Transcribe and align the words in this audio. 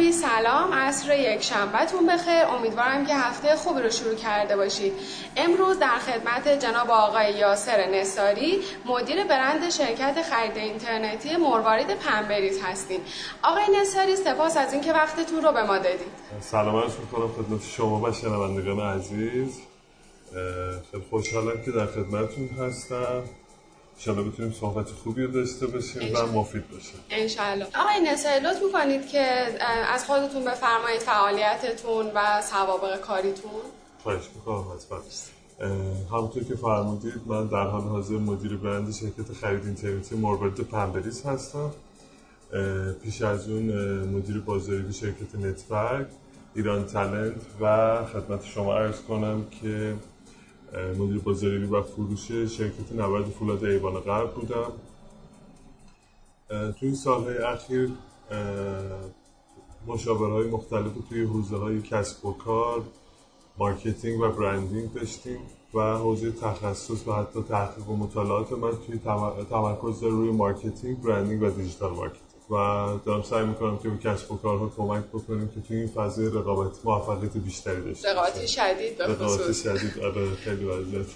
بازاریابی 0.00 0.12
سلام 0.12 0.74
عصر 0.74 1.18
یک 1.18 1.42
شنبهتون 1.42 2.06
بخیر. 2.06 2.44
امیدوارم 2.44 3.06
که 3.06 3.14
هفته 3.14 3.56
خوبی 3.56 3.80
رو 3.80 3.90
شروع 3.90 4.14
کرده 4.14 4.56
باشید. 4.56 4.92
امروز 5.36 5.78
در 5.78 5.98
خدمت 5.98 6.48
جناب 6.48 6.90
آقای 6.90 7.32
یاسر 7.32 7.86
نصاری 7.86 8.60
مدیر 8.86 9.24
برند 9.24 9.70
شرکت 9.70 10.22
خرید 10.22 10.56
اینترنتی 10.56 11.36
مروارید 11.36 11.86
پنبریز 11.86 12.60
هستیم. 12.62 13.00
آقای 13.42 13.62
نصاری 13.80 14.16
سپاس 14.16 14.56
از 14.56 14.72
اینکه 14.72 14.92
وقتتون 14.92 15.42
رو 15.42 15.52
به 15.52 15.62
ما 15.62 15.78
دادید. 15.78 16.12
سلام 16.40 16.76
عرض 16.76 16.92
می‌کنم 16.96 17.28
خدمت 17.28 17.62
شما 17.64 18.00
و 18.00 18.12
شنوندگان 18.12 18.80
عزیز. 18.80 19.60
خیلی 20.90 21.04
خوشحالم 21.10 21.62
که 21.64 21.70
در 21.70 21.86
خدمتتون 21.86 22.48
هستم. 22.58 23.22
انشالله 24.00 24.30
بتونیم 24.30 24.52
صحبت 24.52 24.90
خوبی 24.90 25.22
رو 25.22 25.32
داشته 25.32 25.66
باشیم 25.66 26.02
و 26.14 26.26
مفید 26.26 26.70
باشه. 26.70 26.92
انشالله 27.10 27.64
آقای 27.64 28.12
نصر 28.12 28.40
لطف 28.44 28.62
می‌کنید 28.62 29.08
که 29.08 29.20
از 29.88 30.04
خودتون 30.04 30.44
بفرمایید 30.44 31.00
فعالیتتون 31.00 32.06
و 32.14 32.42
سوابق 32.42 33.00
کاریتون؟ 33.00 33.50
خواهش 34.02 34.24
می‌کنم 34.34 34.64
حتما. 34.74 34.98
همونطور 36.12 36.44
که 36.44 36.56
فرمودید 36.56 37.20
من 37.26 37.46
در 37.46 37.64
حال 37.64 37.82
حاضر 37.82 38.14
مدیر 38.14 38.56
برند 38.56 38.92
شرکت 38.92 39.32
خرید 39.40 39.64
اینترنتی 39.64 40.16
موربرد 40.16 40.60
پنبریز 40.60 41.22
هستم. 41.22 41.70
پیش 43.02 43.22
از 43.22 43.48
اون 43.48 43.64
مدیر 44.04 44.38
بازاریابی 44.38 44.92
شرکت 44.92 45.34
نتورک 45.34 46.06
ایران 46.54 46.86
تلنت 46.86 47.34
و 47.60 47.96
خدمت 48.04 48.44
شما 48.44 48.74
عرض 48.74 49.00
کنم 49.00 49.46
که 49.62 49.94
مدیر 50.98 51.18
بازاریابی 51.18 51.66
و 51.66 51.82
فروش 51.82 52.32
شرکت 52.32 52.92
نبرد 52.92 53.24
فولاد 53.24 53.64
ایوان 53.64 54.00
غرب 54.00 54.34
بودم. 54.34 54.72
تو 56.48 56.76
این 56.80 56.94
سالهای 56.94 57.38
اخیر 57.38 57.90
مشاورهای 59.86 60.50
مختلف 60.50 60.92
توی 61.08 61.22
حوزه 61.22 61.56
های 61.56 61.82
کسب 61.82 62.26
و 62.26 62.32
کار 62.32 62.82
marketing 63.58 64.20
و 64.20 64.28
branding 64.28 64.92
داشتیم 64.92 65.38
و 65.74 65.96
حوزه 65.96 66.32
تخصص 66.32 67.08
و 67.08 67.12
حتی 67.12 67.42
تحقیق 67.42 67.88
و 67.88 67.96
مطالعات 67.96 68.52
من 68.52 68.72
توی 68.86 68.98
تمرکز 69.50 70.02
روی 70.02 70.30
marketing 70.30 71.02
branding 71.02 71.42
و 71.42 71.50
digital 71.50 71.92
marketing. 71.92 72.29
و 72.50 72.54
دارم 73.04 73.22
سعی 73.22 73.46
می‌کنم 73.46 73.78
که 73.78 73.88
به 73.88 73.98
کسب 73.98 74.32
و 74.32 74.36
کارها 74.36 74.72
کمک 74.76 75.04
بکنیم 75.04 75.48
که 75.48 75.60
توی 75.68 75.76
این 75.76 75.86
فضای 75.86 76.26
رقابت 76.26 76.70
موفقیت 76.84 77.36
بیشتری 77.36 77.82
داشته 77.82 78.12
رقابت 78.12 78.46
شدید 78.46 78.98
به 78.98 79.06
رقابت 79.06 79.52
شدید 79.52 80.04
آره 80.04 80.34
خیلی 80.34 80.64
وضعیت. 80.64 81.06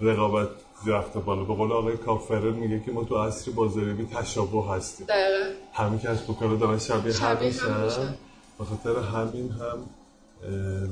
رقابت 0.00 0.48
رفته 0.86 1.18
بالا. 1.18 1.44
به 1.44 1.54
قول 1.54 1.72
آقای 1.72 1.96
کافرر 1.96 2.50
میگه 2.50 2.82
که 2.86 2.92
ما 2.92 3.04
تو 3.04 3.16
عصر 3.16 3.50
بازاریابی 3.50 4.04
تشابه 4.04 4.68
هستیم. 4.68 5.06
دقیقا. 5.06 5.50
همین 5.72 5.98
کسب 5.98 6.30
و 6.30 6.34
کارا 6.34 6.56
دارن 6.56 6.78
شبیه, 6.78 7.14
هم 7.14 7.44
میشن. 7.44 8.14
به 8.58 8.64
خاطر 8.64 9.00
همین 9.00 9.50
هم 9.50 9.78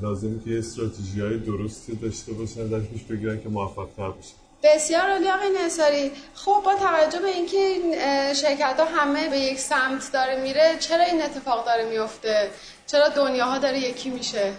لازم 0.01 0.39
که 0.39 0.57
استراتژی 0.59 1.21
های 1.21 1.37
درستی 1.37 1.95
داشته 1.95 2.33
باشن 2.33 2.67
در 2.67 2.79
پیش 2.79 3.03
بگیرن 3.03 3.41
که 3.41 3.49
موفق 3.49 3.87
تر 3.97 4.09
بشن. 4.09 4.44
بسیار 4.63 5.09
عالی 5.11 5.29
آقای 5.29 5.49
نصاری 5.65 6.11
خب 6.33 6.61
با 6.65 6.75
توجه 6.75 7.19
به 7.19 7.27
اینکه 7.27 7.57
این 7.57 7.93
شرکت 8.33 8.79
ها 8.79 8.85
همه 8.85 9.29
به 9.29 9.39
یک 9.39 9.59
سمت 9.59 10.11
داره 10.13 10.41
میره 10.41 10.77
چرا 10.79 11.03
این 11.03 11.21
اتفاق 11.21 11.65
داره 11.65 11.89
میفته؟ 11.89 12.49
چرا 12.87 13.09
دنیاها 13.09 13.59
داره 13.59 13.79
یکی 13.79 14.09
میشه؟ 14.09 14.53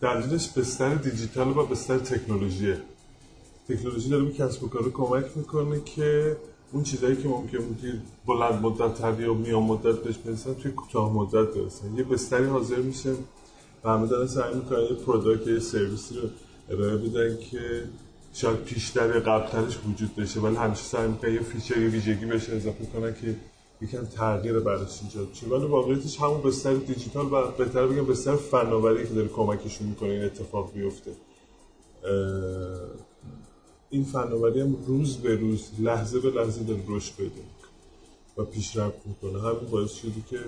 دلیلش 0.00 0.48
بستر 0.48 0.94
دیجیتال 0.94 1.48
و 1.48 1.66
بستر 1.66 1.98
تکنولوژیه. 1.98 2.78
تکنولوژی 3.68 4.08
داره 4.10 4.24
به 4.24 4.32
کسب 4.32 4.64
و 4.64 4.68
کار 4.68 4.90
کمک 4.90 5.26
می‌کنه 5.34 5.80
که 5.84 6.36
اون 6.72 6.82
چیزایی 6.82 7.16
که 7.16 7.28
ممکن 7.28 7.58
بود 7.58 7.80
که 7.82 7.92
بلند 8.26 8.62
مدت 8.62 8.94
تر 8.94 9.20
یا 9.20 9.34
میان 9.34 9.62
مدت 9.62 9.98
بهش 9.98 10.16
برسن 10.16 10.54
توی 10.54 10.72
کوتاه 10.72 11.12
مدت 11.12 11.54
برسن. 11.54 11.96
یه 11.96 12.04
بستری 12.04 12.44
حاضر 12.44 12.76
میشه. 12.76 13.14
و 13.84 13.90
همه 13.90 14.06
دارن 14.06 14.26
سعی 14.26 14.54
می‌کنن 14.54 14.80
یه 14.82 14.94
product 14.94 15.46
یه 15.46 15.58
سرویسی 15.58 16.14
رو 16.14 16.28
ارائه 16.70 16.96
بدن 16.96 17.38
که 17.38 17.84
شاید 18.34 18.56
پیشتر 18.56 19.20
قبلترش 19.20 19.78
وجود 19.88 20.16
داشته. 20.16 20.40
ولی 20.40 20.56
همیشه 20.56 20.82
سعی 20.82 21.08
می‌کنن 21.08 21.34
یه 21.34 21.40
feature 21.40 21.78
یه 21.78 21.88
ویژگی 21.88 22.26
بهش 22.26 22.50
اضافه 22.50 22.86
کنن 22.86 23.14
که 23.14 23.36
یکم 23.80 24.04
تغییر 24.04 24.58
براش 24.58 25.02
ایجاد 25.02 25.28
شه. 25.34 25.46
ولی 25.46 25.66
واقعیتش 25.66 26.20
همون 26.20 26.42
بستر 26.42 26.74
دیجیتال 26.74 27.32
و 27.32 27.50
بهتر 27.50 27.86
بگم 27.86 28.06
بستر 28.06 28.36
فناوری 28.36 29.06
که 29.06 29.14
داره 29.14 29.28
کمکشون 29.28 29.86
می‌کنه 29.88 30.08
این 30.08 30.24
اتفاق 30.24 30.72
بیفته. 30.72 31.12
این 33.90 34.04
فناوری 34.04 34.60
هم 34.60 34.76
روز 34.86 35.16
به 35.16 35.36
روز 35.36 35.68
لحظه 35.78 36.20
به 36.20 36.30
لحظه 36.30 36.62
داره 36.62 36.82
رشد 36.88 37.12
پیدا 37.16 37.30
و 38.36 38.44
پیشرفت 38.44 39.06
می‌کنه. 39.06 39.42
همین 39.42 39.70
باعث 39.70 39.94
شده 39.94 40.22
که 40.30 40.38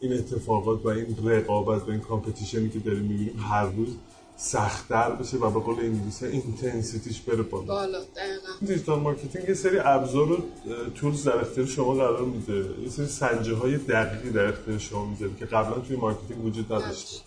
این 0.00 0.12
اتفاقات 0.12 0.86
و 0.86 0.88
این 0.88 1.16
رقابت 1.24 1.82
و 1.88 1.90
این 1.90 2.00
competition 2.00 2.62
ی 2.62 2.68
که 2.68 2.78
داریم 2.78 3.02
می‌بینیم 3.02 3.38
هر 3.38 3.66
روز 3.66 3.88
سختتر 4.36 5.10
بشه 5.10 5.36
و 5.36 5.50
به 5.50 5.60
قول 5.60 5.80
انگلیسی 5.80 6.26
intensity 6.26 7.03
ش 7.03 7.20
بره 7.20 7.42
بالا. 7.42 7.64
بالا 7.64 7.98
دقیقا. 7.98 8.66
digital 8.66 9.00
marketing 9.00 9.48
یه 9.48 9.54
سری 9.54 9.78
ابزار 9.78 10.32
و 10.32 10.44
tools 10.94 11.24
در 11.24 11.40
اختیار 11.40 11.66
شما 11.66 11.94
قرار 11.94 12.24
میده. 12.24 12.82
یه 12.82 12.88
سری 12.88 13.06
سنجه 13.06 13.54
های 13.54 13.76
دقیقی 13.76 14.30
در 14.30 14.46
اختیار 14.46 14.78
شما 14.78 15.06
می‌ذاره 15.06 15.32
که 15.38 15.44
قبلا 15.44 15.78
توی 15.78 15.96
marketing 15.96 16.44
وجود 16.44 16.72
نداشته. 16.72 17.22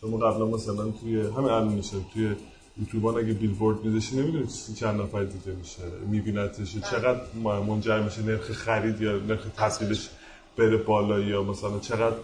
شما 0.00 0.16
قبلا 0.16 0.46
مثلا 0.46 0.90
توی 0.90 1.20
همه 1.20 1.44
الان 1.44 1.72
میشه. 1.72 1.96
توی 2.14 2.36
یوتیوب 2.80 3.06
اگه 3.06 3.32
بیلبورد 3.32 3.84
میذاشی 3.84 4.16
نمی‌دونی 4.16 4.46
چند 4.76 5.00
نفر 5.00 5.24
دیده 5.24 5.54
میشه. 5.54 5.82
میبینتش 6.10 6.78
چقدر 6.90 7.20
منجر 7.68 8.02
میشه 8.02 8.22
نرخ 8.22 8.52
خرید 8.52 9.00
یا 9.00 9.16
نرخ 9.16 9.46
تبدیلش 9.56 10.10
بره 10.56 10.76
بالا 10.76 11.20
یا 11.20 11.42
مثلا 11.42 11.78
چقدر 11.78 12.16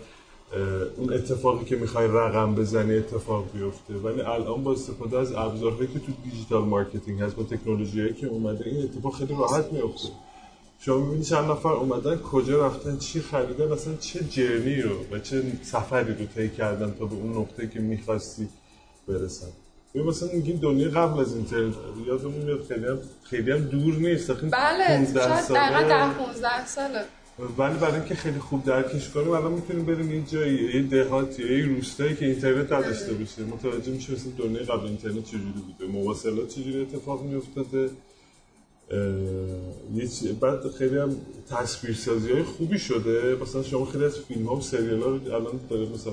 اون 0.96 1.12
اتفاقی 1.12 1.64
که 1.64 1.76
می‌خوای 1.76 2.08
رقم 2.08 2.54
بزنی 2.54 2.96
اتفاق 2.96 3.44
بیفته. 3.52 3.94
ولی 3.94 4.20
الان 4.20 4.64
با 4.64 4.72
استفاده 4.72 5.18
از 5.18 5.32
ابزارهایی 5.32 5.86
که 5.86 5.98
تو 5.98 6.12
digital 6.24 6.64
marketing 6.64 7.20
هست 7.20 7.36
با 7.36 7.42
تکنولوژی 7.42 8.14
که 8.14 8.26
اومده 8.26 8.66
این 8.66 8.84
اتفاق 8.84 9.14
خیلی 9.14 9.34
راحت 9.38 9.72
میفته 9.72 10.08
شما 10.80 10.98
می‌بینی 10.98 11.24
چند 11.24 11.50
نفر 11.50 11.68
اومدن 11.68 12.16
کجا 12.16 12.66
رفتن 12.66 12.96
چی 12.98 13.20
خریدن 13.20 13.72
اصلا 13.72 13.94
چه 13.96 14.24
journey 14.24 14.82
رو 14.82 14.96
و 15.12 15.18
چه 15.18 15.42
سفری 15.62 16.14
رو 16.14 16.26
طی 16.26 16.48
کردن 16.48 16.94
تا 16.98 17.04
به 17.04 17.14
اون 17.14 17.36
نقطه 17.36 17.68
که 17.68 17.80
می‌خواستی 17.80 18.48
برسن. 19.08 19.46
ببین 19.94 20.06
مثلا 20.06 20.28
میگیم 20.32 20.56
دنیا 20.56 20.90
قبل 20.90 21.20
از 21.20 21.34
اینترنت 21.34 21.74
یادمون 22.06 22.34
میاد 22.44 22.64
خیلی 22.68 22.86
هم 22.86 22.98
خیلی 23.22 23.50
هم 23.50 23.58
دور 23.58 23.94
نیست. 23.94 24.30
بله 24.30 25.06
شاید 25.14 25.48
دقیقا 25.48 25.88
ده 25.88 26.14
15 26.14 26.66
ساله. 26.66 27.04
ولی 27.58 27.78
برای 27.78 27.94
اینکه 27.94 28.14
خیلی 28.14 28.38
خوب 28.38 28.64
درکش 28.64 29.08
کنیم 29.08 29.30
الان 29.30 29.52
می‌تونیم 29.52 29.84
بریم 29.84 30.14
یه 30.14 30.22
جایی 30.22 30.74
یه 30.74 30.82
دهاتی 30.82 31.58
یه 31.58 31.66
روستایی 31.66 32.16
که 32.16 32.26
اینترنت 32.26 32.72
نداشته 32.72 33.12
باشه. 33.12 33.42
متوجه 33.42 33.92
میشه 33.92 34.12
مثل 34.12 34.30
دنیای 34.30 34.64
قبل 34.64 34.86
اینترنت 34.86 35.24
چجوری 35.24 35.62
بوده 35.66 35.92
مواصلات 35.92 36.48
چجوری 36.48 36.80
اتفاق 36.80 37.22
میافتاده. 37.22 37.90
یه 39.94 40.06
چی... 40.06 40.32
بعد 40.32 40.70
خیلی 40.70 40.98
هم 40.98 41.16
تصویرسازی 41.50 42.32
های 42.32 42.42
خوبی 42.42 42.78
شده. 42.78 43.36
مثلا 43.42 43.62
شما 43.62 43.84
خیلی 43.84 44.04
از 44.04 44.18
فیلم 44.18 44.46
ها 44.46 44.56
و 44.56 44.60
سریال 44.60 45.02
ها 45.02 45.08
رو 45.08 45.34
الان 45.34 45.60
داره 45.70 45.88
مثلا 45.94 46.12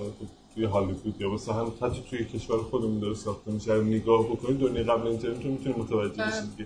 توی 0.55 0.65
هالیوود 0.65 1.15
یا 1.19 1.29
مثلا 1.29 1.53
هم 1.53 1.73
حتی 1.81 2.03
توی 2.09 2.25
کشور 2.25 2.57
خودمون 2.57 2.99
داره 2.99 3.13
ساخته 3.13 3.51
میشه. 3.51 3.73
نگاه 3.73 4.27
بکنید 4.27 4.59
دنیای 4.59 4.83
قبل 4.83 5.07
اینترنت 5.07 5.45
رو 5.45 5.51
می‌تونید 5.51 5.79
متوجه 5.79 6.23
بشید 6.23 6.57
که 6.57 6.65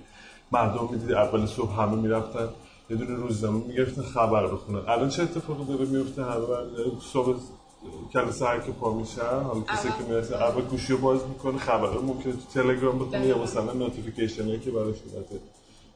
مردم 0.52 0.90
می‌دید 0.92 1.12
اول 1.12 1.46
صبح 1.46 1.82
همه 1.82 2.02
می‌رفتن. 2.02 2.50
یه 2.92 2.98
دونه 2.98 3.16
روزنامه 3.16 3.64
می‌گرفتن 3.68 4.02
خبر 4.02 4.48
بخونن 4.48 4.80
الان 4.88 5.10
چه 5.10 5.24
اتفاقی 5.24 5.66
داره 5.66 5.86
میفته 5.86 6.24
همه 6.24 6.46
صبح 7.14 7.40
کلاس 8.14 8.42
هر 8.42 8.60
که 8.60 8.72
پا 8.72 8.94
میشن 8.94 9.40
حالا 9.44 9.62
کسی 9.62 9.88
که 9.88 10.04
می‌رسه 10.10 10.36
اول 10.36 10.62
گوشی 10.62 10.94
رو 10.94 11.00
باز 11.00 11.20
می‌کنه 11.28 11.58
خبر 11.58 11.90
ممکنه 11.98 12.34
تو 12.34 12.62
تلگرام 12.62 13.00
بخونه 13.00 13.26
یا 13.28 13.38
مثلا 13.38 13.74
notification 13.74 14.44
هایی 14.44 14.60
که 14.60 14.72
براش 14.72 14.96
اومده 15.06 15.40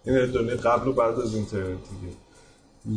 این 0.05 0.31
دنیا 0.31 0.55
قبل 0.55 0.87
و 0.87 0.93
بعد 0.93 1.19
از 1.19 1.35
اینترنت 1.35 1.79
دیگه. 1.89 2.15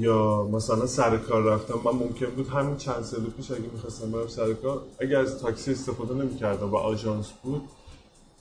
یا 0.06 0.48
مثلا 0.52 0.86
سر 0.86 1.16
کار 1.16 1.42
رفتم 1.42 1.74
من 1.84 1.92
ممکن 1.92 2.26
بود 2.26 2.48
همین 2.48 2.76
چند 2.76 3.02
سال 3.02 3.20
پیش 3.20 3.50
اگه 3.50 3.60
می‌خواستم 3.72 4.10
برم 4.10 4.26
سر 4.26 4.52
کار 4.52 4.82
اگه 5.00 5.18
از 5.18 5.38
تاکسی 5.38 5.70
استفاده 5.72 6.14
نمی‌کردم 6.14 6.70
و 6.70 6.76
آژانس 6.76 7.30
بود 7.42 7.62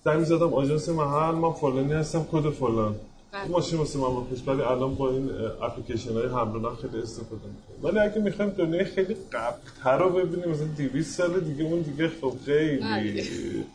زنگ 0.06 0.24
زدم 0.24 0.54
آژانس 0.54 0.90
محل 0.90 1.36
من 1.36 1.52
فلانی 1.52 1.94
هستم 1.94 2.26
کد 2.32 2.50
فلان. 2.50 2.96
ماشین 3.50 3.80
واسه 3.80 4.00
من 4.00 4.16
بپوش 4.16 4.40
ولی 4.48 4.62
الان 4.62 4.96
با 4.96 5.10
این 5.10 5.30
اپلیکیشن 5.62 6.14
های 6.14 6.28
حمل 6.28 6.76
خیلی 6.76 7.04
استفاده 7.04 7.42
می‌کنم 7.46 7.84
ولی 7.84 8.00
اگه 8.00 8.22
می‌خوایم 8.22 8.52
دنیای 8.52 8.86
خیلی 8.86 9.18
قبلتر 9.34 9.98
رو 9.98 10.10
ببینیم 10.10 10.50
مثلا 10.50 10.68
200 10.78 11.18
سال 11.18 11.40
دیگه 11.40 11.64
اون 11.64 11.82
دیگه 11.82 12.12
خب 12.22 12.34
خیلی 12.46 13.24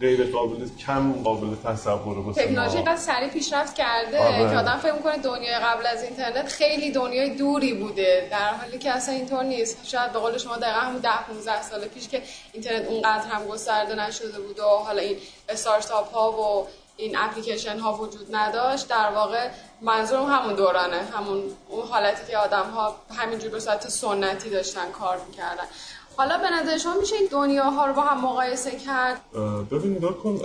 غیر 0.01 0.31
قابل 0.31 0.69
کم 0.87 1.13
قابل 1.13 1.47
تصور 1.65 2.19
واسه 2.19 2.47
تکنولوژی 2.47 2.77
اینقدر 2.77 2.97
سریع 2.97 3.29
پیشرفت 3.29 3.75
کرده 3.75 4.19
آره. 4.19 4.51
که 4.51 4.57
آدم 4.59 4.79
فکر 4.83 4.93
می‌کنه 4.93 5.19
دنیای 5.19 5.55
قبل 5.55 5.87
از 5.87 6.03
اینترنت 6.03 6.49
خیلی 6.49 6.91
دنیای 6.91 7.35
دوری 7.35 7.75
بوده. 7.75 8.29
در 8.31 8.55
حالی 8.55 8.79
که 8.79 8.91
اصلا 8.91 9.15
اینطور 9.15 9.43
نیست. 9.43 9.79
شاید 9.85 10.13
به 10.13 10.19
قول 10.19 10.39
شما 10.39 10.57
دقیقا 10.57 10.81
همون 10.81 11.01
10 11.01 11.11
15 11.29 11.63
سال 11.63 11.81
پیش 11.81 12.09
که 12.09 12.23
اینترنت 12.53 12.89
اونقدر 12.89 13.27
هم 13.29 13.47
گسترده 13.47 14.07
نشده 14.07 14.41
بود 14.41 14.59
و 14.59 14.63
حالا 14.63 15.03
این 15.03 15.17
استارتاپ 15.49 16.13
ها 16.13 16.33
و 16.33 16.67
این 16.97 17.17
اپلیکیشن 17.19 17.79
ها 17.79 17.95
وجود 17.95 18.37
نداشت 18.37 18.89
در 18.89 19.13
واقع 19.15 19.51
منظورم 19.81 20.25
همون 20.25 20.55
دورانه 20.55 20.97
همون 20.97 21.43
اون 21.69 21.87
حالتی 21.87 22.27
که 22.31 22.39
آدم 22.39 22.71
ها 22.71 22.97
همینجور 23.11 23.51
به 23.51 23.61
صورت 23.61 23.89
سنتی 23.89 24.51
داشتن 24.51 24.91
کار 24.91 25.21
می‌کردن. 25.29 25.65
حالا 26.17 26.39
به 26.39 26.51
نظر 26.51 26.79
شما 26.79 26.95
میشه 26.95 27.17
این 27.17 27.29
دنیاها 27.31 27.87
رو 27.87 27.93
با 27.93 28.03
هم 28.03 28.21
مقایسه 28.21 28.71
کرد؟ 28.71 29.21
ببین 29.71 29.97
نگاه 29.97 30.19
کن 30.19 30.39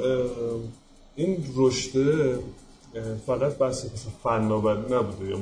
این 1.15 1.53
رشده 1.57 2.39
فقط 3.27 3.57
بحث 3.57 3.85
مثلا 3.85 4.11
فناوری 4.23 4.95
نبوده 4.95 5.25
یا 5.29 5.37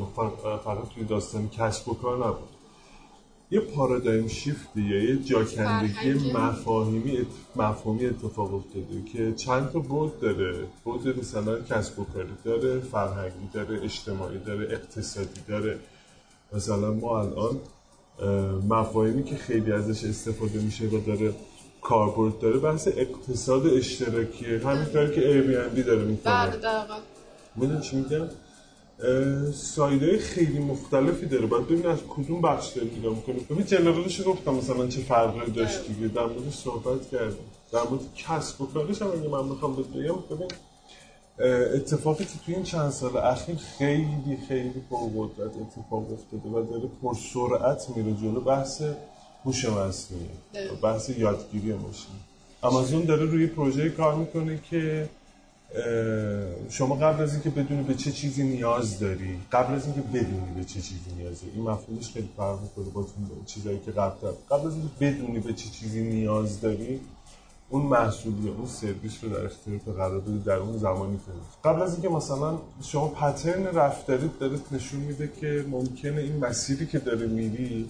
فقط 0.66 0.90
توی 0.96 1.04
داستان 1.04 1.50
کسب 1.50 1.90
و 1.90 1.94
کار 1.94 2.18
نبود 2.18 2.55
یه 3.52 3.60
پارادایم 3.60 4.28
شیفتی 4.28 4.82
یا 4.82 5.04
یه 5.04 5.24
جاکندگی 5.24 6.32
مفاهیمی 6.34 7.26
مفهومی 7.56 8.06
اتفاق 8.06 8.54
افتاده 8.54 9.04
که 9.14 9.34
چند 9.34 9.72
تا 9.72 9.80
بود 9.80 10.20
داره. 10.20 10.56
بود 10.84 11.20
مثلا 11.20 11.60
کسب 11.60 12.00
و 12.00 12.04
کاری 12.04 12.28
داره 12.46 12.80
فرهنگی 12.80 13.50
داره 13.54 13.84
اجتماعی 13.84 14.38
داره 14.38 14.74
اقتصادی 14.74 15.42
داره. 15.48 15.80
مثلا 16.54 16.94
ما 16.94 17.20
الان 17.20 17.60
مفاهیمی 18.70 19.24
که 19.24 19.36
خیلی 19.36 19.72
ازش 19.72 20.04
استفاده 20.04 20.60
میشه 20.60 20.86
و 20.86 21.00
داره 21.00 21.34
کاربرد 21.82 22.40
داره 22.40 22.60
بحث 22.60 22.88
اقتصاد 22.88 23.68
اشتراکیه. 23.68 24.60
همین 24.68 25.12
که 25.12 25.70
بی 25.76 25.84
داره 25.84 26.04
می‌کنه. 26.04 26.54
می‌دونی 27.56 27.82
چی 27.82 27.96
میگم؟ 27.96 28.28
سایده 29.54 30.18
خیلی 30.18 30.60
مختلفی 30.60 31.26
داره. 31.26 31.46
باید 31.46 31.66
ببین 31.68 31.86
از 31.86 32.00
کدوم 32.10 32.42
بخش 32.42 32.68
داری 32.68 32.92
نگاه 33.00 33.16
می‌کنی. 33.16 33.40
ببین 33.40 33.66
جنرالش 33.66 34.22
گفتم 34.28 34.54
مثلا 34.54 34.88
چه 34.88 35.02
فرقی 35.02 35.52
داشت 35.52 35.88
دیگه. 35.88 36.08
در 36.08 36.26
مورد 36.26 36.50
صحبت 36.52 37.10
کردیم 37.12 37.46
در 37.72 37.84
مورد 37.84 38.02
کسب 38.16 38.62
و 38.62 38.66
کارش 38.66 39.02
هم 39.02 39.08
اگه 39.08 39.28
من 39.30 39.50
بخوام 39.50 39.76
بگم 39.76 40.16
ببین 40.32 40.48
اتفاقی 41.76 42.26
که 42.26 42.32
توی 42.46 42.56
این 42.56 42.64
چند 42.64 42.90
سال 42.90 43.18
اخیر 43.18 43.56
خیلی 43.56 44.38
خیلی 44.48 44.84
پرقدرت 44.90 45.52
اتفاق 45.62 46.14
افتاده 46.14 46.50
و 46.50 46.64
داره 46.72 46.90
پر 47.02 47.14
سرعت 47.34 47.86
میره 47.96 48.14
جلو. 48.22 48.42
بحث 48.42 48.82
هوش 49.46 49.66
مصنوعی. 49.66 50.26
بحث 50.84 51.10
یادگیری 51.10 51.74
ماشین. 51.74 52.16
آمازون 52.62 53.02
داره 53.02 53.26
روی 53.26 53.48
پروژه 53.48 53.90
کار 53.90 54.16
می‌کنه 54.16 54.60
که 54.70 55.10
شما 56.70 56.96
قبل 56.96 57.24
از 57.24 57.34
اینکه 57.34 57.50
بدونی 57.50 57.84
به 57.84 57.94
چه 57.94 58.12
چیزی 58.12 58.44
نیاز 58.44 59.00
داری 59.00 59.40
قبل 59.52 59.74
از 59.74 59.86
اینکه 59.86 60.02
بدونی 60.02 60.54
به 60.56 60.64
چه 60.64 60.82
چیزی 60.82 61.12
نیاز 61.18 61.42
داری 61.42 61.54
این 61.56 61.64
مفهومش 61.64 62.14
خیلی 62.14 62.30
فرق 62.38 62.60
می‌کنه 62.62 62.86
با 62.86 63.06
چیزایی 63.46 63.80
که 63.86 63.92
قبل 63.92 64.28
قبل 64.52 64.68
از 64.68 64.74
اینکه 64.74 64.90
بدونی 65.00 65.40
به 65.40 65.54
چه 65.54 65.70
چیزی 65.70 66.04
نیاز 66.04 66.62
داری 66.62 67.00
اون 67.70 67.82
محصولی 67.82 68.50
اون 68.50 68.66
سرویس 68.66 69.24
رو 69.24 69.30
در 69.30 69.46
اختیار 69.46 69.80
تو 69.86 69.92
قرار 69.92 70.20
بدی 70.20 70.40
در 70.40 70.56
اون 70.56 70.78
زمانی 70.78 71.18
کنید 71.18 71.44
قبل 71.64 71.82
از 71.82 71.94
اینکه 71.94 72.10
مثلا 72.10 72.60
شما 72.82 73.08
پترن 73.08 73.66
رفتاریت 73.66 74.40
داره 74.40 74.60
نشون 74.72 75.00
میده 75.00 75.32
که 75.42 75.66
ممکنه 75.70 76.22
این 76.22 76.38
مسیری 76.38 76.86
که 76.86 77.00
داره 77.00 77.28
میری 77.28 77.90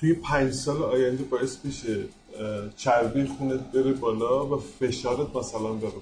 توی 0.00 0.14
پنج 0.14 0.52
سال 0.52 0.82
آینده 0.82 1.22
باعث 1.22 1.56
بشه 1.56 2.04
چربی 2.76 3.26
خونت 3.26 3.60
بره 3.72 3.92
بالا 3.92 4.46
و 4.46 4.60
فشارت 4.60 5.36
مثلا 5.36 5.72
بره 5.72 5.92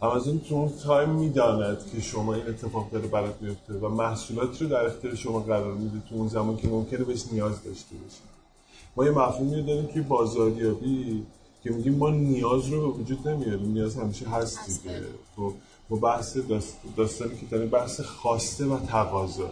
آمازون 0.00 0.40
تو 0.40 0.54
اون 0.54 0.72
تایم 0.84 1.08
می‌داند 1.08 1.90
که 1.92 2.00
شما 2.00 2.34
این 2.34 2.46
اتفاق 2.46 2.90
داره 2.90 3.06
برات 3.06 3.42
میفته 3.42 3.74
و 3.74 3.88
محصولات 3.88 4.62
رو 4.62 4.68
در 4.68 4.86
اختیار 4.86 5.14
شما 5.14 5.40
قرار 5.40 5.74
میده 5.74 6.02
تو 6.08 6.14
اون 6.14 6.28
زمان 6.28 6.56
که 6.56 6.68
ممکنه 6.68 7.04
بهش 7.04 7.24
نیاز 7.32 7.62
داشته 7.62 7.96
باشید 7.96 8.36
ما 8.96 9.04
یه 9.04 9.10
مفهومی 9.10 9.62
داریم 9.62 9.86
که 9.86 10.00
بازاریابی 10.00 11.26
که 11.62 11.70
میگیم 11.70 11.94
ما 11.94 12.10
نیاز 12.10 12.68
رو 12.68 12.80
به 12.80 12.98
وجود 12.98 13.28
نمیاریم. 13.28 13.72
نیاز 13.72 13.96
همیشه 13.96 14.28
هست 14.28 14.58
دیگه. 14.66 15.02
خب 15.36 15.52
ما 15.90 15.96
بحث 15.96 16.36
داستانی 16.96 17.36
که 17.36 17.46
داریم 17.50 17.68
بحث 17.68 18.00
خواسته 18.00 18.66
و 18.66 18.78
تقاضا. 18.78 19.50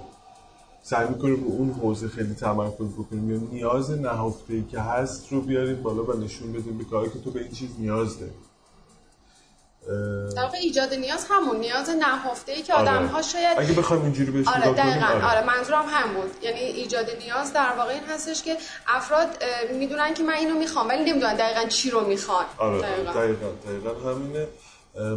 سعی 0.82 1.08
می‌کنیم 1.08 1.44
رو 1.44 1.50
اون 1.50 1.70
حوزه 1.70 2.08
خیلی 2.08 2.34
تمرکز 2.34 2.92
بکنیم. 2.98 3.30
یا 3.30 3.38
نیاز 3.52 3.90
نهفته 3.90 4.64
که 4.70 4.80
هست 4.80 5.32
رو 5.32 5.40
بیاریم 5.40 5.82
بالا 5.82 6.04
و 6.04 6.12
نشون 6.12 6.52
بدیم 6.52 6.78
به 6.78 6.84
کاری 6.84 7.10
که 7.10 7.18
تو 7.18 7.30
به 7.30 7.40
این 7.40 7.52
چیز 7.52 7.68
نیاز 7.78 8.18
داری. 8.18 8.32
در 10.36 10.42
واقع 10.42 10.58
ایجاد 10.58 10.94
نیاز 10.94 11.26
همون 11.30 11.56
نیاز 11.56 11.90
نهفته 11.90 12.52
ای 12.52 12.62
که 12.62 12.74
آره. 12.74 12.90
آدم 12.90 13.06
ها 13.06 13.22
شاید 13.22 13.58
اگه 13.58 13.72
بخوایم 13.72 14.02
اینجوری 14.02 14.30
بهش 14.30 14.48
آره 14.48 14.72
دقیقاً. 14.72 15.06
آره. 15.06 15.30
آره 15.30 15.46
منظورم 15.46 15.84
هم 15.88 16.14
بود. 16.14 16.30
یعنی 16.42 16.58
ایجاد 16.60 17.10
نیاز 17.18 17.52
در 17.52 17.72
واقع 17.78 17.92
این 17.92 18.04
هستش 18.04 18.42
که 18.42 18.56
افراد 18.86 19.28
می‌دونن 19.78 20.14
که 20.14 20.22
من 20.22 20.34
اینو 20.34 20.58
می‌خوام 20.58 20.88
ولی 20.88 21.10
نمی‌دونن 21.10 21.34
دقیقاً 21.34 21.68
چی 21.68 21.90
رو 21.90 22.06
می‌خوان. 22.06 22.44
آره 22.58 22.78
دقیقاً. 22.80 23.12
دقیقاً, 23.12 23.46
دقیقاً 23.66 24.10
همینه. 24.10 24.46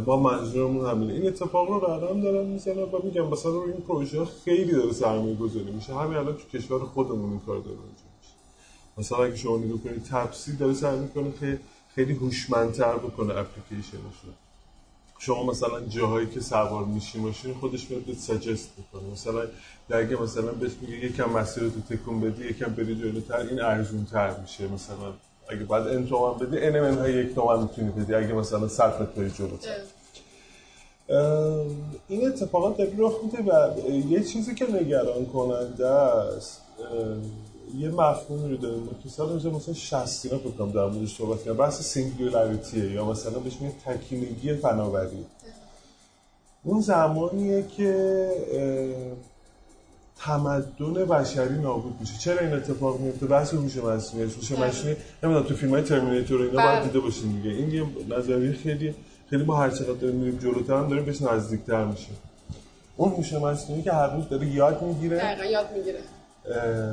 با 0.06 0.16
منظورمون 0.16 0.90
همینه. 0.90 1.12
این 1.12 1.26
اتفاق 1.26 1.68
رو 1.68 1.78
رقم 1.78 2.20
دارن 2.20 2.46
می‌زنن 2.46 2.82
و 2.82 3.00
میگم 3.04 3.26
مثلا 3.26 3.52
رو 3.52 3.60
این 3.62 3.80
پروژه 3.88 4.24
خیلی 4.44 4.72
داره 4.72 4.92
سرمایه 4.92 5.34
گذاری 5.34 5.70
میشه. 5.70 5.94
همین 5.94 6.16
الان 6.16 6.36
تو 6.36 6.58
کشور 6.58 6.78
خودمون 6.78 7.30
این 7.30 7.40
کار 7.46 7.58
داره 7.58 7.76
میشه. 7.76 8.04
مثلا 8.98 9.24
اگه 9.24 9.36
شما 9.36 9.56
نگاه 9.56 9.78
کنید 9.78 10.04
تپسی 10.04 10.56
داره 10.56 10.74
سعی 10.74 10.98
می‌کنه 10.98 11.32
که 11.40 11.58
خیلی 11.94 12.12
هوشمندتر 12.14 12.92
بکنه 12.96 13.36
اپلیکیشنش 13.36 14.18
رو 14.24 14.32
شما 15.18 15.42
مثلا 15.44 15.80
جاهایی 15.80 16.26
که 16.26 16.40
سوار 16.40 16.84
میشی 16.84 17.18
ماشین 17.18 17.54
خودش 17.54 17.90
میاد 17.90 18.02
بهت 18.02 18.18
سجست 18.18 18.70
می‌کنه. 18.78 19.12
مثلا 19.12 19.42
اگه 19.90 20.22
مثلا 20.22 20.52
بهش 20.52 20.72
میگه 20.80 21.04
یکم 21.04 21.30
مسیر 21.30 21.62
رو 21.62 21.70
تکون 21.90 22.20
بدی 22.20 22.44
یکم 22.44 22.74
بری 22.74 22.94
جلوتر 22.94 23.36
این 23.36 23.60
ارزون 23.60 24.04
تر 24.04 24.40
میشه. 24.40 24.68
مثلا 24.68 25.12
اگه 25.48 25.64
بعد 25.64 25.86
ان 25.86 26.06
تومن 26.06 26.38
بدی 26.38 26.58
ان 26.58 26.80
من 26.80 26.98
های 26.98 27.12
یک 27.12 27.34
تومن 27.34 27.62
می‌تونی 27.62 27.90
بدی 27.90 28.14
اگه 28.14 28.32
مثلا 28.32 28.68
صرف 28.68 29.14
توی 29.14 29.30
جلوتر. 29.30 29.80
این 32.08 32.26
اتفاقات 32.26 32.76
داره 32.76 32.92
رخ 32.98 33.12
میده 33.24 33.52
و 33.52 33.78
یه 34.08 34.22
چیزی 34.24 34.54
که 34.54 34.66
نگران 34.72 35.26
کننده 35.26 35.86
است 35.86 36.62
یه 37.76 37.88
مفهومی 37.88 38.50
رو 38.50 38.56
داریم. 38.56 38.88
که 39.02 39.08
سال 39.08 39.36
مثلا 39.36 39.74
60 39.74 40.26
اینا 40.26 40.38
فکر 40.38 40.64
در 40.74 40.86
موردش 40.86 41.16
صحبت 41.16 41.44
کردم. 41.44 41.56
بحث 41.56 41.82
singularity 41.82 42.83
ه 42.83 42.92
یا 42.92 43.04
مثلا 43.04 43.38
بهش 43.38 43.56
میگه 43.60 43.74
تکینگی 43.86 44.54
فناوری. 44.54 45.24
اون 46.64 46.80
زمانیه 46.80 47.64
که 47.76 48.28
تمدن 50.18 51.04
بشری 51.04 51.58
نابود 51.58 51.96
میشه. 52.00 52.18
چرا 52.18 52.40
این 52.40 52.52
اتفاق 52.52 53.00
میفته؟ 53.00 53.26
بحث 53.26 53.54
هوش 53.54 53.76
مصنوعی. 53.76 54.26
هوش 54.26 54.52
بله. 54.52 54.68
مصنوعی. 54.68 54.96
نمی‌دونم 55.22 55.46
تو 55.46 55.54
فیلم 55.54 55.70
های 55.70 55.82
Terminator 55.82 56.42
اینا 56.42 56.52
باید 56.52 56.78
بله. 56.78 56.84
دیده 56.86 57.00
باشین 57.00 57.32
دیگه. 57.32 57.50
این 57.50 57.70
یه 57.70 57.86
نظریه 58.08 58.52
خیلی 58.52 58.94
خیلی 59.30 59.44
ما 59.44 59.56
هر 59.56 59.70
چقدر 59.70 59.92
داریم 59.92 60.16
میریم 60.16 60.38
جلوتر 60.38 60.74
هم 60.74 60.88
داریم 60.88 61.04
بهش 61.04 61.22
نزدیکتر 61.22 61.84
میشه 61.84 62.08
اون 62.96 63.12
هوش 63.12 63.32
مصنوعی 63.32 63.82
که 63.82 63.92
هر 63.92 64.16
روز 64.16 64.28
داره 64.28 64.46
یاد 64.46 64.82
می‌گیره. 64.82 65.36
یاد 65.50 65.66
می‌گیره. 65.76 65.98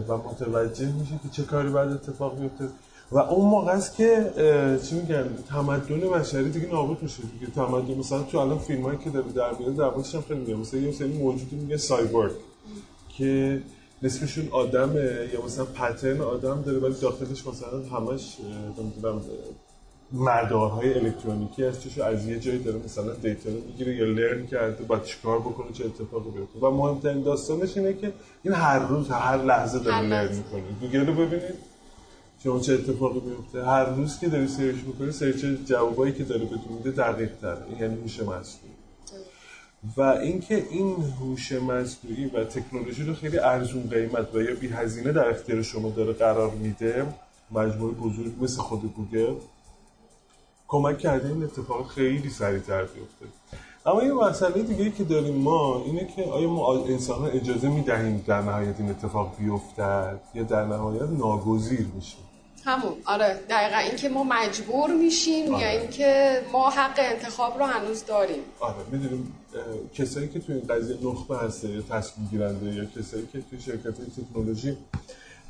و 0.07 0.17
متوجه 0.17 0.91
میشه 0.91 1.19
که 1.23 1.29
چه 1.31 1.43
کاری 1.43 1.69
باید 1.69 1.91
اتفاق 1.91 2.39
بیفته. 2.39 2.67
و 3.11 3.17
اون 3.17 3.49
موقع 3.49 3.71
است 3.71 3.95
که 3.95 4.31
چی 4.89 4.95
میگن 4.95 5.29
تمدن 5.49 5.99
بشری 5.99 6.49
دیگه 6.49 6.71
نابود 6.71 7.03
میشه. 7.03 7.23
دیگه 7.39 7.51
تمدن 7.51 7.93
مثلا 7.93 8.23
تو 8.23 8.37
الان 8.37 8.59
فیلم 8.59 8.81
هایی 8.81 8.97
که 8.97 9.09
داره 9.09 9.31
در 9.35 9.51
میاد 9.59 9.75
در 9.75 9.83
هم 9.83 10.21
خیلی 10.27 10.39
میگه 10.39 10.55
مثلا 10.55 10.79
یه 10.79 10.91
سری 10.91 11.17
موجودی 11.17 11.55
میگه 11.55 11.77
سایبورگ 11.77 12.31
که 13.17 13.61
نصفشون 14.03 14.47
آدمه. 14.51 15.29
یا 15.33 15.45
مثلا 15.45 15.65
پترن 15.65 16.21
آدم 16.21 16.61
داره 16.61 16.79
ولی 16.79 16.93
داخلش 16.93 17.47
مثلا 17.47 17.99
همش 17.99 18.37
مردارهای 20.11 20.93
الکترونیکی 20.93 21.63
هستش 21.63 21.97
از 21.97 22.27
یه 22.27 22.39
جایی 22.39 22.63
داره 22.63 22.79
مثلا 22.85 23.13
data 23.13 23.49
رو 23.49 23.55
می‌گیره 23.55 23.95
یا 23.95 24.05
learn 24.05 24.47
کرده 24.47 24.83
با 24.83 24.99
چیکار 24.99 25.39
بکنه 25.39 25.71
چه 25.73 25.85
اتفاقی 25.85 26.29
بیفته. 26.29 26.59
و 26.59 26.71
مهمترین 26.71 27.23
داستانش 27.23 27.77
اینه 27.77 27.93
که 27.93 28.13
این 28.43 28.53
هر 28.53 28.79
روز 28.79 29.09
هر 29.09 29.37
لحظه 29.37 29.79
داره 29.79 30.01
learn 30.01 30.35
می‌کنه. 30.35 30.61
گوگل 30.81 31.05
رو 31.05 31.13
ببینید 31.13 31.75
شما 32.43 32.59
چه 32.59 32.73
اتفاقی 32.73 33.19
بیفته. 33.19 33.65
هر 33.65 33.85
روز 33.85 34.19
که 34.19 34.27
داری 34.27 34.47
search 34.47 34.75
می‌کنی 34.87 35.11
search 35.11 35.45
جوابایی 35.65 36.13
که 36.13 36.23
داره 36.23 36.41
بهتون 36.41 36.73
میده 36.77 36.91
دقیق 36.91 37.31
تر 37.41 37.57
یعنی 37.79 37.95
هوش 37.95 38.19
مصنوعی. 38.19 38.75
و 39.97 40.01
اینکه 40.01 40.65
این 40.69 40.95
هوش 41.19 41.51
مصنوعی 41.51 42.25
و 42.25 42.43
تکنولوژی 42.43 43.03
رو 43.03 43.13
خیلی 43.13 43.37
ارزون 43.37 43.89
قیمت 43.89 44.35
و 44.35 44.41
یا 44.41 44.55
بی 44.55 44.67
هزینه 44.67 45.11
در 45.11 45.29
اختیار 45.29 45.61
شما 45.61 45.89
داره 45.89 46.13
قرار 46.13 46.51
میده 46.51 47.05
مجموعه 47.51 47.93
بزرگ 47.93 48.43
مثل 48.43 48.61
خود 48.61 48.93
گوگل 48.95 49.35
کمک 50.67 50.97
کرده 50.99 51.29
این 51.29 51.43
اتفاق 51.43 51.87
خیلی 51.87 52.29
سریعتر 52.29 52.81
بیفته. 52.81 53.25
اما 53.85 54.03
یه 54.03 54.13
مسئله 54.13 54.63
دیگه 54.63 54.91
که 54.91 55.03
داریم 55.03 55.35
ما 55.35 55.83
اینه 55.85 56.07
که 56.15 56.23
آیا 56.23 56.49
ما 56.49 56.73
انسان 56.85 57.19
ها 57.19 57.27
اجازه 57.27 57.69
می‌دهیم 57.69 58.23
در 58.27 58.41
نهایت 58.41 58.79
این 58.79 58.89
اتفاق 58.89 59.35
بیفتد 59.39 60.19
یا 60.33 60.43
در 60.43 60.65
نهایت 60.65 61.09
ناگزیر 61.09 61.87
میشیم؟ 61.95 62.19
همون. 62.65 62.93
آره. 63.05 63.39
دقیقا. 63.49 63.77
اینکه 63.77 64.09
ما 64.09 64.23
مجبور 64.23 64.93
میشیم 64.93 65.55
آره. 65.55 65.63
یا 65.63 65.79
اینکه 65.79 66.41
ما 66.51 66.69
حق 66.69 66.93
انتخاب 66.97 67.59
رو 67.59 67.65
هنوز 67.65 68.05
داریم. 68.05 68.41
آره. 68.59 68.75
می‌دونیم 68.91 69.33
کسایی 69.93 70.27
که 70.27 70.39
توی 70.39 70.55
این 70.55 70.67
قضیه 70.67 70.97
نخبه 71.03 71.37
هسته 71.37 71.69
یا 71.69 71.81
تصمیم 71.81 72.27
گیرنده 72.31 72.75
یا 72.75 72.85
کسایی 72.85 73.27
که 73.33 73.41
توی 73.49 73.61
شرکت 73.61 73.95
تکنولوژی 74.21 74.77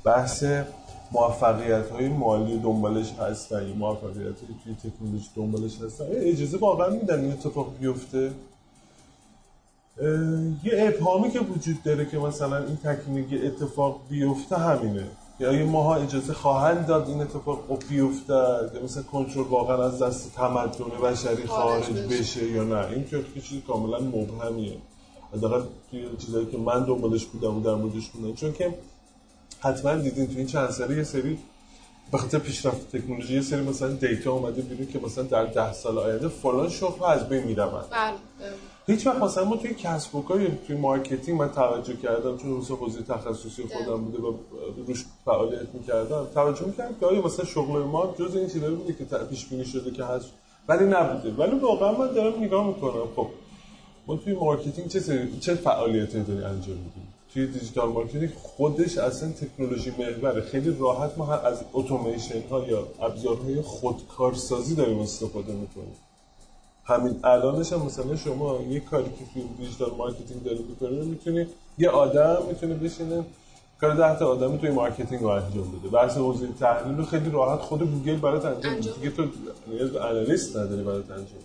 بحث 0.04 0.44
موفقیت 1.12 1.90
های 1.90 2.10
مالی 2.10 2.60
دنبالش 2.60 3.14
هستن 3.14 3.68
یا 3.68 3.76
موفقیت 3.76 4.16
های 4.18 4.56
توی 4.64 4.92
تکنولوژی 4.92 5.30
دنبالش 5.36 5.82
هستن 5.82 6.06
اجازه 6.12 6.58
واقعا 6.58 6.90
میدن 6.90 7.20
این 7.20 7.32
اتفاق 7.32 7.74
بیفته؟ 7.80 8.32
یه 10.64 10.94
ابهامی 10.96 11.32
که 11.32 11.40
وجود 11.40 11.84
داره 11.84 12.06
که 12.06 12.18
مثلا 12.18 12.58
این 12.58 12.78
تکنولوژی 12.78 13.48
اتفاق 13.48 14.02
بیفته 14.10 14.58
همینه. 14.58 15.08
یا 15.40 15.50
آیا 15.50 15.66
ماها 15.66 15.96
اجازه 15.96 16.34
خواهند 16.34 16.88
داد 16.88 17.10
این 17.10 17.22
اتفاق 17.22 17.84
بیفته 17.90 18.34
یا 18.74 18.84
مثلا 18.84 19.04
کنترل 19.04 19.44
واقعا 19.44 19.86
از 19.86 20.02
دست 20.02 20.34
تمدن 20.36 20.86
بشری 21.04 21.48
خارج 21.48 21.90
بشه. 21.90 22.52
یا 22.52 22.64
نه. 22.64 22.88
این 22.88 23.08
که 23.08 23.24
چیزی 23.42 23.62
کاملا 23.62 24.00
مبهمیه. 24.00 24.78
حداقل 25.34 25.62
توی 25.92 26.06
چیزایی 26.18 26.46
که 26.46 26.58
من 26.58 26.84
دنبالش 26.84 27.26
بودم 27.26 27.58
و 27.58 27.62
در 27.62 27.76
موردش 27.76 28.10
بودم. 28.10 28.34
چون 28.34 28.54
که 28.54 28.74
حتما 29.66 29.96
دیدین 29.96 30.28
تو 30.28 30.38
این 30.38 30.48
چند 30.48 30.70
ساله 30.70 30.98
یه 30.98 31.04
سری 31.04 31.38
به 32.12 32.18
خاطر 32.18 32.40
پیشرفت 32.40 32.96
تکنولوژی 32.98 33.34
یه 33.34 33.42
سری 33.42 33.62
مثلا 33.62 33.90
data 33.90 34.32
اومده 34.32 34.62
بیرون 34.62 34.88
که 34.88 35.00
مثلا 35.00 35.24
در 35.24 35.46
ده 35.46 35.74
سال 35.74 35.98
آینده 35.98 36.28
فلان 36.28 36.70
شغل 36.70 37.06
از 37.06 37.30
بین 37.30 37.44
میرن 37.44 37.66
بله 37.68 38.14
هیچ 38.88 39.08
وقت 39.08 39.18
مثلا 39.18 39.46
ما 39.46 39.56
توی 39.56 39.74
کسب 39.74 40.16
و 40.16 40.22
کار 40.22 40.48
توی 40.68 40.76
marketing 40.76 41.40
من 41.40 41.52
توجه 41.52 41.96
کردم 41.96 42.38
چون 42.38 42.50
روز 42.50 42.72
حوزه 42.72 43.02
تخصصی 43.02 43.64
خودم 43.64 44.02
بوده 44.04 44.18
و 44.18 44.34
روش 44.88 45.06
فعالیت 45.26 45.68
می‌کردم. 45.74 46.28
توجه 46.34 46.66
می‌کردم 46.66 46.96
که 47.00 47.06
آیا 47.06 47.22
مثلا 47.22 47.46
شغل 47.46 47.84
ما 47.84 48.16
جز 48.20 48.36
این 48.36 48.50
چیزایی 48.50 48.76
بوده 48.76 48.94
که 48.94 49.06
پیش 49.30 49.46
بینی 49.46 49.66
شده 49.66 49.92
که 49.92 50.04
هست؟ 50.04 50.26
ولی 50.68 50.86
نبوده. 50.86 51.32
ولی 51.44 51.60
واقعا 51.60 51.92
من 51.92 52.14
دارم 52.14 52.44
نگاه 52.44 52.68
می‌کنم. 52.68 53.08
خب 53.16 53.28
ما 54.08 54.16
توی 54.16 54.34
marketing 54.34 54.88
چه 54.88 55.00
سری 55.00 55.40
چه 55.40 55.56
فعالیتی 55.56 56.24
داری 56.24 56.44
انجام 56.44 56.78
میدیم 56.78 57.05
توی 57.36 57.48
digital 57.48 57.90
marketing 57.90 58.30
خودش 58.42 58.98
اصلا 58.98 59.32
تکنولوژی 59.32 59.92
محوره. 60.00 60.42
خیلی 60.42 60.76
راحت 60.80 61.18
ما 61.18 61.34
از 61.34 61.62
اتوماسیون 61.74 62.44
ها 62.52 62.68
یا 62.68 62.88
ابزارهای 63.02 63.62
خودکارسازی 63.62 64.76
داریم 64.76 65.00
استفاده 65.00 65.54
می‌کنیم. 65.54 65.96
همین 66.84 67.20
الانش 67.24 67.74
هم 67.74 67.86
مثلا 67.86 68.16
شما 68.16 68.60
یه 68.70 68.80
کاری 68.80 69.04
که 69.04 69.26
توی 69.34 69.44
digital 69.58 69.92
marketing 69.98 70.44
داری 70.44 70.66
می‌کنی 70.70 71.06
می‌تونی 71.06 71.48
یه 71.78 71.90
آدم 71.90 72.38
می‌تونه 72.48 72.74
بشینه 72.74 73.26
کار 73.82 73.96
ده 73.96 74.20
تا 74.20 74.28
آدمی 74.28 74.58
توی 74.58 74.70
marketing 74.70 75.22
رو 75.22 75.28
انجام 75.28 75.80
بده. 75.80 75.90
بحث 75.90 76.18
حوزه 76.18 76.48
تحلیل 76.60 76.98
رو 76.98 77.06
خیلی 77.06 77.30
راحت 77.30 77.60
خود 77.60 77.92
گوگل 77.92 78.16
برات 78.16 78.46
انجام 78.46 78.74
میده. 78.74 78.92
دیگه 78.92 79.10
تو 79.10 79.24
نیاز 79.68 79.90
به 79.90 80.00
آنالیست 80.00 80.58
نداری 80.58 80.84
برات 80.84 81.12
انجام 81.12 81.45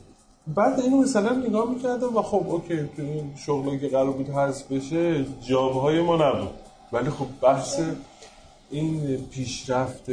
بعد 0.55 0.81
اینو 0.81 0.97
مثلا 0.97 1.33
نگاه 1.33 1.71
می‌کردم 1.71 2.17
و 2.17 2.23
خب 2.23 2.47
اوکی 2.49 2.77
تو 2.77 3.03
این 3.03 3.33
شغلی 3.37 3.79
که 3.79 3.89
قرار 3.89 4.11
بود 4.11 4.29
حذف 4.29 4.73
بشه 4.73 5.27
جابهای 5.49 6.03
ما 6.03 6.17
نبود. 6.17 6.51
ولی 6.93 7.11
خب 7.11 7.27
بحث 7.43 7.81
این 8.71 9.17
پیشرفت 9.31 10.05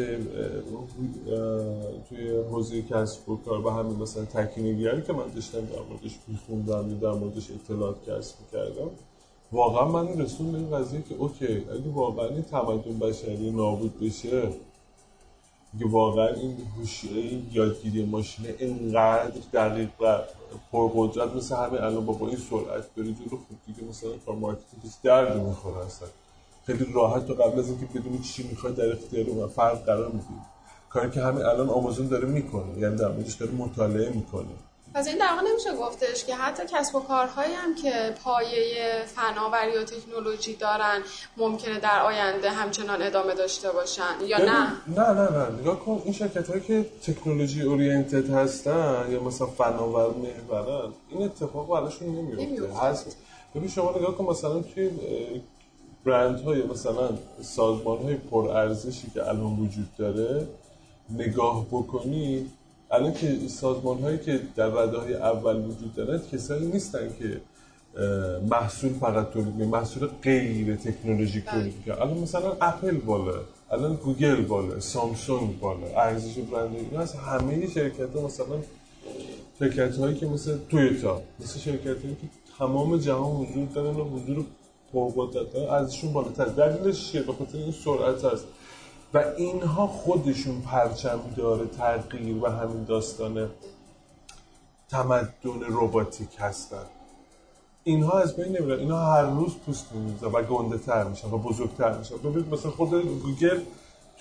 توی 2.09 2.29
حوزه 2.51 2.81
کسب 2.81 3.29
و 3.29 3.37
کار 3.45 3.65
و 3.65 3.69
همین 3.69 3.95
مثلا 3.95 4.25
تکنیگری 4.25 5.01
که 5.01 5.13
من 5.13 5.27
داشتم 5.35 5.59
در 5.59 5.81
موردش 5.89 6.15
میخوندم 6.27 6.91
یا 6.91 6.97
در 6.97 7.19
موردش 7.19 7.47
اطلاعات 7.51 7.95
کسب 8.09 8.35
می‌کردم 8.41 8.89
واقعا 9.51 9.87
من 9.87 10.21
رسون 10.21 10.51
به 10.51 10.57
این 10.57 10.71
قضیه 10.71 11.01
که 11.09 11.15
اوکی 11.15 11.45
اگه 11.45 11.89
واقعا 11.93 12.27
این 12.27 12.41
تمدن 12.41 12.99
بشری 12.99 13.51
نابود 13.51 13.99
بشه 13.99 14.49
واقعا 15.85 16.27
این 16.27 16.57
هوشیه 16.77 17.41
یادگیری 17.51 18.05
ماشین 18.05 18.45
اینقدر 18.59 19.31
دقیق 19.53 19.89
و 19.99 20.19
پرقدرت 20.71 21.35
مثل 21.35 21.55
همه 21.55 21.83
الان 21.83 22.05
با, 22.05 22.27
این 22.27 22.37
سرعت 22.37 22.95
بری 22.97 23.13
جلو 23.13 23.29
خوب 23.29 23.57
دیگه 23.65 23.83
مثلا 23.89 24.35
marketing 24.35 24.83
درد 25.03 25.37
می‌خوره 25.37 25.85
اصلا. 25.85 26.07
خیلی 26.65 26.85
راحت 26.93 27.27
تو 27.27 27.33
قبل 27.33 27.59
از 27.59 27.69
اینکه 27.69 27.85
بدونی 27.85 28.19
چی 28.19 28.47
می‌خوای 28.47 28.73
در 28.73 28.91
اختیار 28.91 29.29
اون 29.29 29.47
فرد 29.47 29.85
قرار 29.85 30.11
میدی 30.11 30.25
کاری 30.89 31.11
که 31.11 31.21
همین 31.21 31.43
الان 31.43 31.69
آمازون 31.69 32.07
داره 32.07 32.27
می‌کنه 32.27 32.79
یعنی 32.79 32.95
در 32.95 33.07
موردش 33.07 33.33
داره 33.33 33.51
مطالعه 33.51 34.09
می‌کنه. 34.09 34.47
پس 34.97 35.07
این 35.07 35.17
در 35.17 35.27
واقع 35.31 35.49
نمیشه 35.51 35.75
گفتش 35.75 36.25
که 36.25 36.35
حتی 36.35 36.63
کسب 36.73 36.95
و 36.95 36.99
کارهایی 36.99 37.53
هم 37.53 37.75
که 37.75 38.15
پایه 38.23 39.03
فناوری 39.05 39.77
و 39.77 39.83
تکنولوژی 39.83 40.55
دارن 40.55 41.01
ممکنه 41.37 41.79
در 41.79 42.01
آینده 42.01 42.49
همچنان 42.49 43.01
ادامه 43.01 43.33
داشته 43.33 43.71
باشن 43.71 44.03
یا 44.27 44.37
نه؟ 44.37 44.71
نه 44.87 45.09
نه 45.13 45.31
نه. 45.31 45.59
نگاه 45.59 45.79
کن 45.79 46.01
این 46.03 46.13
شرکت 46.13 46.49
هایی 46.49 46.61
که 46.61 46.85
تکنولوژی 47.07 47.61
اورینتد 47.61 48.29
هستن 48.29 49.07
یا 49.11 49.23
مثلا 49.23 49.47
فناور 49.47 50.13
محورن 50.13 50.93
این 51.09 51.23
اتفاق 51.23 51.69
براشون 51.69 52.07
نمیفته 52.07 52.73
هست. 52.73 53.17
ببین 53.55 53.69
شما 53.69 53.91
نگاه 53.97 54.17
کن 54.17 54.23
مثلا 54.23 54.59
توی 54.59 54.89
برند 56.05 56.39
های 56.39 56.63
مثلا 56.63 57.09
سازمان 57.41 57.97
های 57.97 58.15
پرارزشی 58.15 59.11
که 59.13 59.27
الان 59.27 59.59
وجود 59.59 59.95
داره 59.97 60.47
نگاه 61.09 61.65
بکنی 61.65 62.51
الان 62.91 63.13
که 63.13 63.37
سازمان 63.47 63.99
هایی 63.99 64.17
که 64.17 64.39
در 64.55 64.67
رده 64.67 64.97
های 64.97 65.13
اول 65.13 65.55
وجود 65.55 65.95
دارن 65.95 66.21
کسایی 66.31 66.65
نیستن 66.65 67.09
که 67.19 67.41
محصول 68.49 68.93
فقط 68.93 69.29
تولید 69.29 69.61
محصول 69.61 70.07
غیر 70.23 70.75
تکنولوژی 70.75 71.39
بله. 71.39 71.51
تولید 71.51 71.73
که 71.85 72.01
الان 72.01 72.17
مثلا 72.17 72.51
اپل 72.61 72.97
بالا 72.97 73.33
الان 73.71 73.95
گوگل 73.95 74.41
بالا 74.41 74.79
سامسونگ 74.79 75.59
بالا 75.59 75.87
ارزش 76.01 76.37
برند 76.37 76.75
اینا 76.75 76.99
از 76.99 77.13
همه 77.13 77.67
شرکت 77.67 78.15
ها 78.15 78.21
مثلا 78.21 78.57
شرکت 79.59 79.97
هایی 79.97 80.15
که 80.15 80.25
مثل 80.25 80.57
تویوتا 80.69 81.21
مثل 81.39 81.59
شرکت 81.59 81.85
هایی 81.85 82.15
که 82.21 82.27
تمام 82.59 82.97
جهان 82.97 83.35
وجود 83.35 83.73
دارن 83.73 83.95
و 83.95 84.03
حضور 84.03 84.45
پرقدرت 84.93 85.55
ازشون 85.55 86.13
بالاتر. 86.13 86.45
دلیلش 86.45 87.11
چیه؟ 87.11 87.21
به 87.21 87.33
خاطر 87.33 87.57
این 87.57 87.71
سرعت 87.71 88.25
است 88.25 88.45
و 89.13 89.23
اینها 89.37 89.87
خودشون 89.87 90.61
پرچم 90.61 91.19
داره 91.35 91.65
تغییر 91.65 92.43
و 92.43 92.47
همین 92.47 92.83
داستان 92.83 93.49
تمدن 94.89 95.61
رباتیک 95.69 96.29
هستن. 96.37 96.85
اینها 97.83 98.19
از 98.19 98.35
بین 98.35 98.57
نمیرن. 98.57 98.79
اینها 98.79 99.13
هر 99.13 99.21
روز 99.21 99.55
پوست 99.65 99.85
میندازن 99.93 100.27
و 100.27 100.41
گنده 100.41 100.77
تر 100.77 101.03
میشن 101.03 101.27
و 101.27 101.37
بزرگتر 101.37 101.97
میشن. 101.97 102.17
ببینید 102.17 102.53
مثلا 102.53 102.71
خود 102.71 102.89
گوگل 103.23 103.59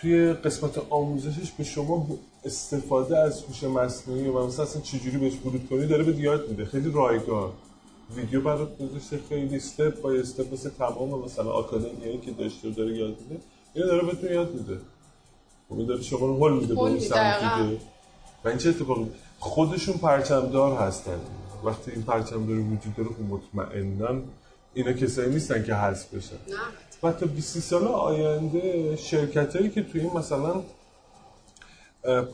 توی 0.01 0.33
قسمت 0.33 0.79
آموزشش 0.91 1.51
به 1.51 1.65
شما 1.65 2.07
استفاده 2.45 3.19
از 3.19 3.43
هوش 3.43 3.65
مصنوعی 3.65 4.29
و 4.29 4.47
مثلا 4.47 4.65
اصلا 4.65 4.83
چجوری 4.83 5.19
بهش 5.19 5.35
ورود 5.45 5.69
کنی 5.71 5.87
داره 5.87 6.05
به 6.05 6.17
یاد 6.17 6.49
میده. 6.49 6.65
خیلی 6.65 6.93
رایگان. 6.93 7.51
ویدیو 8.17 8.41
برات 8.41 8.79
گذاشته 8.79 9.21
خیلی 9.29 9.57
step 9.57 10.03
by 10.03 10.21
step 10.21 10.53
مثل 10.53 10.71
تمام 10.71 11.25
مثلا 11.25 11.51
academy 11.51 12.04
ایی 12.04 12.19
که 12.19 12.31
داشته 12.31 12.71
داره 12.71 12.97
یاد 12.97 13.17
میده. 13.21 13.43
اینو 13.77 13.89
داره 13.89 14.07
بهتون 14.07 14.33
یاد 14.33 14.55
میده. 14.55 14.79
خب 15.69 15.87
داره 15.87 16.03
شما 16.03 16.27
رو 16.27 16.37
هول 16.37 16.53
میده 16.53 16.75
به 16.75 16.81
اون 16.81 17.01
سمت 17.01 17.41
دیگه. 17.41 17.81
و 18.45 18.49
این 18.49 18.59
چه 18.59 18.69
اتفاقی؟ 18.69 19.07
خودشون 19.39 19.97
پرچمدار 19.97 20.79
هستن. 20.79 21.21
وقتی 21.65 21.91
این 21.91 22.03
پرچمداری 22.03 22.61
وجود 22.61 22.97
داره 22.97 23.09
خب 23.09 23.21
مطمئنا 23.21 24.21
اینا 24.75 24.93
کسایی 24.93 25.31
نیستن 25.31 25.65
که 25.65 25.75
حذف 25.75 26.15
بشن. 26.15 26.37
و 27.03 27.13
تا 27.13 27.27
20 27.27 27.59
سال 27.59 27.85
آینده 27.85 28.97
شرکت 28.97 29.57
هایی 29.57 29.71
که 29.71 29.83
توی 29.83 30.01
این 30.01 30.13
مثلا 30.13 30.63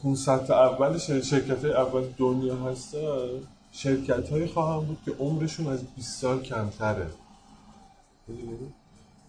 500 0.02 0.52
اول 0.52 0.99
شرکت 0.99 1.64
های 1.64 1.72
اول 1.72 2.04
دنیا 2.18 2.56
هستن 2.56 3.28
شرکت 3.72 4.28
هایی 4.28 4.46
خواهم 4.46 4.84
بود 4.84 4.99
که 5.04 5.12
عمرشون 5.18 5.66
از 5.66 5.80
20 5.96 6.20
سال 6.20 6.42
کمتره. 6.42 7.06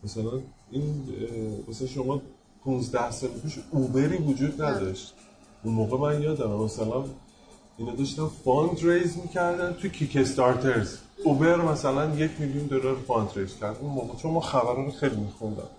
مثلا 0.04 0.32
این 0.72 1.04
مثلا 1.68 1.88
شما 1.88 2.22
15 2.66 3.12
سال 3.12 3.30
پیش 3.30 3.60
اوبری 3.72 4.18
وجود 4.18 4.62
نداشت. 4.62 5.14
اون 5.64 5.74
موقع 5.74 5.98
من 5.98 6.22
یادم 6.22 6.52
مثلا 6.52 7.06
اینا 7.78 7.96
داشتن 7.96 8.28
fund 8.46 8.80
raise 8.84 9.18
می‌کردن 9.18 9.74
توی 9.74 9.90
Kickstarter 9.90 10.16
ز 10.16 10.98
اوبر 11.24 11.62
مثلا 11.62 12.16
یک 12.16 12.32
میلیون 12.40 12.68
دلار 12.68 12.96
fund 12.96 13.30
raise 13.36 13.56
کرد. 13.60 13.78
اون 13.82 13.92
موقع 13.92 14.18
چون 14.18 14.32
ما 14.32 14.40
خبرها 14.40 14.84
رو 14.84 14.92
خیلی 14.92 15.16
میخوندم. 15.16 15.70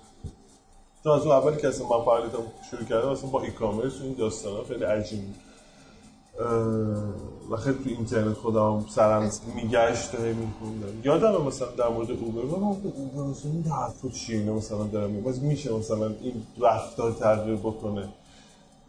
تا 1.04 1.16
از 1.16 1.26
اول 1.26 1.56
که 1.56 1.68
اصلا 1.68 1.88
من 1.88 2.04
فعالیتم 2.04 2.42
شروع 2.70 2.84
کردم 2.84 3.08
اصلا 3.08 3.30
با 3.30 3.42
e-commerce 3.42 4.00
این 4.02 4.14
داستانا 4.14 4.64
خیلی 4.64 4.84
عجیب 4.84 5.20
و 7.50 7.56
خیلی 7.56 7.78
تو 7.84 7.90
اینترنت 7.90 8.36
خودم 8.36 8.84
سرم 8.88 9.30
میگشت 9.54 10.14
و 10.14 10.18
میخوندم 10.18 11.00
یادم 11.04 11.42
مثلا 11.42 11.68
در 11.68 11.88
مورد 11.88 12.10
اوبر. 12.10 12.42
من 12.42 12.62
اوبر 12.62 13.30
مثلا 13.30 13.50
این 13.50 13.64
حرفو 13.64 14.10
چیه 14.10 14.38
اینو 14.38 14.54
مثلا 14.54 14.84
دارم 14.84 15.10
میشه 15.42 15.72
مثلا 15.72 16.06
این 16.06 16.42
رفتار 16.60 17.12
تغییر 17.12 17.56
بکنه 17.56 18.08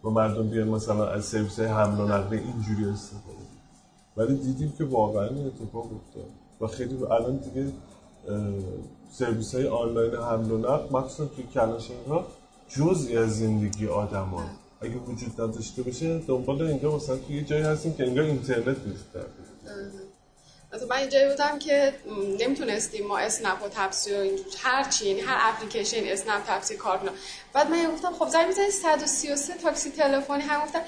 و 0.03 0.09
مردم 0.09 0.49
بیان 0.49 0.67
مثلا 0.67 1.07
از 1.07 1.25
سرویس 1.25 1.59
حمل 1.59 1.99
و 1.99 2.07
نقل 2.07 2.33
اینجوری 2.33 2.85
استفاده 2.93 3.45
ولی 4.17 4.35
دیدیم 4.35 4.73
که 4.77 4.83
واقعا 4.83 5.27
این 5.27 5.47
اتفاق 5.47 5.85
افتاد. 5.85 6.29
و 6.61 6.67
خیلی 6.67 7.03
الان 7.03 7.37
دیگه 7.37 7.71
سرویس 9.11 9.55
های 9.55 9.67
آنلاین 9.67 10.15
حمل 10.15 10.51
و 10.51 10.57
نقل 10.57 10.87
مخصوصا 10.91 11.25
توی 11.25 11.43
کلانشهر 11.53 12.07
ها 12.09 12.25
جزئی 12.69 13.17
از 13.17 13.39
زندگی 13.39 13.87
آدم 13.87 14.25
ها. 14.25 14.43
اگه 14.81 14.95
وجود 14.95 15.41
نداشته 15.41 15.81
باشه 15.81 16.19
دنبال 16.19 16.61
اینجا 16.61 16.95
مثلا 16.95 17.17
توی 17.17 17.35
یه 17.35 17.43
جایی 17.43 17.63
هستیم 17.63 17.93
که 17.93 18.07
انگار 18.07 18.23
اینترنت 18.23 18.87
نیست 18.87 19.05
مثلا 20.75 20.87
من 20.87 20.97
اینجایی 20.97 21.29
بودم 21.29 21.59
که 21.59 21.93
نمی‌تونستیم 22.39 23.07
ما 23.07 23.17
اسنپ 23.17 23.63
و 23.63 23.67
تپسی 23.69 24.13
و 24.15 24.19
اینجور 24.19 24.45
هر 24.63 24.83
چی 24.83 25.05
یعنی 25.09 25.21
هر 25.21 25.37
اپلیکیشن 25.49 25.97
اسنپ 26.05 26.43
تپسی 26.47 26.77
کارت 26.77 27.01
بعد 27.53 27.69
من 27.69 27.91
گفتم 27.91 28.13
خب 28.13 28.27
زنگ 28.27 28.47
بزنید 28.47 28.69
133 28.69 29.53
تاکسی 29.53 29.91
تلفنی. 29.91 30.43
هم 30.43 30.61
گفتن 30.61 30.79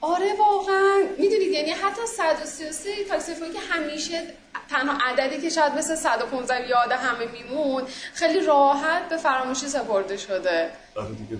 آره 0.00 0.34
واقعا. 0.38 1.02
می‌دونید 1.18 1.50
یعنی 1.50 1.70
حتی 1.70 2.06
133 2.06 3.04
تاکسی 3.08 3.34
تلفنی 3.34 3.50
که 3.50 3.58
همیشه 3.58 4.22
تنها 4.70 4.98
عددی 5.10 5.40
که 5.40 5.48
شاید 5.48 5.72
مثل 5.74 5.94
115 5.94 6.68
یاد 6.68 6.92
همه 6.92 7.26
میمون 7.32 7.82
خیلی 8.14 8.40
راحت 8.40 9.08
به 9.08 9.16
فراموشی 9.16 9.68
سپرده 9.68 10.16
شده. 10.16 10.70
آره 10.96 11.08
دیگه 11.08 11.36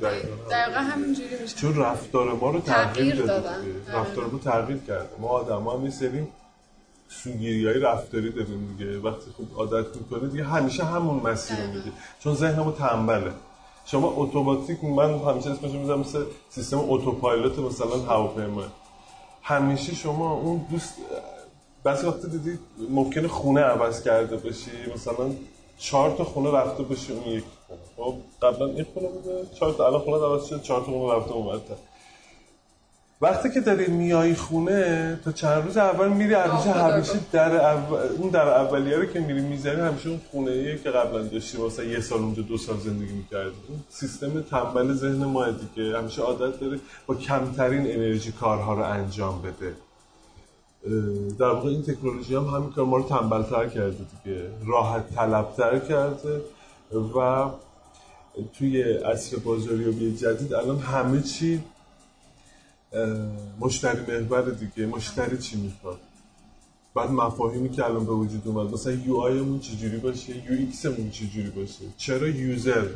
دقیقا 0.50 0.80
همینجوری 0.80 1.36
میشه. 1.42 1.56
چون 1.56 1.82
رفتار 1.82 2.32
ما 2.32 2.50
رو 2.50 2.60
تغییر, 2.60 3.14
تغییر 3.14 3.26
دادن. 3.26 3.64
آره. 3.94 4.00
رفتار 4.00 4.24
ما 4.24 4.38
تغییر 4.38 4.78
کرده. 4.86 5.08
ما 5.18 5.28
آدم 5.28 5.90
سری 5.90 6.26
سوگیری 7.08 7.66
های 7.66 7.78
رفتاری 7.78 8.30
داریم 8.32 8.76
دیگه. 8.78 8.98
وقتی 8.98 9.30
خوب 9.36 9.48
عادت 9.56 9.96
می‌کنه 9.96 10.28
دیگه 10.28 10.44
همیشه 10.44 10.84
همون 10.84 11.30
مسیر 11.30 11.56
رو 11.56 11.66
میگه 11.66 11.92
چون 12.20 12.34
ذهن 12.34 12.60
ما 12.60 12.72
تنبله. 12.72 13.32
شما 13.86 14.12
اتوماتیک 14.16 14.84
من 14.84 15.18
همیشه 15.18 15.50
اسمش 15.50 15.70
می‌ذارم 15.70 16.00
مثل 16.00 16.24
سیستم 16.50 16.80
اتوپایلوت 16.88 17.58
مثلا 17.58 17.96
هواپیما. 17.96 18.62
همیشه 19.42 19.94
شما 19.94 20.32
اون 20.32 20.66
دوست 20.70 20.94
بعضی 21.84 22.06
وقت 22.06 22.26
دیدی 22.26 22.58
ممکنه 22.90 23.28
خونه 23.28 23.60
عوض 23.60 24.02
کرده 24.02 24.36
باشی 24.36 24.70
مثلا 24.94 25.30
چهار 25.78 26.16
تا 26.16 26.24
خونه 26.24 26.50
رفته 26.50 26.82
باشی 26.82 27.12
اون 27.12 27.24
یک 27.24 27.44
خونه 27.66 27.80
خب 27.96 28.14
قبلا 28.42 28.66
این 28.66 28.86
خونه 28.94 29.08
بوده 29.08 29.46
چهار 29.54 29.72
تا 29.72 29.86
الان 29.86 30.00
خونه 30.00 30.16
عوض 30.16 30.46
شد 30.46 30.62
چهار 30.62 30.80
تا 30.80 30.86
خونه 30.86 31.14
رفته 31.14 31.32
اونورتر 31.32 31.74
وقتی 33.20 33.50
که 33.50 33.60
داری 33.60 33.86
میای 33.86 34.34
خونه 34.34 35.20
تا 35.24 35.32
چند 35.32 35.64
روز 35.64 35.76
اول 35.76 36.08
میری 36.08 36.34
همیشه 36.34 36.70
همیشه. 36.70 37.12
در 37.32 37.56
اول 37.56 37.98
اون 38.18 38.30
در 38.30 38.48
اولیه 38.48 38.96
رو 38.96 39.06
که 39.06 39.20
میری 39.20 39.40
می‌زنی 39.40 39.80
همیشه 39.80 40.08
اون 40.08 40.20
خونه 40.30 40.50
ایه 40.50 40.78
که 40.78 40.90
قبلا 40.90 41.22
داشتی 41.22 41.56
واسه 41.58 41.88
یه 41.88 42.00
سال 42.00 42.18
اونجا 42.18 42.42
دو 42.42 42.56
سال 42.56 42.78
زندگی 42.78 43.12
می‌کردی. 43.12 43.56
اون 43.68 43.78
سیستم 43.88 44.40
تنبل 44.40 44.92
ذهن 44.92 45.24
ما 45.24 45.46
دیگه. 45.50 45.98
همیشه 45.98 46.22
عادت 46.22 46.60
داره 46.60 46.78
با 47.06 47.14
کمترین 47.14 47.80
انرژی 47.80 48.32
کارها 48.32 48.74
رو 48.74 48.82
انجام 48.82 49.42
بده. 49.42 49.74
در 51.38 51.46
واقع 51.46 51.68
این 51.68 51.82
تکنولوژی 51.82 52.34
هم 52.34 52.44
همین 52.44 52.70
کار 52.70 52.84
ما 52.84 52.96
رو 52.96 53.02
تنبلتر 53.02 53.68
کرده 53.68 53.96
دیگه. 54.24 54.42
راحت 54.66 55.14
طلبتر 55.14 55.78
کرده 55.78 56.40
و 57.16 57.48
توی 58.58 58.82
عصر 58.82 59.36
بازاریابی 59.36 60.16
جدید 60.16 60.54
الان 60.54 60.78
همه 60.78 61.22
چی 61.22 61.62
مشتری 63.60 64.20
محور 64.20 64.50
دیگه 64.50 64.86
مشتری 64.86 65.38
چی 65.38 65.56
می‌خواد؟ 65.56 66.00
بعد 66.94 67.10
مفاهیمی 67.10 67.70
که 67.70 67.84
الان 67.84 68.06
به 68.06 68.12
وجود 68.12 68.48
اومد 68.48 68.72
مثلا 68.72 68.92
UI 68.92 69.16
مون 69.16 69.60
چجوری 69.60 69.96
باشه؟ 69.96 70.36
UX 70.36 70.52
مون 70.58 71.10
چجوری 71.10 71.50
باشه؟ 71.50 71.84
چرا 71.96 72.28
user؟ 72.28 72.86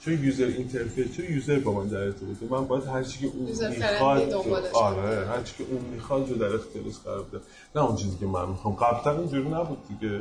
چون 0.00 0.24
user 0.24 0.44
interface؟ 0.44 1.16
چون 1.16 1.24
user 1.30 1.58
با 1.58 1.72
من 1.72 1.86
در 1.86 1.98
ارتباطه؟ 1.98 2.46
من 2.50 2.64
باید 2.64 2.84
هر 2.84 3.02
چی 3.02 3.18
که 3.18 3.26
اون 3.26 3.44
می‌خواد 3.44 4.66
آره 4.74 5.26
هر 5.26 5.42
چی 5.42 5.54
که 5.58 5.64
اون 5.70 5.80
می‌خواد 5.80 6.30
رو 6.30 6.36
در 6.36 6.54
اختیارش 6.54 6.98
قرار 7.04 7.22
بده. 7.22 7.40
نه 7.76 7.84
اون 7.84 7.96
چیزی 7.96 8.16
که 8.20 8.26
من 8.26 8.48
می‌خوام. 8.48 8.74
قبلا 8.74 9.18
اینجوری 9.18 9.48
نبود 9.48 9.78
دیگه. 9.88 10.20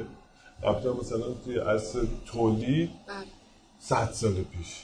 قبلا 0.63 0.93
مثلا 0.93 1.33
توی 1.45 1.57
عصر 1.57 1.99
تولید 2.25 2.89
بله. 3.07 3.25
صد 3.79 4.11
سال 4.13 4.33
پیش. 4.33 4.81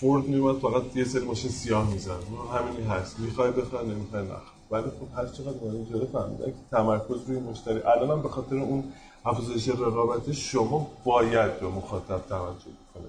فورد 0.00 0.24
میومد 0.24 0.58
فقط 0.58 0.96
یه 0.96 1.04
سری 1.04 1.24
ماشین 1.24 1.50
سیاه 1.50 1.90
میزن 1.90 2.12
اون 2.12 2.58
همینی 2.58 2.86
هست. 2.86 3.18
می‌خوای 3.18 3.50
بخوای 3.50 3.86
نمی‌خوای 3.86 4.22
نخوای 4.22 4.40
ولی 4.70 4.84
خب 4.84 5.18
هر 5.18 5.26
چقدر 5.26 5.56
مهم 5.64 5.86
شده 5.92 6.06
فهمیدن 6.06 6.46
که 6.46 6.52
تمرکز 6.70 7.28
روی 7.28 7.40
مشتری. 7.40 7.82
الان 7.82 8.22
به 8.22 8.28
خاطر 8.28 8.56
اون 8.56 8.84
افزایش 9.24 9.68
رقابت 9.68 10.32
شما 10.32 10.86
باید 11.04 11.60
به 11.60 11.66
مخاطب 11.66 12.20
توجه 12.28 12.72
کنه 12.94 13.04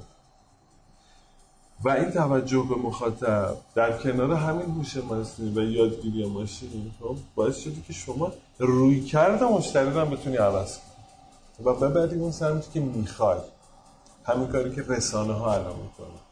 و 1.84 1.90
این 1.90 2.12
توجه 2.12 2.66
به 2.70 2.76
مخاطب 2.76 3.58
در 3.76 3.98
کنار 3.98 4.34
همین 4.34 4.76
هوش 4.76 4.98
مصنوعی 4.98 5.54
و 5.56 5.72
یادگیری 5.72 6.26
ماشین 6.26 6.92
خب 7.00 7.16
باعث 7.36 7.58
شده 7.60 7.82
که 7.88 7.94
شما 7.94 8.32
روی 8.60 9.02
کرده 9.02 9.46
مشتری 9.46 9.90
رو 9.90 10.00
هم 10.00 10.10
بتونی 10.10 10.38
عوض 10.38 10.78
کنی. 10.78 11.66
و 11.66 11.74
ببری 11.74 12.20
اون 12.20 12.32
سمتی 12.32 12.72
که 12.74 12.80
می‌خوای. 12.80 13.40
همین 14.26 14.48
کاری 14.48 14.76
که 14.76 14.82
رسانه 14.82 15.34
ها 15.34 15.54
الان 15.54 15.76
می‌کنن. 15.76 16.23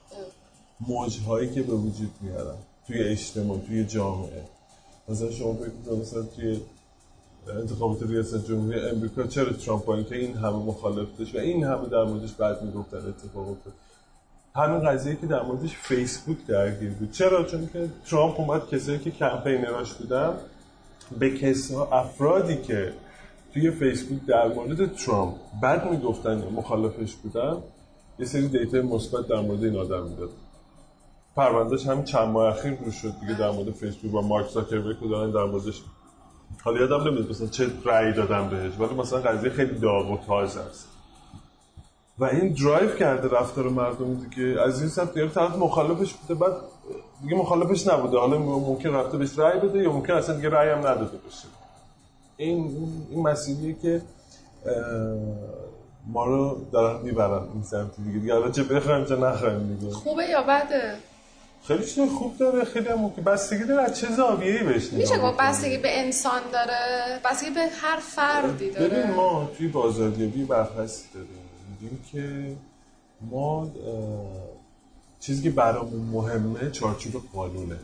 موجهایی 0.88 1.50
که 1.50 1.62
به 1.63 1.74
وجود 1.74 2.12
میارن 2.22 2.56
توی 2.88 3.00
اجتماع 3.00 3.60
توی 3.67 3.86
جامعه. 3.86 4.44
مثلا 5.10 5.32
شما 5.32 5.54
فکر 5.54 5.70
کنید 5.70 6.02
مثلا 6.02 6.24
توی 6.24 6.60
انتخابات 7.60 8.04
ریاست 8.04 8.46
جمهوری 8.48 8.80
امریکا 8.80 9.24
چرا 9.24 9.54
ترامپ 9.54 9.86
با 9.86 9.96
اینکه 9.96 10.15
این 10.15 10.36
همه 10.36 10.56
مخالف 10.56 11.08
داشت 11.20 11.36
و 11.36 11.38
این 11.38 11.63
همه 11.63 11.89
در 11.89 12.04
موردش 12.04 12.32
بعد 12.32 12.63
می‌گفتن 12.63 12.98
اتفاق 12.98 13.50
افتاد 13.50 13.74
همین 14.56 14.80
قضیه 14.80 15.15
که 15.15 15.28
در 15.28 15.44
موردش 15.44 15.76
فیسبوک 15.76 16.38
درگیر 16.48 16.89
بود. 16.89 17.12
چرا؟ 17.12 17.44
چون 17.44 17.70
که 17.74 17.89
ترامپ 18.06 18.39
اومد 18.39 18.70
کسایی 18.70 19.00
که 19.00 19.12
کمپینراش 19.12 19.94
بودن 19.94 20.34
به 21.20 21.38
کسا 21.38 21.86
افرادی 21.86 22.58
که 22.58 22.94
توی 23.54 23.72
فیسبوک 23.72 24.26
در 24.26 24.48
مورد 24.48 24.96
ترامپ 24.96 25.36
بد 25.63 25.91
می‌گفتن 25.91 26.44
مخالفش 26.56 27.13
بودن 27.13 27.58
یه 28.20 28.26
سری 28.26 28.48
data 28.48 28.82
مثبت 28.82 29.28
در 29.28 29.41
مورد 29.41 29.63
این 29.63 29.76
آدم 29.76 30.04
می‌داد. 30.04 30.30
پروندهش 31.36 31.88
همین 31.88 32.04
چند 32.04 32.28
ماه 32.28 32.48
اخیر 32.58 32.78
رو 32.86 32.96
شد 32.96 33.13
دیگه 33.20 33.34
در 33.34 33.52
مورد 33.52 33.72
فیسبوک 33.72 34.13
و 34.13 34.22
مارک 34.22 34.48
زاکربرگ 34.50 34.98
رو 35.02 35.10
دارن 35.10 35.32
در 35.32 35.44
موردش 35.44 35.82
حالا 36.63 36.80
یادم 36.80 37.08
نمیاد 37.08 37.30
مثلا 37.30 37.48
چه 37.48 37.67
رأی 37.86 38.13
دادن 38.13 38.50
بهش 38.50 38.74
ولی 38.80 38.96
مثلا 38.96 39.20
قضیه 39.20 39.50
خیلی 39.50 39.80
داغ 39.80 40.12
و 40.12 40.17
تازه 40.28 40.60
است. 40.60 40.88
و 42.20 42.26
این 42.26 42.54
درایو 42.54 42.96
کرده 42.96 43.28
رفتار 43.38 43.70
مردم 43.70 44.13
دیگه 44.13 44.62
از 44.62 44.80
این 44.80 44.89
سمت 44.89 45.13
دیگه 45.13 45.28
طرف 45.28 45.56
مخالفش 45.56 46.13
بوده 46.13 46.34
بعد 46.34 46.54
دیگه 47.22 47.36
مخالفش 47.36 47.88
نبوده 47.88 48.17
حالا 48.17 48.38
ممکن 48.38 48.89
رفته 48.89 49.17
بهش 49.17 49.39
رأی 49.39 49.60
بده 49.60 49.80
یا 49.84 49.91
ممکن 49.91 50.13
اصلا 50.13 50.36
دیگه 50.36 50.50
رأی 50.50 50.70
هم 50.70 50.80
نداده 50.80 51.17
باشه 51.17 51.48
این 52.38 52.88
این 53.10 53.24
مسئله 53.28 53.74
که 53.82 54.02
ما 56.08 56.26
رو 56.26 56.65
دارن 56.72 57.02
می‌برن 57.02 57.44
این 57.54 57.63
سمت 57.63 57.96
دیگه. 57.98 58.20
دیگه 58.20 58.34
حالا 58.34 58.52
چه 58.52 58.63
بخوایم 58.63 59.06
چه 59.06 59.15
نخوایم 59.15 59.76
دیگه. 59.76 59.94
خوبه 59.94 60.24
یا 60.24 60.44
بده؟ 60.44 60.96
خیلی 61.67 61.86
چیز 61.86 62.00
خوب 62.10 62.38
داره 62.38 62.65
خیلی 62.65 62.88
هم 62.88 63.10
بستگی 63.10 63.63
داره 63.63 63.84
از 63.84 64.00
چه 64.00 64.12
زاویه‌ای 64.12 64.63
بهش 64.63 64.88
نگاه 64.88 65.00
میشه 65.00 65.17
گفت. 65.17 65.38
بستگی 65.38 65.78
به 65.78 66.00
انسان 66.00 66.41
داره؟ 66.54 67.19
بستگی 67.26 67.50
به 67.50 67.67
هر 67.82 68.00
فردی 68.00 68.71
داره. 68.71 68.88
ببین 68.88 69.12
ما 69.12 69.50
توی 69.58 69.67
بازاریابی 69.67 70.43
برخستی 70.43 71.10
داریم. 71.13 71.30
میگیم 71.69 72.06
که 72.12 72.56
ما 73.21 73.71
چیزی 75.19 75.43
که 75.43 75.50
برامون 75.50 76.00
مهمه 76.00 76.71
چارچوب 76.71 77.24
قانونه. 77.34 77.78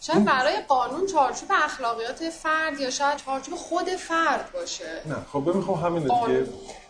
شاید 0.00 0.24
برای 0.24 0.56
قانون 0.68 1.06
چارچوب 1.06 1.48
اخلاقیات 1.64 2.30
فرد 2.30 2.80
یا 2.80 2.90
شاید 2.90 3.16
چارچوب 3.16 3.54
خود 3.54 3.88
فرد 3.88 4.50
باشه. 4.54 4.84
نه 5.06 5.16
خب 5.32 5.50
ببین 5.50 5.62
خب 5.62 5.74
همینه 5.74 6.04
دیگه. 6.04 6.46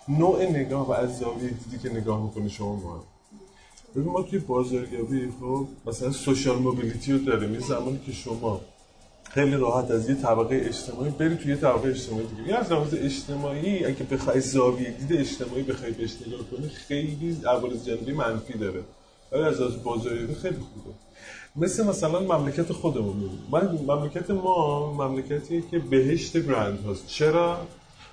نوع 0.08 0.42
نگاه 0.42 0.88
و 0.88 0.92
از 0.92 1.18
زاویه 1.18 1.48
دیدی 1.48 1.78
که 1.78 1.94
نگاه 1.94 2.22
می‌کنه 2.22 2.48
شما 2.48 2.76
مهم 2.76 3.02
ببین 3.96 4.12
ما 4.12 4.22
توی 4.22 4.38
بازاریابی 4.38 5.28
خب 5.40 5.66
مثلا 5.86 6.10
سوشال 6.10 6.58
موبیلیتی 6.58 7.12
رو 7.12 7.18
داریم. 7.18 7.54
یه 7.54 7.60
زمانی 7.60 8.00
که 8.06 8.12
شما 8.12 8.60
خیلی 9.30 9.56
راحت 9.56 9.90
از 9.90 10.08
یه 10.08 10.14
طبقه 10.14 10.62
اجتماعی 10.64 11.10
بری 11.10 11.36
توی 11.36 11.50
یه 11.50 11.56
طبقه 11.56 11.88
اجتماعی 11.88 12.26
دیگه 12.26 12.48
یه 12.48 12.56
از 12.56 12.72
لحاظ 12.72 12.94
اجتماعی 12.94 13.84
اگه 13.84 14.02
بخوای 14.02 14.40
زاویه 14.40 14.90
دید 14.90 15.20
اجتماعی 15.20 15.62
بخوای 15.62 15.92
بهش 15.92 16.16
نگاه 16.26 16.40
کنی 16.50 16.68
خیلی 16.68 17.36
عوارض 17.46 17.86
جانبی 17.86 18.12
منفی 18.12 18.58
داره. 18.58 18.82
ولی 19.32 19.42
از 19.42 19.60
لحاظ 19.60 19.76
بازاریابی 19.84 20.34
خیلی 20.34 20.56
خوبه. 20.56 20.94
مثل 21.56 21.86
مثلا 21.86 22.20
مملکت 22.20 22.72
خودمون 22.72 23.16
می‌بینیم. 23.16 23.44
من 23.52 23.78
مملکت 23.96 24.30
ما 24.30 24.92
مملکتیه 24.92 25.62
که 25.70 25.78
بهشت 25.78 26.36
برند 26.36 26.84
هاست. 26.84 27.06
چرا؟ 27.06 27.66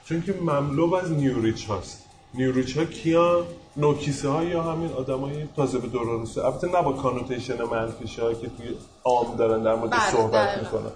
چون 0.05 0.21
که 0.21 0.33
مملو 0.33 0.93
از 0.93 1.11
نیوریچ 1.11 1.65
هاست. 1.65 2.05
نیوریچ 2.33 2.77
ها 2.77 2.85
کیان؟ 2.85 3.43
نوکیسه 3.79 4.29
ها 4.29 4.43
یا 4.43 4.63
همین 4.63 4.91
آدمای 4.93 5.45
تازه 5.55 5.79
به 5.79 5.87
دوران 5.87 6.21
رسیده 6.21 6.45
البته 6.45 6.67
نه 6.67 6.81
با 6.81 6.93
کانوتیشن 6.93 7.63
منفیش 7.63 8.19
ها 8.19 8.33
که 8.33 8.47
توی 8.57 8.67
عام 9.03 9.35
دارن 9.35 9.63
در 9.63 9.75
مورد 9.75 9.91
بله، 9.91 10.11
صحبت 10.11 10.33
دقیقاً. 10.33 10.61
می‌کنن. 10.77 10.91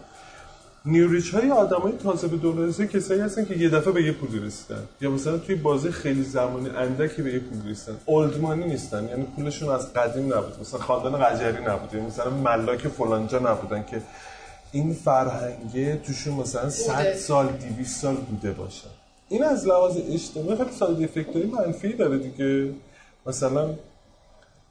نیوریچ 0.86 1.34
های 1.34 1.52
آدمای 1.52 1.94
تازه 2.04 2.28
به 2.28 2.38
دوران 2.38 2.68
رسیده 2.68 3.00
کسایی 3.00 3.22
هستن 3.22 3.46
که 3.46 3.56
یه 3.58 3.70
دفعه 3.70 3.94
به 3.94 4.04
یه 4.04 4.12
پولی 4.12 4.40
رسیدن 4.40 4.84
یا 5.02 5.10
مثلا 5.10 5.38
توی 5.38 5.56
بازه 5.56 5.92
خیلی 5.92 6.24
زمانی 6.24 6.70
اندکی 6.70 7.22
به 7.22 7.34
یه 7.34 7.40
پولی 7.40 7.72
رسیدن 7.72 7.98
اولدمانی 8.06 8.66
نیستن 8.66 9.10
یعنی 9.10 9.24
پولشون 9.36 9.70
از 9.70 9.94
قدیم 9.94 10.26
نبود. 10.34 10.60
مثلا 10.62 10.80
خاندان 10.80 11.24
قجری 11.24 11.64
نبود. 11.66 11.94
یعنی 11.94 12.06
مثلا 12.08 12.30
ملاک 12.30 12.88
فلانجا 12.88 13.40
نبودن 13.40 13.86
که 13.92 14.02
این 14.72 14.94
فرهنگه 14.94 16.02
توشون 16.06 16.34
مثلا 16.34 16.70
100 16.70 16.98
بوده. 16.98 17.16
سال 17.18 17.48
200 17.48 18.02
سال 18.02 18.16
بوده 18.16 18.52
باشن. 18.52 18.90
این 19.34 19.44
از 19.44 19.68
لحاظ 19.68 19.98
اجتماعی 19.98 20.58
خیلی 20.58 20.72
ساید 20.72 21.04
افکتای 21.04 21.44
منفی 21.44 21.94
داره 21.94 22.18
دیگه. 22.18 22.74
مثلا 23.26 23.74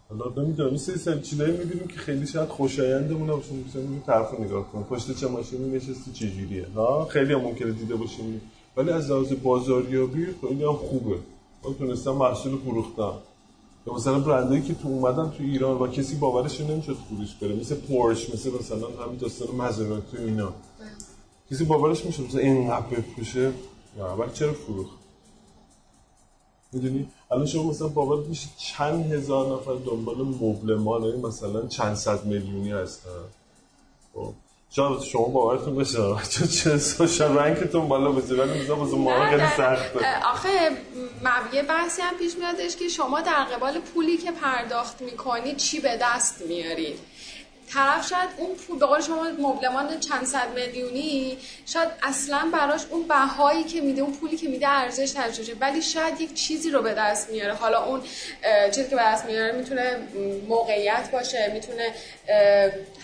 حالا 0.08 0.42
نمی‌دونم 0.42 0.76
سری 0.76 0.98
سری 0.98 1.20
چیزایی 1.20 1.52
می‌بینیم 1.52 1.86
که 1.86 1.96
خیلی 1.96 2.26
شاید 2.26 2.48
خوشایندمون 2.48 3.30
نباشه 3.30 3.48
مثلا 3.68 3.82
این 3.82 4.02
طرف 4.06 4.40
نگاه 4.40 4.72
کن 4.72 4.82
پشت 4.82 5.16
چه 5.16 5.28
ماشینی 5.28 5.76
نشستی 5.76 6.12
چه 6.12 6.30
جوریه 6.30 6.66
ها؟ 6.74 7.04
خیلی 7.04 7.32
هم 7.32 7.40
ممکنه 7.40 7.72
دیده 7.72 7.94
باشیم. 7.94 8.40
ولی 8.76 8.90
از 8.90 9.10
لحاظ 9.10 9.32
بازاریابی 9.32 10.26
خیلی 10.40 10.64
هم 10.64 10.72
خوبه. 10.72 11.16
من 11.64 11.74
تونستم 11.78 12.10
محصول 12.10 12.58
فروختم. 12.58 13.12
یا 13.86 13.94
مثلا 13.94 14.18
برندایی 14.18 14.62
که 14.62 14.74
تو 14.74 14.88
اومدن 14.88 15.30
تو 15.30 15.42
ایران 15.42 15.78
و 15.78 15.86
کسی 15.86 16.16
باورش 16.16 16.60
نمی‌شد 16.60 16.96
فروش 17.08 17.34
بره. 17.34 17.54
مثل 17.54 17.74
پورش 17.74 18.30
مثل 18.34 18.50
مثلا 18.60 19.04
همین 19.04 19.16
داستان 19.20 19.56
مزراتو 19.56 20.16
اینا. 20.18 20.52
کسی 21.50 21.64
باورش 21.64 22.04
میشه 22.04 22.22
مثلا 22.22 22.40
اینقدر 22.40 22.86
بفروشه 22.86 23.52
یا 23.98 24.12
اول 24.12 24.32
چرا 24.32 24.52
فروخت؟ 24.52 25.02
می‌دونی؟ 26.72 27.08
الان 27.30 27.46
شما 27.46 27.70
مثلا 27.70 27.88
باور 27.88 28.26
میشه 28.26 28.48
چند 28.58 29.12
هزار 29.12 29.54
نفر 29.54 29.74
دنبال 29.74 30.16
مبلمان 30.16 31.16
مثلا 31.16 31.66
چند 31.66 31.94
صد 31.94 32.24
میلیونی 32.24 32.70
هستن؟ 32.70 33.10
خب 34.14 34.32
شاید 34.70 35.00
شما 35.00 35.24
باورتون 35.24 35.76
بشه 35.76 35.98
چون 36.30 36.48
چه 36.48 36.78
سوشال 36.78 37.38
رنکتون 37.38 37.88
بالا 37.88 38.12
بشه 38.12 38.34
ولی 38.34 38.62
مثلا 38.62 38.76
واسه 38.76 38.96
ما 38.96 39.30
خیلی 39.30 39.46
سخته. 39.46 40.24
آخه 40.24 40.70
یه 41.52 41.62
بحثی 41.62 42.02
هم 42.02 42.14
پیش 42.14 42.36
میادش 42.38 42.76
که 42.76 42.88
شما 42.88 43.20
در 43.20 43.44
قبال 43.44 43.80
پولی 43.80 44.16
که 44.16 44.32
پرداخت 44.32 45.02
می‌کنید 45.02 45.56
چی 45.56 45.80
به 45.80 45.98
دست 46.00 46.42
میارید 46.48 46.98
طرف 47.70 48.08
شاید 48.08 48.28
اون 48.36 48.54
پول 48.54 48.78
به 48.78 49.00
شما 49.06 49.26
مبلمان 49.38 50.00
چند 50.00 50.24
صد 50.24 50.48
میلیونی 50.54 51.38
شاید 51.66 51.88
اصلا 52.02 52.48
براش 52.52 52.80
اون 52.90 53.02
بهایی 53.02 53.64
که 53.64 53.80
میده 53.80 54.02
اون 54.02 54.12
پولی 54.12 54.36
که 54.36 54.48
میده 54.48 54.68
ارزش 54.68 55.16
نداشته 55.16 55.54
ولی 55.60 55.82
شاید 55.82 56.20
یک 56.20 56.34
چیزی 56.34 56.70
رو 56.70 56.82
به 56.82 56.94
دست 56.94 57.30
میاره. 57.30 57.54
حالا 57.54 57.84
اون 57.84 58.02
چیزی 58.70 58.90
که 58.90 58.96
به 58.96 59.02
دست 59.02 59.24
میاره 59.24 59.52
می‌تونه 59.52 59.96
موقعیت 60.48 61.10
باشه 61.12 61.50
می‌تونه 61.54 61.94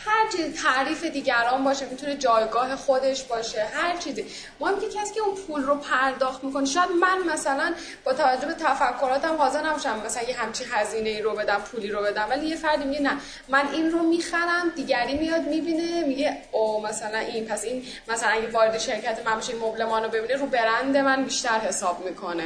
هر 0.05 0.29
چیز 0.37 0.63
تعریف 0.63 1.05
دیگران 1.05 1.65
باشه 1.65 1.87
می‌تونه 1.87 2.17
جایگاه 2.17 2.77
خودش 2.77 3.23
باشه 3.23 3.65
هر 3.65 3.97
چیزی. 3.97 4.25
مهم 4.61 4.81
که 4.81 4.87
کسی 4.89 5.15
که 5.15 5.21
اون 5.21 5.35
پول 5.35 5.63
رو 5.63 5.75
پرداخت 5.75 6.45
می‌کنه 6.45 6.65
شاید 6.65 6.91
من 6.91 7.33
مثلا 7.33 7.75
با 8.05 8.13
توجه 8.13 8.47
به 8.47 8.55
تفکراتم 8.55 9.37
حاضر 9.37 9.63
نباشم 9.63 10.03
مثلا 10.07 10.23
یه 10.23 10.37
همچین 10.37 10.67
هزینه 10.71 11.11
ای 11.11 11.23
رو 11.23 11.35
بدم 11.35 11.59
پولی 11.59 11.89
رو 11.89 12.03
بدم 12.03 12.27
ولی 12.31 12.47
یه 12.47 12.57
فردی 12.57 12.85
میگه 12.85 13.01
نه 13.01 13.13
من 13.49 13.69
این 13.73 13.91
رو 13.91 14.03
می‌خرم 14.03 14.48
دیگری 14.77 15.19
میاد 15.19 15.49
می‌بینه 15.49 16.05
میگه 16.07 16.37
او 16.53 16.87
مثلا 16.87 17.19
این 17.19 17.45
پس 17.45 17.65
این 17.65 17.83
مثلا 18.09 18.29
اگه 18.29 18.51
وارد 18.51 18.79
شرکت 18.79 19.27
من 19.27 19.39
بشه 19.39 19.53
مبلمان 19.57 20.03
رو 20.03 20.09
ببینه 20.09 20.35
رو 20.35 20.47
برند 20.47 20.97
من 20.97 21.25
بیشتر 21.25 21.59
حساب 21.59 22.05
می‌کنه. 22.09 22.45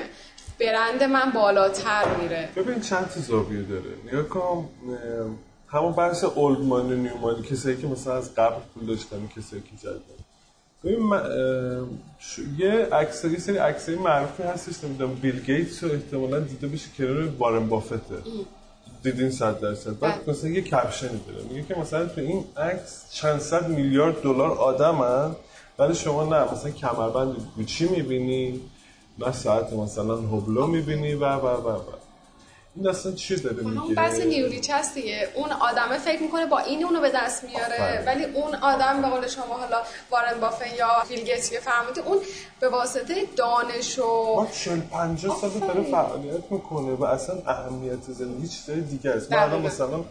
برند 0.60 1.02
من 1.02 1.30
بالاتر 1.30 2.16
میره. 2.16 2.48
ببین 2.56 2.80
چند 2.80 3.10
تا 3.14 3.20
زاویه 3.20 3.62
داره. 3.62 3.90
نگاه 4.06 4.28
کن 4.28 4.68
همون 5.68 5.92
بحث 5.92 6.24
اولد 6.24 6.60
مانی 6.60 6.96
نیو 6.96 7.16
مانی 7.16 7.42
کسایی 7.42 7.76
که 7.76 7.86
مثلا 7.86 8.16
از 8.16 8.34
قبل 8.34 8.60
پول 8.74 8.86
داشتن 8.86 9.28
کسایی 9.36 9.62
که 9.62 9.76
جدید 9.82 10.22
ببین 10.84 11.12
یه 12.58 12.88
یه 13.32 13.38
سری 13.38 13.56
عکسای 13.56 13.94
معروفی 13.94 14.42
هستش 14.42 14.84
نمی‌دونم 14.84 15.14
بیل 15.14 15.40
گیتس 15.40 15.84
رو 15.84 15.92
احتمالاً 15.92 16.40
دیده 16.40 16.68
بشه 16.68 16.88
کنار 16.98 17.28
وارن 17.38 17.68
بافته. 17.68 17.96
دیدین 19.02 19.30
صد 19.30 19.60
درصد. 19.60 19.98
بعد 19.98 20.24
بله. 20.24 20.34
مثلا 20.34 20.50
یه 20.50 20.62
کپشنی 20.62 21.20
داره. 21.28 21.42
میگه 21.50 21.62
که 21.62 21.74
مثلا 21.74 22.06
تو 22.06 22.20
این 22.20 22.44
عکس 22.56 23.04
چند 23.10 23.40
صد 23.40 23.68
میلیارد 23.68 24.22
دلار 24.22 24.50
آدمن 24.50 25.36
ولی 25.78 25.94
شما 25.94 26.24
نه 26.24 26.52
مثلا 26.52 26.70
کمربند 26.70 27.36
گوچی 27.56 27.88
می‌بینی؟ 27.88 28.60
نه 29.18 29.32
ساعت 29.32 29.72
مثلا 29.72 30.16
هبلو 30.16 30.66
می‌بینی 30.66 31.14
و 31.14 31.24
و 31.24 31.46
و 31.46 31.68
و. 31.68 32.01
این 32.76 32.88
اصلا 32.88 33.12
چی 33.12 33.36
داره 33.36 33.56
میگه 33.56 33.82
اون 33.82 33.94
بحث 33.94 34.20
نیوریچ 34.20 34.70
هست 34.70 34.94
دیگه 34.94 35.28
اون 35.34 35.52
آدمه 35.52 35.98
فکر 35.98 36.22
می‌کنه 36.22 36.46
با 36.46 36.58
این 36.58 36.84
اونو 36.84 37.00
به 37.00 37.10
دست 37.14 37.44
میاره 37.44 38.04
ولی 38.06 38.24
اون 38.24 38.54
آدم 38.54 39.02
به 39.02 39.08
قول 39.08 39.28
شما 39.28 39.54
حالا 39.54 39.82
وارن 40.10 40.40
بافن 40.40 40.74
یا 40.78 40.88
بیل 41.08 41.24
گیتس 41.24 41.50
که 41.50 41.60
فهمیده 41.60 42.08
اون 42.08 42.18
به 42.60 42.68
واسطه 42.68 43.14
دانش 43.36 43.98
و 43.98 44.34
ما 44.36 44.46
40 44.46 44.80
50 44.80 45.40
سال 45.40 45.50
داره 45.50 45.82
فعالیت 45.82 46.42
می‌کنه 46.50 46.94
و 46.94 47.04
اصلا 47.04 47.36
اهمیت 47.46 48.02
زندگی 48.18 48.48
چیزای 48.48 48.80
دیگه 48.80 49.10
است. 49.10 49.32
من 49.32 49.62
مثلا 49.62 50.04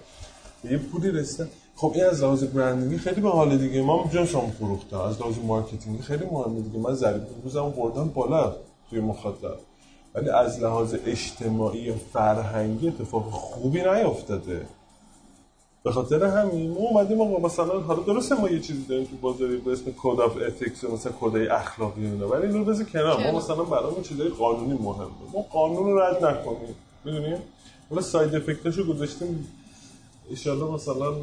یه 0.64 0.78
پولی 0.78 1.12
رسیدم. 1.12 1.50
خب 1.76 1.92
این 1.96 2.06
از 2.06 2.24
لحاظ 2.24 2.44
branding 2.44 2.92
ی 2.92 2.98
خیلی 2.98 3.22
باحاله 3.22 3.58
دیگه. 3.58 3.82
ما 3.82 4.10
جنسام 4.14 4.52
فروخته. 4.52 5.04
از 5.04 5.22
لحاظ 5.22 5.36
marketing 5.38 5.95
ی 5.95 6.02
خیلی 6.02 6.26
مهمه 6.26 6.62
دیگه. 6.62 6.80
من 6.80 6.94
ضریب 6.94 7.22
روزم 7.44 7.70
بردم 7.70 8.08
بالا 8.08 8.56
توی 8.90 9.00
مخاطب. 9.00 9.58
ولی 10.16 10.30
از 10.30 10.60
لحاظ 10.60 10.96
اجتماعی 11.06 11.90
و 11.90 11.94
فرهنگی 12.14 12.88
اتفاق 12.88 13.30
خوبی 13.32 13.82
نیافتاده. 13.82 14.66
به 15.84 15.92
خاطر 15.92 16.24
همین 16.24 16.72
ما 16.72 16.80
اومدیم 16.80 17.22
آقا 17.22 17.40
مثلا 17.40 17.80
حالا 17.80 18.04
درسته 18.04 18.42
ما 18.42 18.50
یه 18.50 18.60
چیزی 18.60 18.84
داریم 18.84 19.06
تو 19.06 19.16
بازاری 19.22 19.58
به 19.58 19.72
اسم 19.72 19.86
code 20.04 20.20
of 20.20 20.38
ethics 20.48 20.84
مثلا 20.84 21.12
کدای 21.22 21.48
اخلاقی 21.48 22.06
اینا 22.06 22.28
ولی 22.28 22.48
اینو 22.48 22.66
بذار 22.66 22.86
کنار. 22.86 23.32
ما 23.32 23.38
مثلا 23.38 23.64
برامون 23.64 24.02
چیزای 24.02 24.30
قانونی 24.30 24.74
مهمه 24.74 25.08
ما 25.34 25.42
قانون 25.42 25.84
رو 25.84 26.00
رد 26.00 26.26
نکنیم 26.26 26.76
می‌دونیم 27.06 27.38
حالا 27.90 28.02
side 28.02 28.36
effect 28.36 28.74
اشو 28.74 28.94
گذاشتیم. 28.94 29.48
ایشالله 30.30 30.72
مثلا 30.72 31.14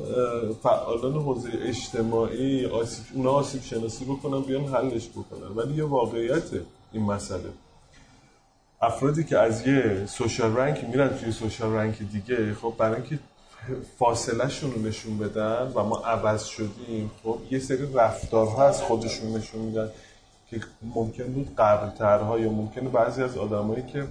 فعالان 0.62 1.12
حوزه 1.12 1.48
اجتماعی 1.62 2.66
آسیب 2.66 3.04
اونا 3.14 3.30
آسیب 3.30 3.62
شناسی 3.62 4.04
بکنن 4.04 4.40
بیان 4.40 4.64
حلش 4.64 5.08
بکنن. 5.08 5.56
ولی 5.56 5.74
یه 5.74 5.84
واقعیت 5.84 6.42
این 6.92 7.02
مسئله. 7.02 7.50
افرادی 8.80 9.24
که 9.24 9.38
از 9.38 9.66
یه 9.66 10.06
social 10.06 10.56
rank 10.56 10.84
میرن 10.84 11.08
توی 11.08 11.32
social 11.32 11.72
rank 11.72 11.98
دیگه 11.98 12.54
خب 12.54 12.74
برای 12.78 12.94
اینکه 12.94 13.18
فاصله 13.98 14.48
شون 14.48 14.72
رو 14.72 14.82
نشون 14.82 15.18
بدن 15.18 15.72
و 15.74 15.84
ما 15.84 15.98
عوض 15.98 16.44
شدیم 16.44 17.10
خب 17.22 17.38
یه 17.50 17.58
سری 17.58 17.92
رفتارها 17.94 18.68
از 18.68 18.82
خودشون 18.82 19.36
نشون 19.36 19.60
میدن 19.60 19.90
که 20.50 20.60
ممکن 20.82 21.24
بود 21.24 21.54
قبلترها 21.58 22.38
یا 22.38 22.50
ممکنه 22.50 22.88
بعضی 22.88 23.22
از 23.22 23.36
آدمایی 23.36 23.82
که 23.92 24.06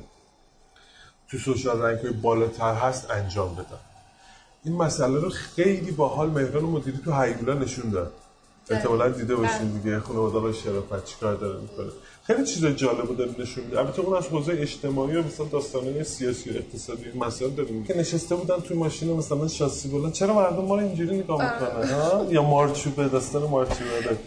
تو 1.28 1.38
سوشال 1.38 1.82
رنک 1.82 2.00
های 2.02 2.12
بالاتر 2.12 2.74
هست 2.74 3.12
انجام 3.12 3.56
بدن. 3.56 3.80
این 4.64 4.76
مسئله 4.76 5.20
رو 5.20 5.30
خیلی 5.30 5.92
باحال 5.92 6.30
مهران 6.30 6.64
مدیری 6.64 6.98
تو 6.98 7.22
هیولا 7.22 7.54
نشون 7.54 7.90
داد. 7.90 8.14
احتمالا 8.70 9.10
دیده 9.10 9.36
باشین 9.36 9.72
بله. 9.72 9.80
دیگه. 9.80 10.00
خانواده 10.00 10.54
شرافت 10.54 11.06
چیکار 11.06 11.36
داره 11.36 11.60
می‌کنه. 11.62 11.92
خیلی 12.28 12.46
چیزای 12.46 12.76
جالب 12.76 13.18
داره 13.18 13.32
نشون 13.40 13.64
میده. 13.64 13.80
البته 13.80 14.00
اون 14.02 14.18
از 14.18 14.28
حوزه 14.28 14.58
اجتماعی 14.60 15.16
و 15.16 15.24
مثلا 15.24 15.46
داستانای 15.46 16.04
سیاسی 16.04 16.50
و 16.50 16.54
اقتصادی 16.54 17.04
مسائل 17.16 17.52
داره 17.52 17.70
که 17.88 17.98
نشسته 17.98 18.36
بودن 18.36 18.60
توی 18.60 18.78
ماشین 18.78 19.14
مثلا 19.14 19.48
شاسی 19.48 19.88
بودن 19.88 20.12
چرا 20.12 20.34
مردم 20.34 20.66
ما 20.66 20.76
رو 20.76 20.82
اینجوری 20.82 21.18
نگاه 21.18 21.54
می‌کنن 21.54 21.90
ها؟ 21.90 22.26
یا 22.30 22.42
مارچوبه 22.44 23.08
داستان 23.08 23.44
مارچوبه. 23.44 24.02
داره 24.04 24.18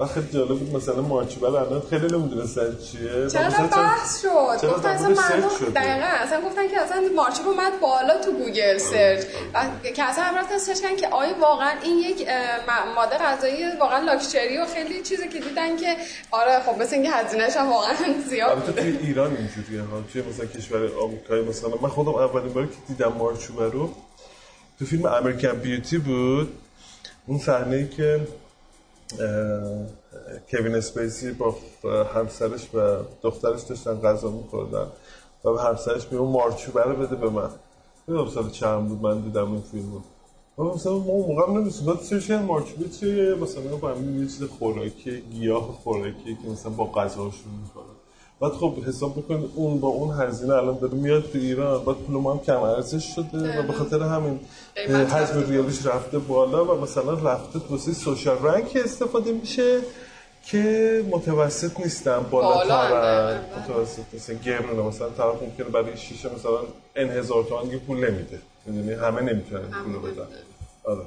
و 0.00 0.06
خیلی 0.06 0.26
جالب 0.32 0.58
بود 0.58 0.76
مثلا 0.76 1.02
مارچوبه 1.02 1.46
الان 1.46 1.82
خیلی 1.90 2.06
نمی‌دونستن 2.06 2.76
چیه. 2.76 3.28
چرا 3.32 3.66
بحث 3.66 4.22
شد؟ 4.22 4.68
گفتن 4.68 4.88
اصلا 4.88 5.08
مردم 5.08 5.48
دقیقا 5.74 6.06
اصلا 6.06 6.40
گفتن 6.40 6.68
که 6.68 6.80
اصلا 6.80 7.02
مارچوبه 7.16 7.48
اومد 7.48 7.80
بالا 7.80 8.20
تو 8.24 8.32
گوگل 8.32 8.78
سرچ. 8.78 9.24
و 9.54 9.64
که 9.96 10.02
اصلا 10.02 10.24
هم 10.24 10.38
رفتن 10.38 10.58
سرچ 10.58 10.80
کردن 10.80 10.96
که 10.96 11.08
آیا 11.08 11.38
واقعا 11.40 11.70
این 11.82 11.98
یک 11.98 12.28
ماده 12.96 13.18
غذایی 13.18 13.56
واقعا 13.80 13.98
لاکچری 13.98 14.58
و 14.58 14.66
خیلی 14.66 15.02
چیزی 15.02 15.28
که 15.28 15.40
دیدن 15.40 15.76
که 15.76 15.96
آره 16.30 16.60
خب 16.60 16.82
مثل 16.82 16.94
اینکه 16.94 17.10
هزینه‌ش 17.10 17.56
هم 17.56 17.70
واقعا 17.70 17.94
زیاد 18.28 18.50
البته 18.50 18.72
توی 18.72 18.98
ایران 19.02 19.36
اینجوریه 19.36 19.82
ها. 19.82 20.02
توی 20.12 20.22
مثلا 20.22 20.46
کشور 20.46 20.90
آمریکایی 21.02 21.44
مثلا. 21.44 21.70
من 21.82 21.88
خودم 21.88 22.14
اولین 22.14 22.52
باری 22.52 22.66
که 22.66 22.74
دیدم 22.88 23.12
مارچوبه 23.12 23.70
رو 23.70 23.90
تو 24.78 24.84
فیلم 24.84 25.06
American 25.06 25.52
Beauty 25.52 25.98
بود. 25.98 26.58
اون 27.26 27.38
صحنه 27.38 27.88
که 27.88 28.20
کوین 30.50 30.74
اسپیسی 30.74 31.32
با 31.32 31.54
همسرش 32.14 32.74
و 32.74 32.96
دخترش 33.22 33.62
داشتن 33.62 34.00
غذا 34.00 34.30
میخوردن 34.30 34.86
و 35.44 35.52
به 35.52 35.62
همسرش 35.62 36.12
میگه 36.12 36.24
مارچوبه 36.24 36.82
رو 36.82 36.96
بده 36.96 37.16
به 37.16 37.30
من. 37.30 37.50
نمی‌دونم 38.08 38.30
سال 38.30 38.50
چند 38.50 38.88
بود 38.88 39.02
من 39.02 39.20
دیدم 39.20 39.52
این 39.52 39.60
فیلم 39.60 39.92
رو. 39.92 40.02
مثلا 40.74 40.92
ما 40.92 41.04
موقع 41.04 41.46
هم 41.48 41.58
نمیستیم 41.58 41.86
باید 41.86 42.00
سرش 42.00 42.30
مارچوبه 42.30 42.88
چیه؟ 42.88 43.34
مثلا 43.34 43.76
با 43.76 43.88
همین 43.88 44.20
یه 44.22 44.26
چیز 44.26 44.42
خوراکی 44.42 45.20
گیاه 45.20 45.72
خوراکی 45.84 46.38
که 46.42 46.48
مثلا 46.48 46.72
با 46.72 46.84
غذاشون 46.84 47.52
می‌خورن. 47.62 47.95
بعد 48.40 48.52
خب 48.52 48.74
حساب 48.86 49.12
بکنید 49.12 49.50
اون 49.54 49.80
با 49.80 49.88
اون 49.88 50.20
هزینه 50.20 50.54
الان 50.54 50.78
داره 50.78 50.94
میاد 50.94 51.22
تو 51.22 51.38
ایران. 51.38 51.84
بعد 51.84 51.96
پول 51.96 52.16
ما 52.16 52.32
هم 52.32 52.40
کم 52.40 52.62
ارزش 52.62 53.14
شده 53.14 53.60
و 53.60 53.62
به 53.62 53.72
خاطر 53.72 54.02
همین 54.02 54.40
حجم 54.86 55.50
ریالیش 55.50 55.86
رفته 55.86 56.18
بالا 56.18 56.64
و 56.64 56.80
مثلا 56.80 57.12
رفته 57.12 57.58
واسه 57.70 57.92
سوشال 57.92 58.38
رنک 58.42 58.78
استفاده 58.84 59.32
میشه 59.32 59.80
که 60.44 61.04
متوسط 61.10 61.80
نیستن 61.80 62.22
بالاتر 62.30 63.38
متوسط 63.58 64.02
نیستن. 64.12 64.38
گرونه 64.44 64.82
مثلا 64.82 65.08
طرف 65.08 65.42
ممکنه 65.42 65.66
برای 65.66 65.96
شیشه 65.96 66.34
مثلا 66.34 66.58
ان 66.96 67.10
هزار 67.10 67.44
تومن 67.44 67.78
پول 67.78 68.10
نمیده. 68.10 68.40
می‌دونی 68.66 68.92
همه 68.92 69.20
نمی‌تونن 69.20 69.62
پول 69.62 70.10
بدن. 70.12 70.26
آره. 70.84 71.06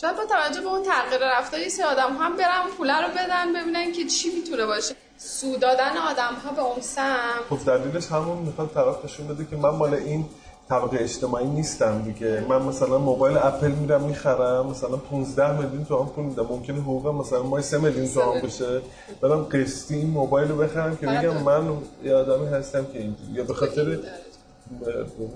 شاید 0.00 0.16
با 0.16 0.24
توجه 0.24 0.60
به 0.60 0.66
اون 0.66 0.82
تغییر 0.82 1.38
رفتاری 1.38 1.70
سه 1.70 1.84
آدم 1.84 2.16
هم 2.16 2.36
برن 2.36 2.62
پول 2.78 2.90
رو 2.90 3.08
بدن 3.08 3.52
ببینن 3.52 3.92
که 3.92 4.04
چی 4.04 4.28
می‌تونه 4.36 4.66
باشه. 4.66 4.94
سو 5.18 5.56
دادن 5.56 5.96
آدم 6.10 6.34
ها 6.44 6.52
به 6.52 6.62
اون 6.62 6.80
سم. 6.80 7.40
خب 7.50 7.58
دلیلش 7.66 8.06
همون 8.06 8.38
می‌خواد 8.38 8.70
طرف 8.74 9.04
نشون 9.04 9.26
بده 9.26 9.44
که 9.44 9.56
من 9.56 9.70
مال 9.70 9.94
این 9.94 10.24
طبقه 10.68 10.98
اجتماعی 11.00 11.46
نیستم 11.46 12.02
دیگه. 12.02 12.44
من 12.48 12.62
مثلا 12.62 12.98
موبایل 12.98 13.36
اپل 13.36 13.70
میرم 13.70 14.02
می‌خرم 14.02 14.66
مثلا 14.66 14.96
15 14.96 15.60
میلیون 15.60 15.84
تومان 15.84 16.06
پول 16.06 16.24
میدم. 16.24 16.46
ممکنه 16.46 16.80
حقوقم 16.80 17.14
مثلا 17.14 17.42
مای 17.42 17.62
3 17.62 17.78
میلیون 17.78 18.08
تومان 18.08 18.40
بشه 18.40 18.80
برم 19.20 19.42
قسطی 19.44 19.94
این 19.94 20.10
موبایل 20.10 20.48
رو 20.48 20.56
بخرم 20.56 20.96
که 20.96 21.06
بگم 21.06 21.42
من 21.42 21.76
یه 22.04 22.14
آدمی 22.14 22.46
هستم 22.46 22.86
که 22.92 22.98
اینجوری 22.98 23.32
یا 23.32 23.44
به 23.44 23.54
خاطر 23.54 23.98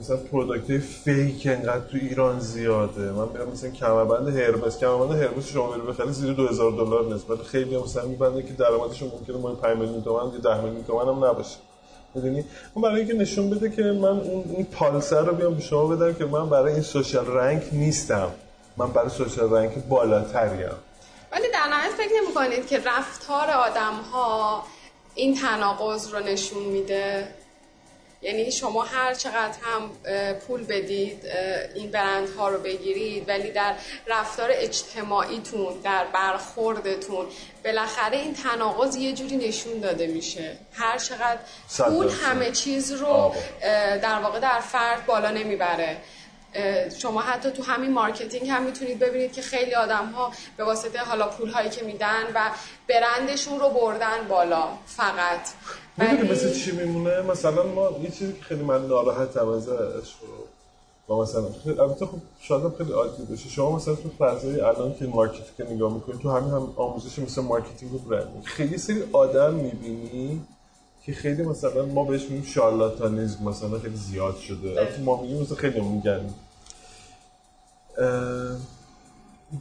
مثلا 0.00 0.16
product 0.16 0.78
fake 0.78 1.46
انقدر 1.46 1.80
تو 1.80 1.96
ایران 1.96 2.40
زیاده. 2.40 3.12
من 3.12 3.28
میرم 3.28 3.48
مثلا 3.52 3.70
کمربند 3.70 4.36
هرمس 4.36 4.78
کمربند 4.78 5.22
هرمس 5.22 5.48
شما 5.48 5.66
بری 5.66 5.80
بخری 5.80 6.12
زیر 6.12 6.32
2000 6.32 6.72
دلار 6.72 7.14
نسبت 7.14 7.42
خیلی 7.42 7.76
مثلا 7.76 8.04
میبنده 8.04 8.42
که 8.42 8.52
درآمدشون 8.52 9.08
ممکنه 9.08 9.36
مای 9.36 9.54
5 9.54 9.78
میلیون 9.78 10.02
تومان 10.02 10.32
یا 10.32 10.54
10 10.54 10.60
میلیون 10.60 10.84
تومان 10.84 11.08
هم 11.08 11.24
نباشه. 11.24 11.56
می‌دونی؟ 12.14 12.44
اون 12.74 12.82
برای 12.82 13.00
اینکه 13.00 13.14
نشون 13.14 13.50
بده 13.50 13.70
که 13.70 13.82
من 13.82 14.04
اون 14.04 14.44
این 14.56 14.64
پالسر 14.64 15.20
رو 15.24 15.34
بیام 15.34 15.54
به 15.54 15.60
شما 15.60 15.86
بدم 15.86 16.14
که 16.14 16.24
من 16.24 16.48
برای 16.48 16.72
این 16.72 16.82
سوشال 16.82 17.26
رنگ 17.26 17.62
نیستم. 17.72 18.30
من 18.76 18.92
برای 18.92 19.08
سوشال 19.08 19.52
رنگ 19.52 19.88
بالاتریم. 19.88 20.70
ولی 21.32 21.48
در 21.52 21.66
نهایت 21.70 21.92
فکر 21.92 22.10
نمی 22.22 22.34
کنید 22.34 22.66
که 22.66 22.78
رفتار 22.78 23.50
آدم 23.50 23.94
ها 24.12 24.62
این 25.14 25.34
تناقض 25.34 26.14
رو 26.14 26.20
نشون 26.20 26.62
میده؟ 26.62 27.28
یعنی 28.22 28.52
شما 28.52 28.83
هر 28.83 29.14
چقدر 29.14 29.54
هم 29.62 29.90
پول 30.35 30.64
بدید 30.64 31.26
این 31.74 31.90
برندها 31.90 32.48
رو 32.48 32.59
بگیرید 32.59 33.28
ولی 33.28 33.50
در 33.50 33.74
رفتار 34.07 34.48
اجتماعیتون 34.52 35.81
در 35.85 36.04
برخوردتون 36.04 37.26
بالاخره 37.64 38.16
این 38.16 38.35
تناقض 38.35 38.96
یه 38.96 39.12
جوری 39.12 39.37
نشون 39.37 39.78
داده 39.81 40.07
میشه. 40.07 40.57
هر 40.72 40.98
چقدر 40.98 41.38
پول 41.78 42.09
همه 42.09 42.50
چیز 42.50 42.92
رو 42.92 43.35
در 44.02 44.20
واقع 44.22 44.40
در 44.40 44.61
فرد 44.61 45.07
بالا 45.07 45.31
نمی‌بره. 45.31 45.96
شما 47.02 47.20
حتی 47.20 47.50
تو 47.50 47.62
همین 47.62 47.92
marketing 47.92 48.48
هم 48.48 48.62
می‌تونید 48.62 48.98
ببینید 48.98 49.32
که 49.32 49.42
خیلی 49.42 49.74
آدم 49.74 50.06
ها 50.06 50.32
به 50.56 50.64
واسطه 50.64 50.98
حالا 50.98 51.28
پول 51.28 51.50
هایی 51.50 51.70
که 51.70 51.84
میدن 51.84 52.22
و 52.34 52.50
برندشون 52.88 53.61
رو 53.61 53.68
بردن 53.68 54.28
بالا 54.28 54.68
فقط. 54.87 55.40
می‌دونی 55.96 56.30
مثل 56.30 56.54
چی 56.54 56.72
میمونه؟ 56.72 57.22
مثلا 57.22 57.62
ما 57.62 57.90
یه 58.02 58.11
چیزی 58.11 58.32
که 58.32 58.42
خیلی 58.42 58.62
من 58.62 58.87
ناراحتم 58.87 59.48
ازش 59.48 60.14
با 61.06 61.22
مثلا 61.22 61.42
خیلی 61.64 61.80
البته 61.80 62.06
خب 62.06 62.18
شاید 62.40 62.76
خیلی 62.78 62.92
عادی 62.92 63.22
بشه 63.24 63.48
شما 63.48 63.76
مثلا 63.76 63.94
تو 63.94 64.11
فضای 64.18 64.61
الان 64.61 64.94
که 64.98 65.06
marketing 65.06 65.72
نگاه 65.72 65.94
می‌کنید 65.94 66.20
تو 66.20 66.30
همین 66.30 66.50
هم 66.50 66.72
آموزش 66.76 67.18
مثل 67.18 67.42
marketing 67.42 67.94
و 67.94 67.98
branding. 67.98 68.44
خیلی 68.44 68.78
سری 68.78 69.04
آدم 69.12 69.54
می‌بینی 69.54 70.46
که 71.08 71.14
خیلی 71.14 71.42
مثلا 71.42 71.86
ما 71.86 72.04
بهش 72.04 72.22
میگیم 72.22 72.42
شارلاتانیزم 72.42 73.48
مثلا 73.48 73.78
خیلی 73.78 73.96
زیاد 73.96 74.36
شده. 74.36 74.68
البته 74.68 75.00
ما 75.00 75.22
میگیم 75.22 75.42
مثلا 75.42 75.56
خیلی 75.56 75.80
میگن 75.80 76.20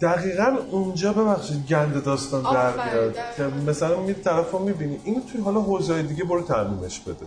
دقیقا 0.01 0.57
اونجا 0.71 1.13
ببخشید 1.13 1.67
گند 1.67 2.03
داستان 2.03 2.53
در 2.53 2.73
میاد 2.86 3.15
که 3.38 3.43
مثلا 3.43 3.99
می 4.01 4.13
طرف 4.13 4.51
رو 4.51 4.60
می‌بینی. 4.60 4.99
اینو 5.03 5.21
توی 5.31 5.41
حالا 5.41 5.62
حوزه 5.62 6.03
دیگه 6.03 6.23
برو 6.23 6.41
تعمیمش 6.41 6.99
بده. 6.99 7.25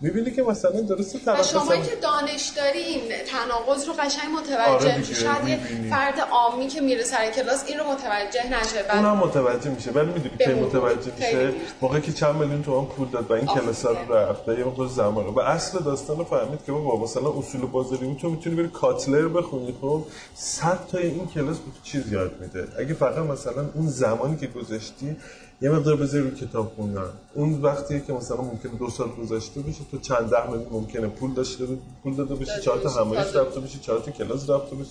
می‌بینی 0.00 0.30
که 0.30 0.42
مثلا 0.42 0.80
درسته 0.80 1.18
طرف 1.18 1.50
شما. 1.50 1.76
که 1.76 1.96
دانش 2.02 2.48
دارین 2.56 3.00
تناقض 3.26 3.88
رو 3.88 3.92
قشنگ 3.92 4.30
متوجه 4.38 4.64
آره 4.64 4.98
میشه 4.98 5.14
شاید 5.14 5.48
یه 5.48 5.60
فرد 5.90 6.20
عامی 6.20 6.68
که 6.68 6.80
میره 6.80 7.02
سر 7.04 7.30
کلاس 7.30 7.64
این 7.66 7.78
رو 7.78 7.84
متوجه 7.84 8.60
نشه 8.60 8.82
بعد 8.82 9.04
اونم 9.04 9.16
متوجه 9.16 9.70
میشه. 9.70 9.90
ولی 9.90 10.06
می‌دونی 10.06 10.36
که 10.38 10.54
متوجه 10.54 11.12
میشه؟ 11.18 11.52
موقعی 11.80 12.00
که 12.00 12.12
چند 12.12 12.34
میلیون 12.34 12.62
تومان 12.62 12.86
پول 12.86 13.08
داد 13.08 13.30
و 13.30 13.34
این 13.34 13.46
کلاس 13.46 13.86
رو 13.86 14.14
رفت 14.14 14.48
یه 14.48 14.64
مقدار 14.64 14.86
زمان 14.86 15.26
و 15.26 15.40
اصل 15.40 15.78
داستان 15.78 16.18
رو 16.18 16.24
فهمید 16.24 16.64
که 16.66 16.72
بابا 16.72 17.04
مثلا 17.04 17.38
اصول 17.38 17.60
بازاری 17.60 18.16
تو 18.20 18.30
می‌تونی 18.30 18.56
بری 18.56 18.68
کاتلر 18.68 19.28
بخونی 19.28 19.74
خب؟ 19.80 20.02
100 20.34 20.78
تا 20.92 20.98
این 20.98 21.26
کلاس 21.26 21.56
چیز 21.82 22.12
یاد 22.12 22.32
میده. 22.40 22.68
اگه 22.78 22.94
فقط 22.94 23.18
مثلا 23.18 23.70
اون 23.74 23.88
زمانی 23.88 24.36
که 24.36 24.46
گذاشتی 24.46 25.16
یه 25.60 25.70
مقدار 25.70 25.96
بذاری 25.96 26.24
رو 26.24 26.36
کتاب 26.36 26.72
خوندن. 26.76 27.10
اون 27.34 27.62
وقتی 27.62 28.00
که 28.00 28.12
مثلا 28.12 28.36
ممکنه 28.36 28.72
دو 28.72 28.90
سال 28.90 29.08
گذشته 29.08 29.60
بشه 29.60 29.80
تو 29.90 29.98
چند 29.98 30.30
ده 30.30 30.50
ممکنه 30.70 31.06
پول 31.06 31.34
داشته 31.34 31.66
پول 32.02 32.14
داده 32.14 32.34
بشه 32.34 32.60
چهار 32.60 32.78
تا 32.78 32.88
همایش 32.88 33.36
رفته 33.36 33.60
بشه 33.60 33.78
چهار 33.78 33.98
تا 34.00 34.10
کلاس 34.10 34.50
رفته 34.50 34.76
بشه. 34.76 34.90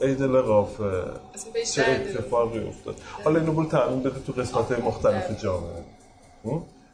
عید 0.00 0.22
لقافه 0.22 1.04
چه 1.72 1.82
اتفاقی 1.82 2.68
افتاد؟ 2.68 2.96
حالا 3.24 3.40
اینو 3.40 3.52
برو 3.52 3.64
تعمین 3.64 4.00
بده 4.00 4.20
تو 4.26 4.32
قسمت 4.32 4.72
های 4.72 4.82
مختلف 4.82 5.42
جامعه. 5.42 5.84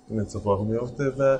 این 0.08 0.20
اتفاق 0.20 0.60
میفته 0.60 1.04
و 1.04 1.38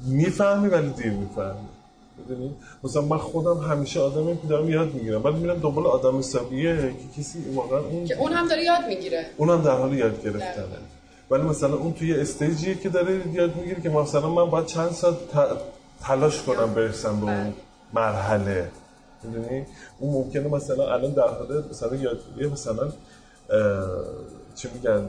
می‌فهمی 0.00 0.68
ولی 0.68 0.90
دیر 0.90 1.12
می‌فهمی. 1.12 1.68
ببینید 2.22 2.56
مثلا 2.84 3.02
من 3.02 3.18
خودم 3.18 3.58
همیشه 3.58 4.00
آدمی 4.00 4.36
که 4.36 4.46
دارم 4.48 4.70
یاد 4.70 4.94
می‌گیرم. 4.94 5.24
ولی 5.24 5.38
میرم 5.38 5.58
دنبال 5.60 5.86
آدم 5.86 6.18
حسابیه 6.18 6.76
که 6.76 7.20
کسی 7.20 7.38
واقعا 7.54 7.78
اون 7.78 8.04
که 8.04 8.18
اون 8.18 8.32
هم 8.32 8.48
داره 8.48 8.64
یاد 8.64 8.84
می‌گیره. 8.88 9.26
اون 9.36 9.50
هم 9.50 9.62
در 9.62 9.76
حال 9.76 9.92
یاد 9.92 10.22
گرفتنه. 10.22 10.78
ولی 11.30 11.42
مثلا 11.42 11.76
اون 11.76 11.92
توی 11.92 12.14
استیجیه 12.14 12.74
که 12.74 12.88
داره 12.88 13.22
یاد 13.32 13.56
می‌گیره 13.56 13.82
که 13.82 13.88
مثلا 13.88 14.28
من 14.28 14.50
باید 14.50 14.66
چند 14.66 14.90
ساعت 14.90 15.16
تلاش 16.02 16.42
کنم 16.42 16.74
برسم 16.74 17.20
به 17.20 17.26
اون 17.26 17.54
مرحله. 17.94 18.70
می‌دونی؟ 19.22 19.66
اون 19.98 20.12
ممکنه 20.12 20.48
مثلا 20.48 20.92
الان 20.92 21.12
در 21.12 21.28
حال 21.28 21.64
مثلا 21.70 21.96
یادگیری 21.96 22.46
مثلا 22.52 22.92
چی 24.54 24.68
میگن؟ 24.74 25.06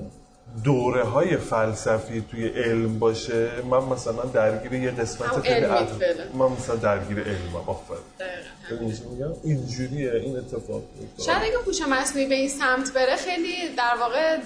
دوره 0.63 1.03
های 1.03 1.37
فلسفی 1.37 2.25
توی 2.31 2.47
علم 2.47 2.99
باشه 2.99 3.49
من 3.69 3.83
مثلا 3.83 4.23
درگیر 4.23 4.73
یه 4.73 4.91
قسمت 4.91 5.41
خیلی 5.41 5.65
من 6.33 6.45
مثلا 6.45 6.75
درگیر 6.75 7.19
علمم 7.19 7.55
آفرین. 7.67 7.99
میگم 9.11 9.33
اینجوریه 9.43 10.11
این 10.13 10.37
اتفاق 10.37 10.81
شاید 11.25 11.43
اگه 11.43 11.57
هوش 11.65 11.81
مصنوعی 11.81 12.27
به 12.27 12.35
این 12.35 12.49
سمت 12.49 12.93
بره 12.93 13.15
خیلی 13.15 13.75
در 13.77 13.95
واقع 13.99 14.37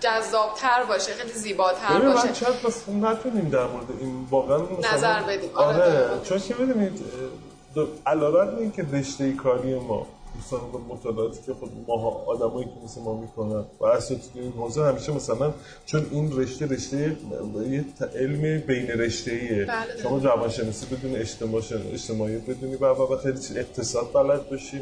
جذابتر 0.00 0.84
باشه 0.88 1.12
خیلی 1.12 1.32
زیباتر 1.32 2.00
باشه. 2.00 2.34
شاید 2.34 2.56
پس 2.56 2.88
نتونیم 2.88 3.48
در 3.48 3.66
مورد 3.66 3.86
این 4.00 4.26
واقعا 4.30 4.58
نظر 4.94 5.22
بدیم. 5.22 5.50
آره, 5.54 5.82
آره. 5.82 6.20
چون 6.24 6.38
که 6.38 6.54
ببینید 6.54 7.00
علیرغم 8.06 8.58
اینکه 8.58 8.86
رشته 8.92 9.32
کاری 9.32 9.74
ما 9.74 10.06
دوستان 10.36 10.60
مطالعاتی 10.88 11.40
که 11.46 11.54
خود 11.54 11.70
ما 11.88 11.94
آدمایی 12.26 12.64
که 12.64 12.72
مثل 12.84 13.00
ما 13.00 13.20
می‌کنن. 13.20 13.64
و 13.80 13.84
اساتید 13.84 14.30
این 14.34 14.52
حوزه 14.52 14.84
همیشه 14.84 15.12
مثلا 15.12 15.54
چون 15.86 16.06
این 16.10 16.36
رشته 16.36 16.66
رشته 16.66 17.16
یه 17.70 17.84
علم 18.14 18.60
بین 18.60 18.86
رشته 18.86 19.30
ایه 19.30 19.64
بله. 19.64 20.02
شما 20.02 20.18
روانشناسی 20.18 20.86
بدون 20.86 21.16
اجتماع 21.16 21.62
اجتماعی 21.92 22.38
بدونی 22.38 22.74
و 22.74 23.16
خیلی 23.16 23.38
چیز 23.38 23.56
اقتصاد 23.56 24.12
بلد 24.12 24.50
باشی. 24.50 24.80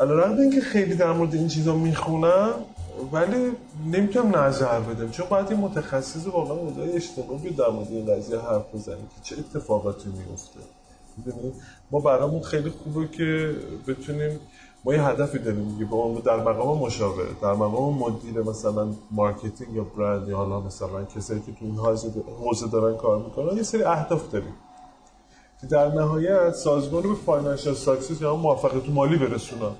علیرغم 0.00 0.38
اینکه 0.38 0.60
خیلی 0.60 0.94
در 0.94 1.12
مورد 1.12 1.34
این 1.34 1.48
چیزا 1.48 1.74
می‌خونم 1.74 2.54
ولی 3.12 3.52
نمی‌تونم 3.92 4.36
نظر 4.36 4.80
بدم. 4.80 5.10
چون 5.10 5.26
باید 5.28 5.50
این 5.50 5.60
متخصص 5.60 6.26
واقعا 6.26 6.56
اجتماعی 6.82 7.50
در 7.50 7.68
مورد 7.68 7.88
این 7.90 8.06
قضیه 8.14 8.38
حرف 8.38 8.74
بزنی 8.74 8.96
که 8.96 9.22
چه 9.22 9.36
اتفاقاتی 9.38 10.08
میفته 10.08 10.60
ما 11.90 12.00
برامون 12.00 12.42
خیلی 12.42 12.70
خوبه 12.70 13.08
که 13.08 13.56
بتونیم 13.86 14.40
ما 14.84 14.94
یه 14.94 15.02
هدفی 15.02 15.38
داریم 15.38 15.68
دیگه. 15.68 15.84
با 15.84 16.20
در 16.24 16.36
مقام 16.36 16.78
مشاور 16.78 17.26
در 17.42 17.52
مقام 17.52 17.98
مدیر 17.98 18.42
مثلا 18.42 18.88
marketing 19.10 19.74
یا 19.74 19.84
برند 19.84 20.28
یا 20.28 20.36
حالا 20.36 20.60
مثلا 20.60 21.04
کسایی 21.04 21.40
که 21.40 21.52
تو 21.52 21.64
این 21.64 21.76
حوزه 22.26 22.68
دارن 22.72 22.96
کار 22.96 23.18
می‌کنن 23.18 23.56
یه 23.56 23.62
سری 23.62 23.82
اهداف 23.82 24.30
داریم. 24.30 24.54
که 25.60 25.66
در 25.66 25.88
نهایت 25.94 26.52
سازمان 26.52 27.02
رو 27.02 27.08
به 27.08 27.20
financial 27.26 27.74
success 27.74 28.20
یا 28.20 28.36
موفقیت 28.36 28.88
مالی 28.88 29.16
برسونن 29.16 29.72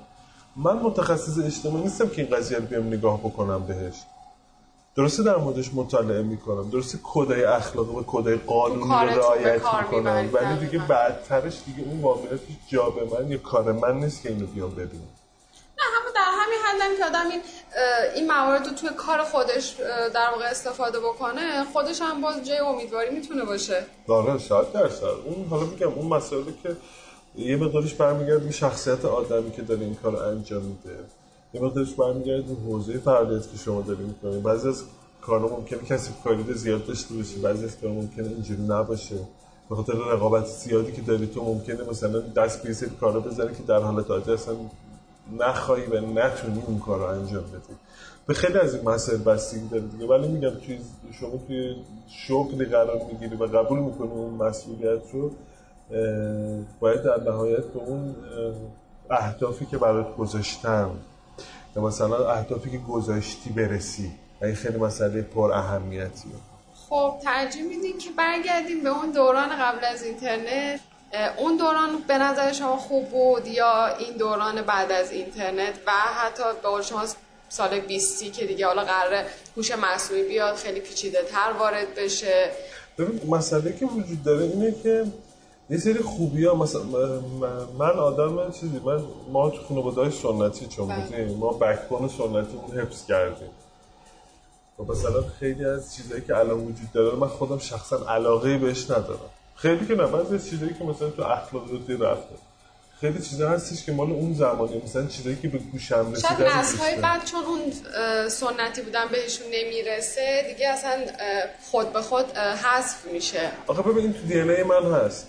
من 0.55 0.77
متخصص 0.79 1.39
اجتماعی 1.39 1.83
نیستم 1.83 2.09
که 2.09 2.21
این 2.21 2.35
قضیه 2.35 2.57
رو 2.57 2.65
بیام 2.65 2.87
نگاه 2.87 3.19
بکنم 3.19 3.63
بهش. 3.63 3.95
درسته 4.97 5.23
در 5.23 5.35
موردش 5.35 5.73
مطالعه 5.73 6.21
می‌کنم. 6.21 6.69
درسته 6.69 6.99
کدای 7.03 7.43
اخلاقی 7.43 7.95
و 7.95 8.03
کدای 8.07 8.35
قانونی 8.35 9.13
رو 9.13 9.19
رعایت 9.19 9.61
می‌کنم. 9.81 10.29
ولی 10.33 10.67
دیگه 10.67 10.87
بعدترش 10.87 11.57
دیگه 11.65 11.89
اون 11.89 12.01
واقعیتش 12.01 12.39
جا 12.67 12.89
به 12.89 13.19
من 13.19 13.31
یا 13.31 13.37
کار 13.37 13.71
من 13.71 13.99
نیست 13.99 14.21
که 14.21 14.29
اینو 14.29 14.45
بیام 14.45 14.71
ببینم. 14.71 15.09
نه 15.77 15.83
همون 15.97 16.11
در 16.15 16.31
همین 16.31 16.59
حدم 16.65 16.97
که 16.97 17.05
آدم 17.05 17.29
این 17.31 17.41
این 18.15 18.27
موارد 18.27 18.67
رو 18.67 18.73
توی 18.73 18.89
کار 18.97 19.23
خودش 19.23 19.75
در 20.13 20.29
واقع 20.31 20.45
استفاده 20.45 20.99
بکنه 20.99 21.65
خودش 21.73 22.01
هم 22.01 22.21
باز 22.21 22.47
جای 22.47 22.57
امیدواری 22.57 23.09
می‌تونه 23.09 23.45
باشه. 23.45 23.85
داره 24.07 24.39
شاید 24.39 24.71
درصد 24.71 25.03
اون 25.25 25.47
حالا 25.49 25.63
میگم 25.63 25.93
اون 25.93 26.07
مسئله 26.07 26.43
که 26.63 26.75
یه 27.35 27.55
مقدارش 27.55 27.93
برمیگرده 27.93 28.45
به 28.45 28.51
شخصیت 28.51 29.05
آدمی 29.05 29.51
که 29.51 29.61
داره 29.61 29.81
این 29.81 29.95
کار 29.95 30.15
انجام 30.15 30.61
میده. 30.61 30.99
یه 31.53 31.61
مقدارش 31.61 31.93
برمیگرده 31.93 32.53
به 32.53 32.61
حوزه 32.71 32.97
فعالیت 32.97 33.51
که 33.51 33.57
شما 33.57 33.81
داری 33.81 34.03
می‌کنید 34.03 34.43
بعضی 34.43 34.67
از 34.69 34.83
کارا 35.21 35.47
ممکنه 35.47 35.79
کسی 35.79 36.11
کارید 36.23 36.53
زیاد 36.53 36.85
داشته 36.85 37.15
باشه 37.15 37.39
بعضی 37.39 37.65
از 37.65 37.79
کارا 37.81 37.93
ممکنه 37.93 38.27
اینجوری 38.27 38.61
نباشه. 38.61 39.15
به 39.69 39.75
خاطر 39.75 39.93
رقابت 39.93 40.45
زیادی 40.45 40.91
که 40.91 41.01
داری 41.01 41.27
تو 41.27 41.43
ممکنه 41.43 41.89
مثلا 41.89 42.19
دست 42.19 42.63
به 42.63 42.89
کارا 43.01 43.19
بذاری 43.19 43.55
که 43.55 43.63
در 43.63 43.79
حالت 43.79 44.11
عادی 44.11 44.31
اصلا 44.31 44.55
نخواهی 45.39 45.85
و 45.85 46.01
نتونی 46.01 46.61
اون 46.67 46.79
کار 46.79 46.99
رو 46.99 47.05
انجام 47.05 47.43
بدی. 47.43 47.75
به 48.27 48.33
خیلی 48.33 48.57
از 48.57 48.75
این 48.75 48.89
مسائل 48.89 49.19
بستگی 49.19 49.67
داره 49.67 49.83
دیگه. 49.83 50.05
ولی 50.05 50.27
میگم 50.27 50.49
توی 50.49 50.79
شما 51.19 51.31
توی 51.47 51.75
شغلی 52.07 52.65
قرار 52.65 53.01
می‌گیری 53.11 53.35
و 53.35 53.45
قبول 53.45 53.79
می‌کنی 53.79 54.11
اون 54.11 54.33
مسئولیت 54.33 55.01
رو 55.13 55.31
باید 56.79 57.03
در 57.03 57.23
نهایت 57.23 57.65
به 57.65 57.79
اون 57.79 58.15
اهدافی 59.09 59.65
که 59.65 59.77
برات 59.77 60.17
گذاشتم 60.17 60.89
یا 61.75 61.81
مثلا 61.81 62.31
اهدافی 62.31 62.69
که 62.69 62.77
گذاشتی 62.77 63.49
برسی 63.49 64.11
این 64.41 64.55
خیلی 64.55 64.77
مسئله 64.77 65.21
پر 65.21 65.51
اهمیتیه. 65.51 66.31
خب 66.89 67.13
ترجیح 67.23 67.63
میدین 67.63 67.97
که 67.97 68.09
برگردیم 68.17 68.83
به 68.83 68.89
اون 68.89 69.11
دوران 69.11 69.49
قبل 69.49 69.85
از 69.85 70.03
اینترنت. 70.03 70.79
اون 71.37 71.57
دوران 71.57 71.89
به 72.07 72.17
نظر 72.17 72.51
شما 72.51 72.77
خوب 72.77 73.09
بود 73.09 73.47
یا 73.47 73.87
این 73.87 74.17
دوران 74.17 74.61
بعد 74.61 74.91
از 74.91 75.11
اینترنت 75.11 75.73
و 75.87 75.91
حتی 75.91 76.43
به 76.63 76.69
قول 76.69 76.81
شما 76.81 77.05
سال 77.49 77.79
20 77.79 78.31
که 78.31 78.45
دیگه 78.45 78.67
حالا 78.67 78.83
قراره 78.83 79.25
هوش 79.57 79.71
مصنوعی 79.71 80.23
بیاد 80.23 80.55
خیلی 80.55 80.79
پیچیده 80.79 81.19
تر 81.23 81.51
وارد 81.59 81.95
بشه؟ 81.95 82.51
ببین 82.97 83.21
مسئله 83.29 83.73
که 83.73 83.85
وجود 83.85 84.23
داره 84.23 84.45
اینه 84.45 84.75
که 84.83 85.05
یه 85.69 85.77
سری 85.77 85.99
خوبی 85.99 86.45
ها 86.45 86.55
مثلا 86.55 86.81
من 87.79 87.89
آدم 87.89 88.51
چیزی 88.51 88.79
من 88.85 89.03
ما 89.31 89.49
تو 89.49 89.57
خانواده 89.69 90.01
های 90.01 90.11
سنتی 90.11 90.65
چون 90.65 90.87
بله. 90.87 90.99
بودیم 90.99 91.37
ما 91.37 91.49
بکبون 91.49 92.07
سنتی 92.07 92.57
اون 92.67 92.79
حفظ 92.79 93.05
کردیم. 93.05 93.49
و 94.79 94.83
مثلا 94.83 95.23
خیلی 95.39 95.65
از 95.65 95.95
چیزایی 95.95 96.21
که 96.21 96.37
الان 96.37 96.59
وجود 96.59 96.91
داره 96.93 97.17
من 97.17 97.27
خودم 97.27 97.57
شخصا 97.57 98.05
علاقه 98.09 98.57
بهش 98.57 98.83
ندارم. 98.83 99.29
خیلی 99.55 99.87
که 99.87 99.95
نه 99.95 100.07
بعضی 100.07 100.49
چیزایی 100.49 100.73
که 100.73 100.83
مثلا 100.83 101.09
تو 101.09 101.23
اخلاق 101.23 101.63
رو 101.71 102.03
رفته. 102.05 102.35
خیلی 103.01 103.21
چیزا 103.21 103.49
هستش 103.49 103.85
که 103.85 103.91
مال 103.91 104.11
اون 104.11 104.33
زمانی 104.33 104.81
مثلا 104.85 105.05
چیزایی 105.05 105.35
که 105.35 105.47
به 105.47 105.57
گوشم 105.57 106.11
رسیده 106.11 106.27
شاید 106.27 106.41
نسل‌های 106.41 106.95
بعد 106.95 107.25
چون 107.25 107.43
اون 107.45 107.59
سنتی 108.29 108.81
بودن 108.81 109.07
بهشون 109.11 109.47
نمی‌رسه 109.53 110.45
دیگه 110.53 110.69
اصلا 110.69 110.99
خود 111.71 111.93
به 111.93 112.01
خود 112.01 112.25
حذف 112.37 113.05
میشه. 113.13 113.51
آخه 113.67 113.81
ببین 113.81 114.13
تو 114.13 114.21
دی 114.21 114.63
من 114.63 114.91
هست. 114.91 115.27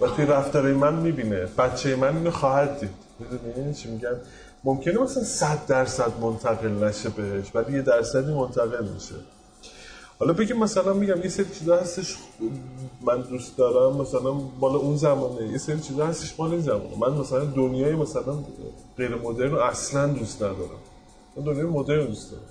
و 0.00 0.06
توی 0.06 0.26
رفتارای 0.26 0.72
من 0.72 0.94
می‌بینه 0.94 1.46
بچه 1.58 1.96
من 1.96 2.16
اینو 2.16 2.30
خواهد 2.30 2.80
دید. 2.80 2.90
می‌دونی 3.18 3.74
چی 3.74 3.90
میگم؟ 3.90 4.16
ممکنه 4.64 4.98
مثلا 4.98 5.22
100 5.24 5.66
درصد 5.66 6.20
منتقل 6.20 6.84
نشه 6.84 7.08
بهش 7.08 7.46
ولی 7.54 7.72
یه 7.72 7.82
درصدی 7.82 8.34
منتقل 8.34 8.88
میشه. 8.88 9.14
حالا 10.18 10.32
بگیم 10.32 10.58
مثلا 10.58 10.92
میگم 10.92 11.22
یه 11.22 11.28
سری 11.28 11.46
چیزا 11.58 11.76
هستش 11.76 12.16
من 13.00 13.20
دوست 13.20 13.56
دارم 13.56 13.96
مثلا 13.96 14.32
مال 14.32 14.76
اون 14.76 14.96
زمانه. 14.96 15.48
یه 15.48 15.58
سری 15.58 15.80
چیزا 15.80 16.06
هستش 16.06 16.40
مال 16.40 16.50
این 16.50 16.60
زمانه. 16.60 16.98
من 17.00 17.12
مثلا 17.12 17.44
دنیای 17.44 17.94
مثلا 17.94 18.38
غیر 18.96 19.14
مدرن 19.14 19.50
رو 19.50 19.58
اصلا 19.58 20.06
دوست 20.06 20.42
ندارم. 20.42 20.80
من 21.36 21.44
دنیای 21.44 21.66
مدرن 21.66 22.06
دوست 22.06 22.30
دارم. 22.30 22.42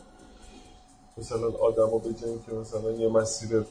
مثلا 1.17 1.47
آدم 1.47 1.89
رو 1.91 2.01
که 2.47 2.53
مثلا 2.55 2.91
یه 2.91 3.09
مسیر 3.09 3.65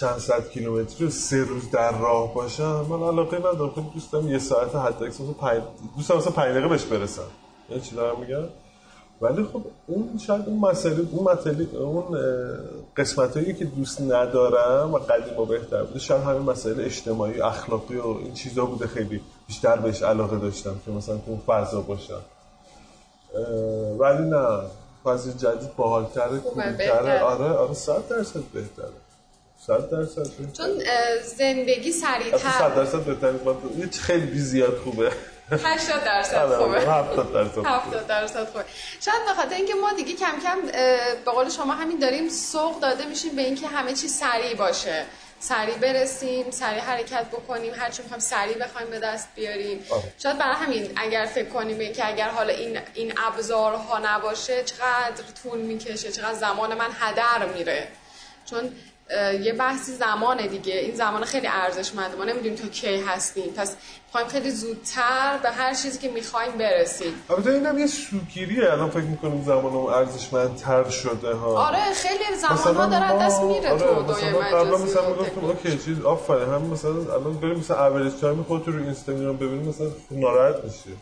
چند 0.00 0.18
صد 0.18 0.48
کیلومتری 0.48 1.04
رو 1.04 1.10
سه 1.10 1.44
روز 1.44 1.70
در 1.70 1.98
راه 1.98 2.34
باشم؟ 2.34 2.86
من 2.88 3.02
علاقه 3.08 3.38
ندارم. 3.38 3.70
خیلی 3.74 3.90
دوستم 3.94 4.28
یه 4.28 4.38
ساعت 4.38 4.74
حتی 4.74 5.04
اکس 5.04 5.20
مثلا 5.20 5.62
دوستم 5.96 6.16
مثلا 6.16 6.32
پنج 6.32 6.50
دقیقه 6.50 6.68
بهش 6.68 6.84
برسم. 6.84 7.22
یه 7.70 7.80
چی 7.80 7.96
دارم 7.96 8.20
میگم؟ 8.20 8.44
ولی 9.20 9.44
خب 9.44 9.62
اون 9.86 10.18
شاید 10.26 10.48
اون 10.48 10.58
مسئله 10.60 11.06
اون 11.12 11.32
مسئله 11.32 11.68
اون 11.74 12.18
قسمت 12.96 13.36
هایی 13.36 13.54
که 13.54 13.64
دوست 13.64 14.00
ندارم 14.00 14.94
و 14.94 14.98
قدیم 14.98 15.38
و 15.38 15.44
بهتر 15.44 15.82
بوده 15.82 15.98
شاید 15.98 16.22
همین 16.22 16.42
مسئله 16.42 16.84
اجتماعی 16.84 17.40
اخلاقی 17.40 17.96
و 17.96 18.06
این 18.06 18.34
چیزا 18.34 18.64
بوده. 18.64 18.86
خیلی 18.86 19.20
بیشتر 19.46 19.76
بهش 19.76 20.02
علاقه 20.02 20.38
داشتم 20.38 20.80
که 20.84 20.90
مثلا 20.90 21.16
تو 21.16 21.22
اون 21.26 21.40
فضا 21.46 21.80
باشم. 21.80 22.20
ولی 23.98 24.30
نه. 24.30 24.60
فضای 25.04 25.32
جدید 25.32 25.76
باحالتره 25.76 26.38
کوبیتره 26.38 27.20
آره 27.20 27.50
آره 27.50 27.74
صد 27.74 28.08
درصد 28.08 28.40
بهتره. 28.54 29.05
صد 29.66 29.90
درصد. 29.90 30.26
چون 30.52 30.82
زندگی 31.22 31.92
سریعتر. 31.92 32.38
صد 32.58 32.74
درصد 32.74 32.98
بهتره 32.98 33.40
خیلی 34.00 34.26
بی 34.26 34.38
زیاد 34.38 34.78
خوبه. 34.84 35.12
80 35.50 36.04
درصد 36.04 36.56
خوبه. 36.56 36.80
70 36.80 37.32
درصد 37.32 37.66
70 37.66 38.06
درصد 38.06 38.44
خوبه. 38.44 38.64
شاید 39.00 39.24
به 39.26 39.34
خاطر 39.34 39.54
اینکه 39.54 39.74
ما 39.74 39.92
دیگه 39.92 40.12
کم 40.12 40.40
کم 40.42 40.60
به 41.24 41.30
قول 41.30 41.48
شما 41.48 41.72
همین 41.74 41.98
داریم 41.98 42.28
سوق 42.28 42.80
داده 42.80 43.04
میشیم 43.04 43.36
به 43.36 43.42
اینکه 43.42 43.66
همه 43.66 43.92
چی 43.92 44.08
سریع 44.08 44.54
باشه. 44.54 45.04
سریع 45.40 45.76
برسیم 45.76 46.50
سریع 46.50 46.80
حرکت 46.80 47.26
بکنیم 47.26 47.72
هر 47.74 47.90
چی 47.90 48.02
می‌خوایم 48.02 48.20
سریع 48.20 48.58
بخوایم 48.58 48.90
به 48.90 48.98
دست 48.98 49.28
بیاریم. 49.34 49.86
آه. 49.90 50.02
شاید 50.22 50.38
برای 50.38 50.54
همین 50.54 50.90
اگر 50.96 51.26
فکر 51.34 51.48
کنیم 51.48 51.92
که 51.92 52.08
اگر 52.08 52.28
حالا 52.28 52.52
این 52.52 52.78
این 52.94 53.12
ابزارها 53.26 53.98
نباشه 54.04 54.64
چقدر 54.64 55.24
طول 55.42 55.58
می‌کشه 55.58 56.12
چقدر 56.12 56.34
زمان 56.34 56.74
من 56.74 56.90
هدر 57.00 57.46
میره. 57.46 57.88
چون 58.50 58.72
یه 59.42 59.52
بحثی 59.52 59.92
زمانه 59.92 60.46
دیگه. 60.48 60.74
این 60.74 60.94
زمان 60.94 61.24
خیلی 61.24 61.46
ارزشمنده. 61.46 62.16
ما 62.16 62.24
نمی‌دونیم 62.24 62.54
تا 62.54 62.68
کی 62.68 63.00
هستیم. 63.06 63.52
پس 63.56 63.76
می‌خوایم 64.06 64.28
خیلی 64.28 64.50
زودتر 64.50 65.38
به 65.42 65.50
هر 65.50 65.74
چیزی 65.74 65.98
که 65.98 66.08
می‌خوایم 66.10 66.52
برسیم. 66.52 67.12
البته 67.30 67.50
اینم 67.50 67.78
یه 67.78 67.86
سوگیریه 67.86 68.72
الان 68.72 68.90
فکر 68.90 69.02
می‌کنیم 69.02 69.44
زمان 69.44 69.64
اون 69.64 69.92
ارزشمندتر 69.94 70.90
شده 70.90 71.34
ها. 71.34 71.66
آره 71.66 71.92
خیلی 71.94 72.24
زمان 72.36 72.76
ها 72.76 72.86
داره 72.86 73.24
دست 73.24 73.40
میره 73.40 73.70
آره 73.70 73.80
تو 73.80 74.02
دنیای 74.02 74.32
مجازی 74.32 74.84
مثلا 74.84 75.08
می‌گفتم 75.08 75.44
okay 75.44 75.78
چیز 75.78 76.04
آفرین 76.04 76.48
هم 76.48 76.62
مثلا 76.62 76.90
الان 76.90 77.34
بریم 77.34 77.58
مثلا 77.58 77.86
average 77.86 78.12
time 78.20 78.42
خودت 78.42 78.68
رو 78.68 78.82
اینستاگرام 78.82 79.36
ببینیم 79.36 79.68
مثلا 79.68 79.86
ناراحت 80.10 80.64
میشی. 80.64 80.96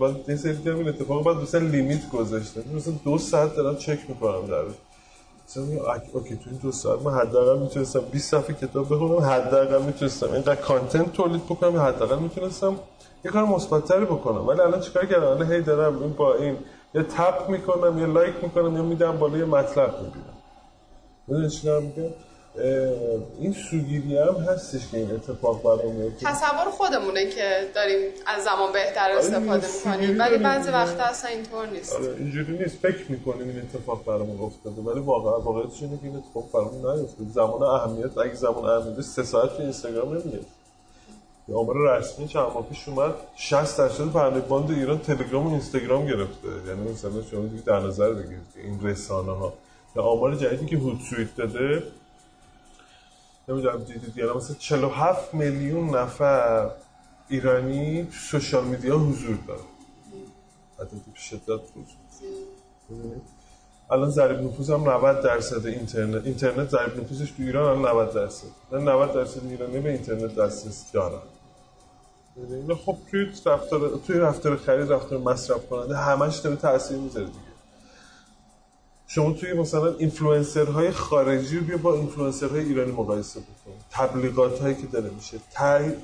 بعد 0.00 0.16
این 0.28 0.36
سری 0.36 0.58
این 0.64 0.88
اتفاق 0.88 1.24
بعد 1.24 1.36
مثلا 1.36 1.60
limit 1.60 2.10
گذاشته 2.10 2.62
مثلا 2.74 2.94
دو 3.04 3.18
ساعت 3.18 3.56
دارم 3.56 3.76
چک 3.76 3.98
می‌کنم 4.08 4.74
درش 5.54 6.02
okay 6.12 6.36
تو 6.36 6.50
این 6.50 6.58
دو 6.62 6.72
ساعت 6.72 7.02
من 7.02 7.12
حداقل 7.12 7.58
می‌تونستم 7.58 8.00
20 8.00 8.30
صفحه 8.30 8.54
کتاب 8.54 8.84
بخونم 8.84 9.18
حداقل 9.18 9.82
می‌تونستم 9.82 10.32
اینقدر 10.32 10.54
content 10.54 11.12
تولید 11.12 11.44
بکنم 11.44 11.80
حداقل 11.80 12.18
می‌تونستم 12.18 12.76
یه 13.24 13.30
کار 13.30 13.44
مثبت‌تری 13.44 14.04
بکنم. 14.04 14.46
ولی 14.46 14.60
الان 14.60 14.80
چیکار 14.80 15.06
کردم؟ 15.06 15.26
الان 15.26 15.52
هی 15.52 15.62
دارم 15.62 16.02
این 16.02 16.12
با 16.12 16.34
این 16.34 16.56
یا 16.94 17.02
تپ 17.02 17.48
می‌کنم 17.48 17.98
یا 17.98 18.06
لایک 18.06 18.34
می‌کنم 18.42 18.76
یا 18.76 18.82
میدم 18.82 19.18
بالا 19.18 19.38
یه 19.38 19.44
مطلب 19.44 19.94
می‌بینم. 20.02 20.36
می‌دونی 21.26 21.48
چی 21.50 21.70
میگم 21.70 22.10
این 23.38 23.52
سوگیری 23.70 24.18
هم 24.18 24.34
هستش 24.34 24.88
که 24.90 24.96
این 24.96 25.10
اتفاق 25.10 25.62
برام 25.62 26.12
تصور 26.24 26.70
خودمونه 26.70 27.30
که 27.30 27.68
داریم 27.74 28.10
از 28.26 28.44
زمان 28.44 28.72
بهتر 28.72 29.10
آره، 29.10 29.18
استفاده 29.18 29.66
می‌کنیم. 29.76 30.18
ولی 30.20 30.38
بعضی 30.38 30.70
وقت 30.70 31.00
اصلا 31.00 31.30
اینطور 31.30 31.66
نیست. 31.66 31.92
آره 31.92 32.14
اینجوری 32.18 32.58
نیست. 32.58 32.76
فکر 32.76 33.12
می‌کنیم 33.12 33.48
این 33.48 33.58
اتفاق 33.58 34.04
برامون 34.04 34.40
افتاده 34.40 34.82
ولی 34.82 35.00
واقعا 35.00 35.40
واقعیتش 35.40 35.82
اینه 35.82 35.96
که 35.96 36.04
این 36.04 36.16
اتفاق 36.16 36.50
برامون 36.52 37.00
نیفتاد 37.00 37.28
زمان 37.28 37.62
اهمیت 37.62 38.18
اگه 38.18 38.34
زمان 38.34 38.64
اهمیت 38.64 39.00
سه 39.00 39.22
ساعت 39.22 39.56
تو 39.56 39.62
اینستاگرام 39.62 40.08
نمیاد 40.08 40.46
یه 41.48 41.54
آمار 41.54 41.76
رسمی 41.76 42.28
چند 42.28 42.42
ماه 42.42 42.66
پیش 42.68 42.88
اومد 42.88 43.14
60 43.36 43.78
درصد 43.78 44.08
پرنده 44.08 44.40
باند 44.40 44.70
ایران 44.70 44.98
تلگرام 44.98 45.46
و 45.46 45.50
اینستاگرام 45.50 46.06
گرفته. 46.06 46.48
یعنی 46.68 46.92
مثلا 46.92 47.10
شما 47.30 47.40
در 47.66 47.80
نظر 47.80 48.12
بگیرید 48.12 48.46
این 48.56 48.80
رسانه 48.82 49.32
ها 49.32 49.52
آمار 49.96 50.34
جدیدی 50.34 50.66
که 50.66 50.76
هوت 50.76 51.36
داده 51.36 51.82
نمی‌دونم 53.48 53.84
دیدید 53.84 54.16
یا 54.16 54.36
مثلا 54.36 54.56
47 54.56 55.34
میلیون 55.34 55.96
نفر 55.96 56.70
ایرانی 57.28 58.04
تو 58.04 58.10
سوشال 58.12 58.64
میدیا 58.64 58.98
حضور 58.98 59.38
حتی 60.80 60.96
به 60.96 61.20
شدت 61.20 61.48
حضور. 61.48 63.16
الان 63.90 64.10
ضریب 64.10 64.40
نفوذ 64.40 64.70
هم 64.70 64.90
90 64.90 65.20
درصد 65.20 65.66
اینترنت 65.66 66.24
اینترنت 66.24 66.68
ضریب 66.68 67.00
نفوذش 67.00 67.30
تو 67.30 67.42
ایران 67.42 67.84
الان 67.84 68.06
90 68.06 68.14
درصد. 68.14 68.46
90 68.72 69.12
درصد 69.12 69.46
ایرانی 69.46 69.80
به 69.80 69.90
اینترنت 69.90 70.34
دسترسی 70.34 70.86
دارن. 70.92 71.18
خب 72.86 72.96
توی 73.10 73.26
رفتار 73.46 74.00
توی 74.06 74.18
رفتار 74.18 74.56
خرید 74.56 74.92
رفتار 74.92 75.18
مصرف 75.18 75.66
کننده 75.66 75.96
همش 75.96 76.36
داره 76.36 76.56
تاثیر 76.56 76.98
می‌ذاره 76.98 77.26
دیگه. 77.26 77.51
شما 79.14 79.32
توی 79.32 79.52
مثلا 79.52 79.94
اینفلوئنسرهای 79.98 80.90
خارجی 80.90 81.58
رو 81.58 81.64
بیا 81.64 81.76
با 81.76 81.94
اینفلوئنسرهای 81.94 82.60
ایرانی 82.60 82.92
مقایسه 82.92 83.40
بکن. 83.40 83.72
تبلیغات 83.90 84.60
هایی 84.60 84.74
که 84.74 84.86
داره 84.86 85.10
میشه 85.10 85.38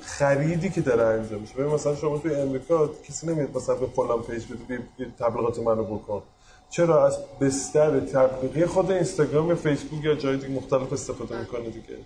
خریدی 0.01 0.69
که 0.69 0.81
داره 0.81 1.03
انجام 1.03 1.41
میشه. 1.41 1.53
ببین 1.53 1.73
مثلا 1.73 1.95
شما 1.95 2.17
توی 2.17 2.35
امریکا 2.35 2.89
کسی 3.07 3.27
نمیاد 3.27 3.57
مثلا 3.57 3.75
به 3.75 3.87
فلان 3.87 4.21
page 4.21 4.43
بده 4.45 4.83
تبلیغات 5.19 5.59
منو 5.59 5.83
بکن. 5.83 6.21
چرا؟ 6.69 7.05
از 7.07 7.17
بستر 7.41 7.99
تبلیغی 7.99 8.65
خود 8.65 8.91
اینستاگرام 8.91 9.49
یا 9.49 9.55
فیسبوک 9.55 10.03
یا 10.03 10.15
جای 10.15 10.37
دیگه 10.37 10.53
مختلف 10.53 10.93
استفاده 10.93 11.39
می‌کنه 11.39 11.69
دیگه. 11.69 11.97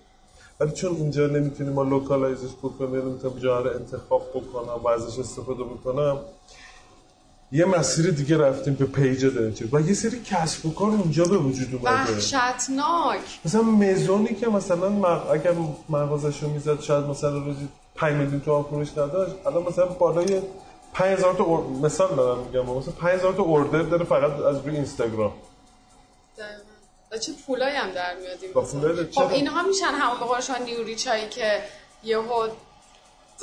ولی 0.59 0.71
چون 0.71 0.95
اینجا 0.95 1.27
نمی‌تونیم 1.27 1.73
ما 1.73 1.83
localize 1.83 2.39
ش 2.39 2.53
بکنیم 2.63 2.95
نمی‌تونم 2.95 3.39
جا 3.39 3.59
رو 3.59 3.69
انتخاب 3.75 4.29
بکنم 4.29 4.83
و 4.83 4.87
ازش 4.87 5.19
استفاده 5.19 5.63
بکنم 5.63 6.19
یه 7.53 7.65
مسیر 7.65 8.11
دیگه 8.11 8.37
رفتیم 8.37 8.73
به 8.73 8.85
page 8.85 9.25
داریم 9.25 9.69
و 9.71 9.81
یه 9.81 9.93
سری 9.93 10.21
کسب 10.21 10.65
و 10.65 10.73
کار 10.73 10.87
اونجا 10.87 11.23
به 11.23 11.37
وجود 11.37 11.75
اومده 11.75 12.13
وحشتناک 12.13 13.19
مثلا 13.45 13.61
مزونی 13.61 14.35
که 14.35 14.47
مثلا 14.47 14.89
مغ... 14.89 15.31
اگر 15.31 15.53
مغازش 15.89 16.43
رو 16.43 16.49
می‌زد 16.49 16.81
شاید 16.81 17.05
مثلا 17.05 17.37
روزی 17.37 17.67
5 17.95 18.13
میلیون 18.13 18.41
تومان 18.41 18.63
فروش 18.63 18.91
نداشت 18.91 19.35
الان 19.45 19.63
مثلا 19.63 19.85
بالای 19.85 20.41
5000 20.93 21.33
تا 21.33 21.43
or... 21.43 21.63
مثال 21.63 22.15
دارم 22.15 22.39
میگم 22.39 22.65
مثلا 22.65 22.93
5000 22.93 23.33
تا 23.33 23.43
order 23.43 23.81
داره 23.81 24.05
فقط 24.05 24.31
از 24.39 24.57
روی 24.65 24.75
اینستاگرام. 24.75 25.33
و 27.11 27.17
چه 27.17 27.31
پولایی 27.47 27.75
هم 27.75 27.91
در 27.91 28.15
میاد 28.15 28.37
این 28.41 28.53
با 28.53 28.61
مثلا. 28.61 28.79
پولای 28.79 29.05
خب؟ 29.11 29.31
اینها 29.31 29.63
میشن 29.63 29.85
همون 29.85 30.19
به 30.19 30.25
قولشان 30.25 30.63
نیوریچایی 30.63 31.29
که 31.29 31.61
یهو 32.03 32.47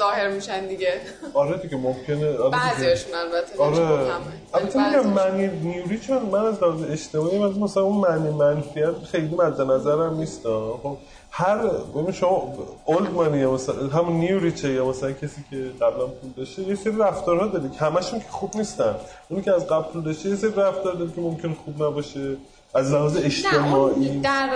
ظاهر 0.01 0.29
میشن 0.29 0.67
دیگه 0.67 0.93
آره 1.35 1.57
دیگه 1.57 1.77
ممکنه 1.77 2.29
آره 2.29 2.37
دیگه. 2.37 2.51
بعضیاشون 2.51 3.15
البته 3.15 3.63
آره. 3.63 4.13
البته 4.55 4.99
میگم. 4.99 5.13
معنی 5.13 5.47
نیوری 5.49 5.99
چون 5.99 6.23
من 6.23 6.45
از 6.47 6.63
لحاظ 6.63 6.83
اجتماعی 6.91 7.39
من 7.39 7.53
مثلا 7.53 7.83
اون 7.83 7.97
معنی 8.09 8.31
منفیت 8.31 8.95
خیلی 9.11 9.35
مد 9.37 9.61
نظرم 9.61 10.17
نیست 10.17 10.43
خب 10.83 10.97
هر 11.31 11.67
ببین 11.67 12.13
شما 12.13 12.55
اولد 12.85 13.11
مانی 13.11 13.39
یا 13.39 13.53
مثلا 13.53 13.75
همون 13.89 14.17
نیوریچه 14.17 14.73
یا 14.73 14.85
مثلا 14.89 15.13
کسی 15.13 15.45
که 15.51 15.57
قبلا 15.57 16.07
پول 16.07 16.31
داشته 16.37 16.63
یه 16.63 16.75
سری 16.75 16.97
رفتارها 16.99 17.47
داره 17.47 17.71
که 17.71 17.79
همشون 17.79 18.19
که 18.19 18.29
خوب 18.31 18.57
نیستن 18.57 18.95
اونی 19.29 19.43
که 19.43 19.53
از 19.55 19.67
قبل 19.67 19.93
پول 19.93 20.03
داشته 20.03 20.29
یه 20.29 20.37
سری 20.37 20.51
رفتار 20.51 20.95
داره 20.95 21.11
که 21.13 21.21
ممکن 21.21 21.57
خوب 21.65 21.83
نباشه 21.83 22.37
از 22.75 22.93
لحاظ 22.93 23.17
اجتماعی. 23.17 24.21
در 24.21 24.51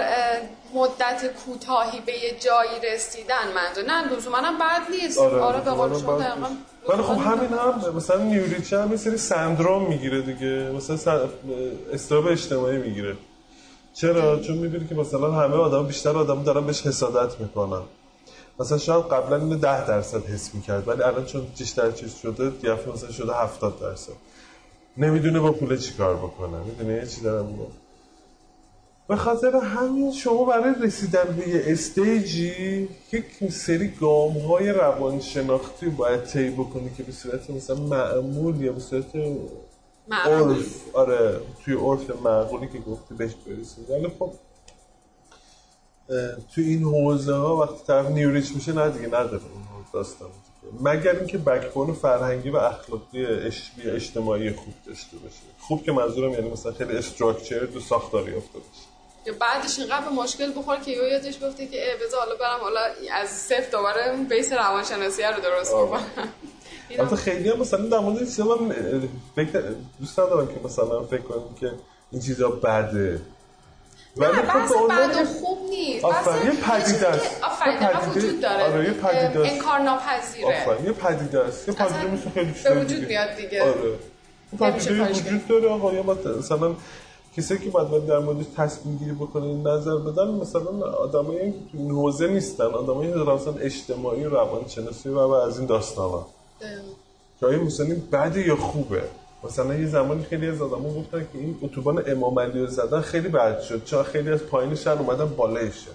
مدت 0.75 1.35
کوتاهی 1.47 2.01
به 2.01 2.12
یه 2.12 2.39
جایی 2.41 2.95
رسیدن 2.95 3.53
منظور. 3.55 3.85
نه 3.85 4.17
لزوما 4.17 4.37
هم 4.37 4.59
بد 4.59 4.91
نیست. 4.91 5.19
آره, 5.19 5.61
به 5.61 5.71
قول 5.71 6.01
شما 6.01 6.19
دقیقاً 6.19 6.47
ولی 6.89 7.03
خب 7.03 7.19
همین 7.19 7.51
هم 7.51 7.97
مثلا 7.97 8.23
نیوریچه 8.23 8.83
هم 8.83 8.91
یه 8.91 8.97
سری 8.97 9.17
سندروم 9.17 9.89
می‌گیره 9.89 10.23
دیگه. 10.23 10.71
مثلا 10.77 11.29
استراب 11.93 12.27
اجتماعی 12.27 12.79
می‌گیره. 12.79 13.17
چرا؟ 13.95 14.41
چون 14.41 14.57
می‌بینی 14.57 14.87
که 14.89 14.95
مثلا 14.95 15.33
همه 15.33 15.57
آدم 15.57 15.87
بیشتر 15.87 16.17
آدم 16.17 16.43
دارن 16.43 16.67
بهش 16.67 16.87
حسادت 16.87 17.41
می‌کنن. 17.41 17.83
مثلا 18.61 18.79
شاید 18.79 19.05
قبلا 19.05 19.37
اینو 19.37 19.57
10 19.57 19.87
درصد 19.87 20.27
حس 20.27 20.55
می‌کرد 20.55 20.89
ولی 20.89 21.03
الان 21.03 21.25
چون 21.25 21.47
بیشتر 21.59 21.91
چیز 21.91 22.15
شده 22.23 22.53
یه 22.62 22.79
مثلا 22.95 23.11
شده 23.12 23.33
70 23.35 23.81
درصد. 23.81 24.12
نمی‌دونه 24.97 25.41
با 25.41 25.53
پول 25.53 25.79
چیکار 25.79 26.17
بکنه. 26.17 26.59
می‌دونه 26.67 26.93
یه 26.95 27.07
چی 27.07 27.21
دارم 27.21 27.47
میگم. 27.47 27.84
به 29.09 29.17
خاطر 29.17 29.57
همین 29.57 30.13
شما 30.13 30.45
برای 30.45 30.75
رسیدن 30.81 31.37
به 31.37 31.49
یه 31.49 31.63
استیجی 31.67 32.89
یک 33.13 33.51
سری 33.51 33.89
گام 33.89 34.39
های 34.39 34.69
روانشناختی 34.69 35.87
باید 35.87 36.25
طی 36.25 36.51
بکنی 36.51 36.91
که 36.97 37.03
به 37.03 37.13
صورت 37.13 37.51
مثلا 37.51 37.77
معمول 37.77 38.61
یا 38.61 38.73
به 38.73 38.81
صورت. 38.81 39.17
عرف. 40.13 40.83
آره 40.93 41.41
توی 41.65 41.75
عرف 41.75 42.11
معقولی 42.25 42.69
که 42.69 42.79
گفتی 42.79 43.15
بهش 43.15 43.33
برسید 43.47 43.91
ولی 43.91 44.09
خب 44.19 44.33
توی 46.55 46.65
این 46.65 46.83
حوزه 46.83 47.35
ها 47.35 47.57
وقتی 47.57 47.87
طرف 47.87 48.07
نیوریچ 48.07 48.55
میشه 48.55 48.73
نه 48.73 48.91
دیگه 48.91 49.07
نداره 49.07 49.35
اون 49.35 49.85
داستان. 49.93 50.29
مگر 50.81 51.17
اینکه 51.17 51.39
بکبون 51.39 51.93
فرهنگی 51.93 52.51
و 52.51 52.57
اخلاقی 52.57 53.27
اجتماعی 53.85 54.51
خوب 54.53 54.75
داشته 54.87 55.17
باشه. 55.17 55.37
خوب 55.59 55.83
که 55.83 55.93
منظورم 55.93 56.33
یعنی 56.33 56.51
مثلا 56.51 56.73
خیلی 56.73 56.97
استراکچرد 56.97 57.77
و 57.77 57.81
ساختاری 57.81 58.33
یافته 58.33 58.59
باشه. 58.59 58.93
یا 59.27 59.33
بعدش 59.41 59.79
اینقدر 59.79 60.05
به 60.05 60.11
مشکل 60.11 60.53
بخوره 60.57 60.81
که 60.81 60.91
یادش 60.91 61.37
بیفته 61.39 61.66
که 61.66 61.91
اه، 61.93 61.97
بذار 62.07 62.20
حالا 62.20 62.35
برم 62.35 62.61
حالا 62.61 62.81
از 63.12 63.29
صفر 63.29 63.66
دوباره 63.72 64.11
اون 64.11 64.25
بیس 64.25 64.53
روانشناسی 64.53 65.22
رو 65.22 65.41
درست. 65.43 65.70
کنم 65.72 66.01
البته 66.99 67.16
خیلی 67.16 67.49
هم 67.51 67.61
مثلا 67.61 67.87
در 67.87 67.99
مورد 67.99 68.16
این 68.16 68.27
چیزا 68.27 68.45
من 68.45 68.75
فکر 69.37 69.62
دوست 70.01 70.18
ندارم 70.20 70.47
که 70.47 70.55
مثلا 70.64 71.03
فکر 71.03 71.20
کنیم 71.22 71.55
که 71.61 71.72
این 72.12 72.22
چیزا 72.22 72.49
بده 72.51 73.20
نه 74.16 74.27
خب 74.33 74.43
بحث 74.43 74.72
به 74.72 74.87
بد 74.89 75.16
و 75.22 75.25
خوب 75.25 75.59
نیست 75.70 76.05
آفرین، 76.05 76.47
یه 76.53 76.61
پدیده 76.61 77.09
است. 77.09 77.43
آفرین 77.45 77.75
یه 77.75 77.81
دقیقا 77.81 78.01
پدیده- 78.01 78.27
وجود 78.27 78.41
داره 78.41 78.64
آره، 78.64 78.85
یه 78.85 78.91
پدیده 78.93 79.41
است. 79.41 79.53
انکار 79.53 79.79
ناپذیره 79.79 80.62
آفرین 80.62 80.87
یه 80.87 80.93
پدیده 80.93 81.41
است 81.41 81.68
یه 81.68 81.75
پدیده 81.75 82.07
مثل 82.07 82.31
خیلی 82.31 82.47
به 82.51 82.57
چیزای 82.59 82.79
وجود. 82.85 83.09
میاد 83.09 83.37
دیگه. 83.37 83.62
آره 83.62 83.99
پدیده 84.59 85.05
وجود 85.11 85.47
داره 85.49 85.68
آقا 85.68 85.93
یا 85.93 86.03
مثلا 86.39 86.75
کسی 87.37 87.59
که 87.59 87.70
باید 87.70 88.07
در 88.07 88.18
موردش 88.18 88.45
تصمیم 88.57 88.97
گیری 88.97 89.12
بکنه 89.12 89.55
نظر 89.55 89.97
بدن 89.97 90.28
مثلا 90.28 90.87
آدمایی 90.87 91.53
که 91.53 91.59
تو 91.72 91.78
این 91.78 91.91
حوزه 91.91 92.26
نیستن 92.26 92.64
آدمایی 92.64 93.12
که 93.12 93.18
مثلا 93.18 93.55
اجتماعی 93.55 94.24
روانشناسی 94.24 95.09
و 95.09 95.18
از 95.18 95.59
این 95.59 95.66
داستانا 95.66 96.26
که 97.41 97.47
آیا 97.47 97.62
مثلا 97.62 97.87
این 97.87 98.03
بده 98.12 98.47
یا 98.47 98.57
خوبه؟ 98.57 99.03
مثلا 99.45 99.74
یه 99.74 99.87
زمانی 99.87 100.22
خیلی 100.22 100.49
از 100.49 100.62
آدم‌ها 100.62 100.95
گفتن 101.01 101.20
که 101.32 101.39
این 101.39 101.59
اتوبان 101.62 102.03
امام 102.07 102.39
علی 102.39 102.61
رو 102.61 102.66
زدن 102.66 103.01
خیلی 103.01 103.28
بد 103.28 103.61
شد 103.61 103.85
چون 103.85 104.03
خیلی 104.03 104.30
از 104.30 104.41
پایین 104.41 104.74
شهر 104.74 104.99
اومدن 104.99 105.26
بالای 105.26 105.72
شهر؟ 105.72 105.95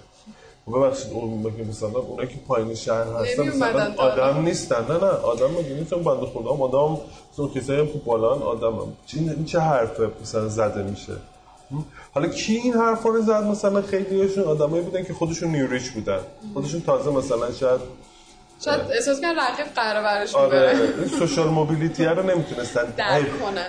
و 0.68 0.70
ببخشید 0.70 1.12
اون 1.12 1.38
مگه 1.38 1.64
مثلا 1.68 1.88
اونایی 1.88 2.28
که 2.28 2.34
پایین 2.48 2.74
شهر 2.74 3.06
هستن 3.06 3.48
مثلا 3.48 3.94
آدم 3.96 4.42
نیستن؟ 4.42 4.84
نه 4.88 4.94
نه 4.94 5.06
آدم 5.06 5.50
مگه 5.50 5.74
نیستن 5.74 6.02
بنده 6.02 6.26
خدا 6.26 6.50
آدم 6.50 7.00
مثلا 7.32 7.46
کسایی 7.46 7.80
هم 7.80 7.86
که 7.86 7.98
بالان 7.98 8.42
آدم 8.42 8.72
هم. 8.72 8.92
این, 9.14 9.30
این 9.30 9.44
چه 9.44 9.60
حرفه 9.60 10.10
مثلا 10.22 10.48
زده 10.48 10.82
میشه؟ 10.82 11.12
حالا 12.14 12.28
کی 12.28 12.54
این 12.56 12.74
حرفا 12.74 13.08
رو 13.08 13.22
زد؟ 13.22 13.44
مثلا 13.44 13.82
خیلی 13.82 14.22
هاشون 14.22 14.44
آدمایی 14.44 14.82
بودن 14.82 15.04
که 15.04 15.14
خودشون 15.14 15.48
نیوریچ 15.50 15.90
بودن. 15.90 16.20
خودشون 16.54 16.80
تازه 16.80 17.10
مثلا 17.10 17.52
شاید 17.52 17.80
شاید 18.64 18.80
احساس 18.80 19.20
کنن 19.20 19.34
رقیب 19.36 19.66
قرار 19.74 20.02
برش 20.02 20.34
آره 20.34 20.72
می‌بره 20.72 20.94
این 20.98 21.08
سوشال 21.08 21.48
موبیلیتی 21.48 22.04
رو 22.04 22.22
نمی‌تونستن. 22.22 22.84
درک 22.96 23.40
کنن. 23.40 23.66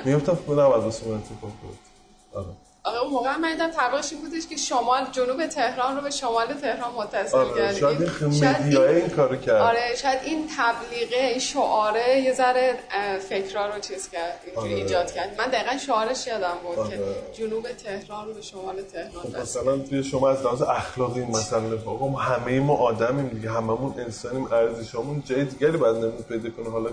نباید 0.53 0.83
واسه 0.83 1.07
من 1.07 1.15
اتفاق 1.15 1.51
بیفته. 1.61 1.87
آره. 2.33 2.45
اون 2.85 3.11
موقع 3.11 3.37
من 3.37 3.51
دیدم 3.51 3.69
این 4.11 4.21
بودش 4.21 4.47
که 4.49 4.57
شمال 4.57 5.05
جنوب 5.11 5.47
تهران 5.47 5.95
رو 5.95 6.01
به 6.01 6.09
شمال 6.09 6.53
تهران 6.53 6.91
متصل 6.97 7.37
آره 7.37 7.75
شاید 7.75 8.01
این 8.01 8.09
خیلی 8.09 8.39
شاید 8.39 8.55
این- 8.61 8.77
این 8.81 9.09
کارو 9.09 9.35
کرد. 9.35 9.61
آره 9.61 9.95
شاید 9.95 10.19
این 10.23 10.47
تبلیغه 10.57 11.17
این 11.25 11.39
شعاره 11.39 12.19
یه 12.21 12.33
ذره 12.33 12.79
اه، 12.91 13.17
فکرها 13.19 13.65
رو 13.65 13.79
چیز 13.79 14.09
کرد 14.09 14.39
اینجوری 14.45 14.73
آره. 14.73 14.83
ایجاد 14.83 15.11
کرد. 15.11 15.35
من 15.41 15.47
دقیقا 15.47 15.77
شعارش 15.77 16.27
یادم 16.27 16.53
بود 16.63 16.79
آره. 16.79 16.89
که 16.97 17.03
جنوب 17.33 17.71
تهران 17.71 18.27
رو 18.27 18.33
به 18.33 18.41
شمال 18.41 18.81
تهران 18.81 19.23
بس 19.33 19.57
مثلا 19.57 19.77
توی 19.77 20.03
شما 20.03 20.29
از 20.29 20.41
لحاظ 20.41 20.61
اخلاقی 20.61 21.19
این 21.19 21.29
مسئله 21.31 21.75
آقا 21.85 22.07
ما 22.07 22.19
همه 22.19 22.59
ما 22.59 22.75
آدمیم 22.77 23.27
دیگه 23.27 23.49
هممون 23.51 23.99
انسانیم 23.99 24.53
ارزشمون 24.53 25.23
جای 25.25 25.45
دیگری 25.45 25.77
باید 25.77 25.95
نمود 25.95 26.27
پیدا 26.27 26.49
کنه. 26.49 26.69
حالا 26.69 26.89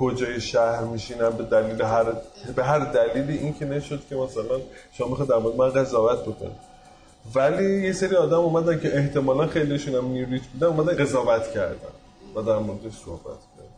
کجای 0.00 0.40
شهر 0.40 0.80
میشینن 0.80 1.30
به 1.30 1.44
دلیل 1.44 1.82
هر 1.82 2.04
به 2.56 2.64
هر 2.64 2.78
دلیلی 2.78 3.38
این 3.38 3.54
که 3.58 3.64
نشد 3.64 4.02
که 4.08 4.16
مثلا 4.16 4.60
شما 4.92 5.08
می‌خواد 5.08 5.28
در 5.28 5.36
مورد 5.36 5.56
من 5.56 5.70
قضاوت 5.70 6.20
بکنید 6.20 6.70
ولی 7.34 7.82
یه 7.86 7.92
سری 7.92 8.16
آدم 8.16 8.38
اومدن 8.38 8.80
که 8.80 8.96
احتمالا 8.96 9.46
خیلیشون 9.46 9.94
هم 9.94 10.04
نیوریچ 10.04 10.42
بودن 10.52 10.66
اومدن 10.66 11.04
قضاوت 11.04 11.52
کردن 11.52 11.92
و 12.34 12.42
در 12.42 12.58
موردش 12.58 12.92
صحبت 13.04 13.22
کردن. 13.24 13.70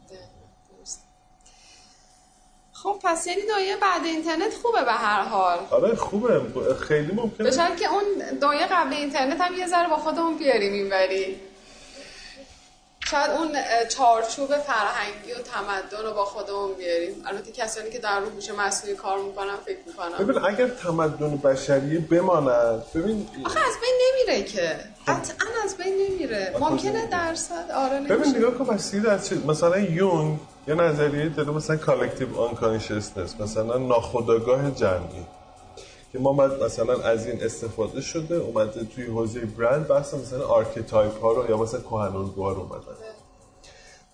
خب 2.72 2.96
پس 3.04 3.26
یعنی 3.26 3.40
دایه 3.48 3.76
بعد 3.76 4.04
اینترنت 4.04 4.54
خوبه 4.62 4.84
به 4.84 4.92
هر 4.92 5.22
حال. 5.22 5.58
آره 5.70 5.94
خوبه. 5.94 6.40
خیلی 6.80 7.12
ممکنه. 7.12 7.50
شرط 7.50 7.76
که 7.76 7.88
اون 7.92 8.38
دایه 8.40 8.66
قبل 8.66 8.92
اینترنت 8.92 9.40
هم 9.40 9.54
یه 9.54 9.66
ذره 9.66 9.88
با 9.88 9.96
خودمون 9.96 10.38
بیاریم 10.38 10.72
اینوری. 10.72 11.36
شاید 13.12 13.30
اون 13.30 13.56
چارچوب 13.88 14.48
فرهنگی 14.56 15.32
و 15.32 15.42
تمدن 15.42 16.04
رو 16.04 16.14
با 16.14 16.24
خودمون 16.24 16.74
بیاریم 16.74 17.22
البته 17.26 17.52
کسانی 17.52 17.90
که 17.90 17.98
در 17.98 18.20
هوش 18.20 18.50
مصنوعی 18.50 18.96
کار 18.96 19.18
می‌کنن 19.18 19.56
فکر 19.66 19.78
می‌کنم 19.86 20.26
ببین 20.26 20.44
اگر 20.44 20.68
تمدن 20.68 21.36
بشریه 21.36 21.98
بماند 22.00 22.82
ببین 22.94 23.28
آخه 23.44 23.60
از 23.60 23.74
بین 23.80 24.00
نمیره 24.02 24.44
که. 24.44 24.76
قطعا 25.06 25.48
از 25.64 25.76
بین 25.76 25.94
نمیره. 26.08 26.56
ممکنه 26.60 27.06
درصد 27.06 27.70
آره 27.70 28.00
ببین 28.00 28.12
نمیشه 28.12 28.38
نگاه 28.38 28.54
کن 28.54 28.64
بسیار 28.64 29.10
از 29.10 29.28
چیز 29.28 29.46
مثلا 29.46 29.78
یونگ 29.78 30.38
یه 30.68 30.74
نظریه 30.74 31.28
داره 31.28 31.50
مثلا 31.50 31.76
collective 31.76 32.40
unconsciousness 32.40 33.40
مثلا 33.40 33.78
ناخودآگاه 33.78 34.70
جمعی. 34.70 35.26
که 36.12 36.18
ما 36.18 36.32
مثلا 36.32 37.02
از 37.02 37.26
این 37.26 37.42
استفاده 37.42 38.00
شده 38.00 38.34
اومده 38.34 38.84
توی 38.84 39.04
حوزه 39.04 39.40
برند 39.40 39.88
بحث 39.88 40.14
مثلا 40.14 40.46
archetype 40.46 41.20
ها 41.20 41.32
رو 41.32 41.50
یا 41.50 41.56
مثلا 41.56 41.80
کهن‌الگوها 41.80 42.52
رو 42.52 42.60
اومدن. 42.60 42.96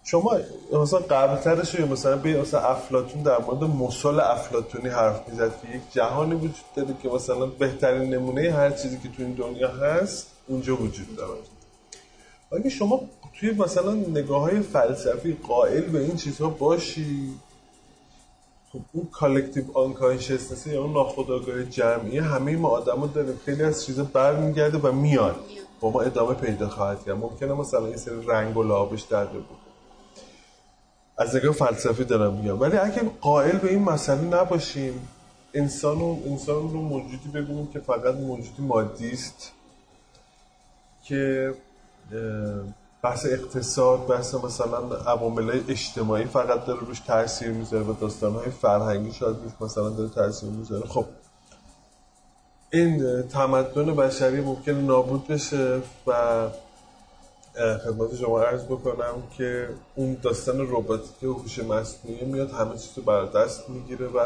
شما 0.05 0.36
مثلا 0.72 0.99
قبلترش 0.99 1.74
یا 1.74 1.86
مثلا 1.86 2.16
به 2.16 2.40
مثلا 2.40 2.61
افلاطون 2.61 3.22
در 3.22 3.38
مورد 3.40 3.64
مثل 3.64 4.20
افلاطونی 4.20 4.89
حرف 4.88 5.28
می‌زد 5.28 5.53
که 5.62 5.76
یک 5.76 5.82
جهانی 5.92 6.34
وجود 6.34 6.55
داره 6.76 6.94
که 7.03 7.09
مثلا 7.09 7.46
بهترین 7.46 8.14
نمونه 8.14 8.51
هر 8.51 8.70
چیزی 8.70 8.99
که 8.99 9.09
تو 9.09 9.22
این 9.22 9.32
دنیا 9.32 9.68
هست 9.68 10.26
اونجا 10.49 10.76
وجود 10.76 11.16
داره. 11.16 11.38
اگه 12.53 12.70
شما 12.70 13.01
توی 13.40 13.51
مثلا 13.51 13.92
نگاه 13.92 14.40
های 14.40 14.61
فلسفی 14.61 15.36
قائل 15.49 15.80
به 15.80 15.99
این 15.99 16.16
چیزها 16.16 16.49
باشی 16.49 17.34
خب 18.73 18.81
اون 18.93 19.09
collective 19.12 19.64
unconsciousness 19.74 20.66
یا 20.66 20.83
اون 20.83 20.93
ناخودآگاه 20.93 21.64
جمعی 21.64 22.19
همه 22.19 22.57
ما 22.57 22.69
آدما 22.69 23.07
داریم. 23.07 23.41
خیلی 23.45 23.62
از 23.62 23.87
چیزا 23.87 24.05
برمیگرده 24.05 24.79
و 24.79 24.93
میاد. 24.93 25.37
با 25.81 25.91
ما 25.91 26.01
ادامه 26.01 26.35
پیدا 26.35 26.69
خواهد 26.69 27.05
کرد. 27.05 27.16
ممکنه 27.16 27.53
مثلا 27.55 27.89
یه 27.89 27.97
سری 27.97 28.27
رنگ 28.27 28.57
و 28.57 28.62
لعابش 28.62 29.03
تغییر 29.03 29.43
بکنه 29.43 29.59
از 31.19 31.37
نگاه 31.37 31.53
فلسفی 31.53 32.05
دارم 32.05 32.35
میگم. 32.35 32.61
ولی 32.61 32.77
اگه 32.77 33.03
قائل 33.21 33.59
به 33.59 33.71
این 33.71 33.83
مسئله 33.83 34.21
نباشیم 34.21 35.09
انسان 35.55 36.01
رو, 36.01 36.19
انسان 36.27 36.55
رو 36.55 36.81
موجودی 36.83 37.29
ببینیم 37.35 37.66
که 37.66 37.81
فقط 37.81 38.14
موجودی 38.14 38.62
مادی 38.62 39.11
است 39.11 39.53
که 41.05 41.55
بحث 43.03 43.26
اقتصاد 43.26 44.07
بحث 44.07 44.34
مثلا 44.34 44.96
عوامل 45.07 45.61
اجتماعی 45.68 46.24
فقط 46.24 46.64
داره 46.64 46.80
روش 46.80 47.01
تاثیر 47.01 47.51
می‌ذاره 47.51 47.84
و 47.84 47.92
داستانهای 47.92 48.51
فرهنگی 48.51 49.12
شاید 49.12 49.36
روش 49.36 49.53
مثلا 49.61 49.88
داره 49.88 50.11
تاثیر 50.11 50.51
می‌ذاره. 50.51 50.88
خب 50.88 51.05
این 52.72 53.22
تمدن 53.22 53.96
بشری 53.96 54.40
ممکن 54.40 54.72
نابود 54.72 55.26
بشه 55.26 55.80
و 56.07 56.12
خدمت 57.84 58.16
شما 58.16 58.42
عرض 58.42 58.64
بکنم 58.64 59.22
که 59.36 59.68
اون 59.94 60.16
داستان 60.22 60.61
رباتیک 60.61 61.22
و 61.22 61.32
هوش 61.32 61.59
مصنوعی 61.59 62.24
میاد 62.24 62.51
همه 62.51 62.72
چیز 62.72 62.90
رو 62.96 63.03
بر 63.03 63.24
دست 63.24 63.70
می‌گیره 63.70 64.07
و 64.07 64.18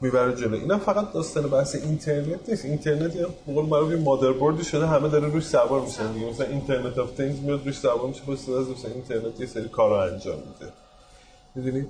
می‌بره 0.00 0.34
جلو. 0.36 0.54
اینم 0.54 0.78
فقط 0.78 1.12
داستان 1.12 1.46
بحث 1.46 1.74
اینترنت 1.74 2.48
نیست. 2.48 2.64
اینترنت 2.64 3.16
یه 3.16 3.26
قول 3.46 3.66
معروف 3.66 3.92
مادربردی 3.92 4.64
شده 4.64 4.86
همه 4.86 5.08
داره 5.08 5.28
روش 5.28 5.44
سوار 5.44 5.80
میشن 5.80 6.12
دیگه 6.12 6.26
مثلا 6.26 6.46
اینترنت 6.46 6.98
اف 6.98 7.10
تینگز 7.10 7.40
میاد 7.40 7.66
روش 7.66 7.78
سوار 7.78 8.06
میشه 8.06 8.22
با 8.26 8.32
استفاده 8.32 8.70
مثلا 8.70 8.90
اینترنت 8.90 9.40
یه 9.40 9.46
سری 9.46 9.68
کارا 9.68 10.04
انجام 10.04 10.36
میده. 10.36 10.72
می‌دونی؟ 11.54 11.86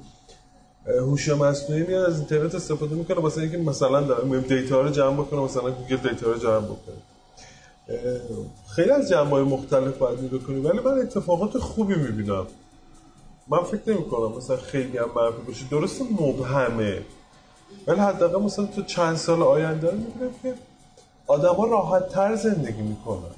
هوش 1.00 1.28
مصنوعی 1.28 1.82
میاد 1.82 2.04
از 2.04 2.18
اینترنت 2.18 2.54
استفاده 2.54 2.94
می‌کنه. 2.94 3.20
واسه 3.20 3.40
اینکه 3.40 3.58
مثلا 3.58 4.00
داره 4.00 4.40
data 4.40 4.80
رو 4.80 4.90
جمع 4.90 5.22
بکنه 5.22 5.40
مثلا 5.40 5.70
گوگل 5.70 5.96
data 5.96 6.32
رو 6.32 6.38
جمع 6.38 6.60
بکنه. 6.60 6.96
خیلی 8.74 8.90
از 8.90 9.08
جنبه 9.08 9.30
های 9.30 9.44
مختلف 9.44 9.98
باید 9.98 10.18
نگاه 10.18 10.40
ولی 10.64 10.80
من 10.80 10.98
اتفاقات 10.98 11.58
خوبی 11.58 11.94
می‌بینم. 11.94 12.46
من 13.48 13.62
فکر 13.62 13.80
نمی 13.86 14.04
کنم 14.04 14.36
مثلا 14.36 14.56
خیلی 14.56 14.98
هم 14.98 15.10
منفی 15.16 15.42
باشه. 15.46 15.64
درست 15.70 16.02
مبهمه. 16.02 17.02
ولی 17.86 18.00
حداقل 18.00 18.42
مثلا 18.42 18.66
تو 18.66 18.82
چند 18.82 19.16
سال 19.16 19.42
آینده 19.42 19.90
رو 19.90 19.96
می‌بینم 19.96 20.30
که 20.42 20.54
آدما 21.26 21.64
راحت 21.64 22.08
تر 22.08 22.36
زندگی 22.36 22.82
می‌کنن. 22.82 23.34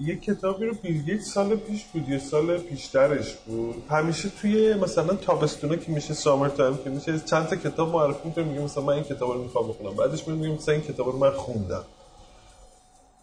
یه 0.00 0.16
کتابی 0.16 0.66
رو 0.66 0.74
بیل 0.82 1.20
سال 1.20 1.56
پیش 1.56 1.84
بود 1.84 2.08
یه 2.08 2.18
سال 2.18 2.58
پیشترش 2.58 3.34
بود. 3.34 3.82
همیشه 3.90 4.28
توی 4.28 4.74
مثلا 4.74 5.14
تابستونه 5.14 5.76
که 5.76 5.92
میشه 5.92 6.14
summer 6.14 6.48
time 6.48 6.76
که 6.76 6.90
میشه 6.90 7.20
چند 7.20 7.46
تا 7.46 7.56
کتاب 7.56 7.88
معرفی 7.88 8.28
می‌کنه 8.28 8.44
میگه 8.44 8.60
مثلا 8.60 8.82
من 8.82 8.92
این 8.92 9.04
کتاب 9.04 9.30
رو 9.30 9.42
می‌خوام 9.42 9.68
بخونم. 9.68 9.94
بعدش 9.94 10.28
میگه 10.28 10.48
مثلا 10.48 10.74
این 10.74 10.84
کتاب 10.84 11.06
رو 11.06 11.18
من 11.18 11.30
خوندم. 11.30 11.84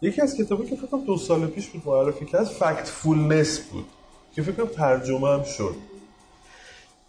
یکی 0.02 0.22
از 0.22 0.36
کتابی 0.36 0.66
که 0.66 0.76
فکر 0.76 0.96
دو 1.06 1.16
سال 1.16 1.46
پیش 1.46 1.68
بود 1.68 1.82
معرفی 1.86 2.26
کرد 2.26 2.44
فکت 2.44 2.88
فولنس 2.88 3.58
بود 3.58 3.84
که 4.34 4.42
فکر 4.42 4.64
ترجمه 4.64 5.28
هم 5.28 5.42
شد. 5.42 5.74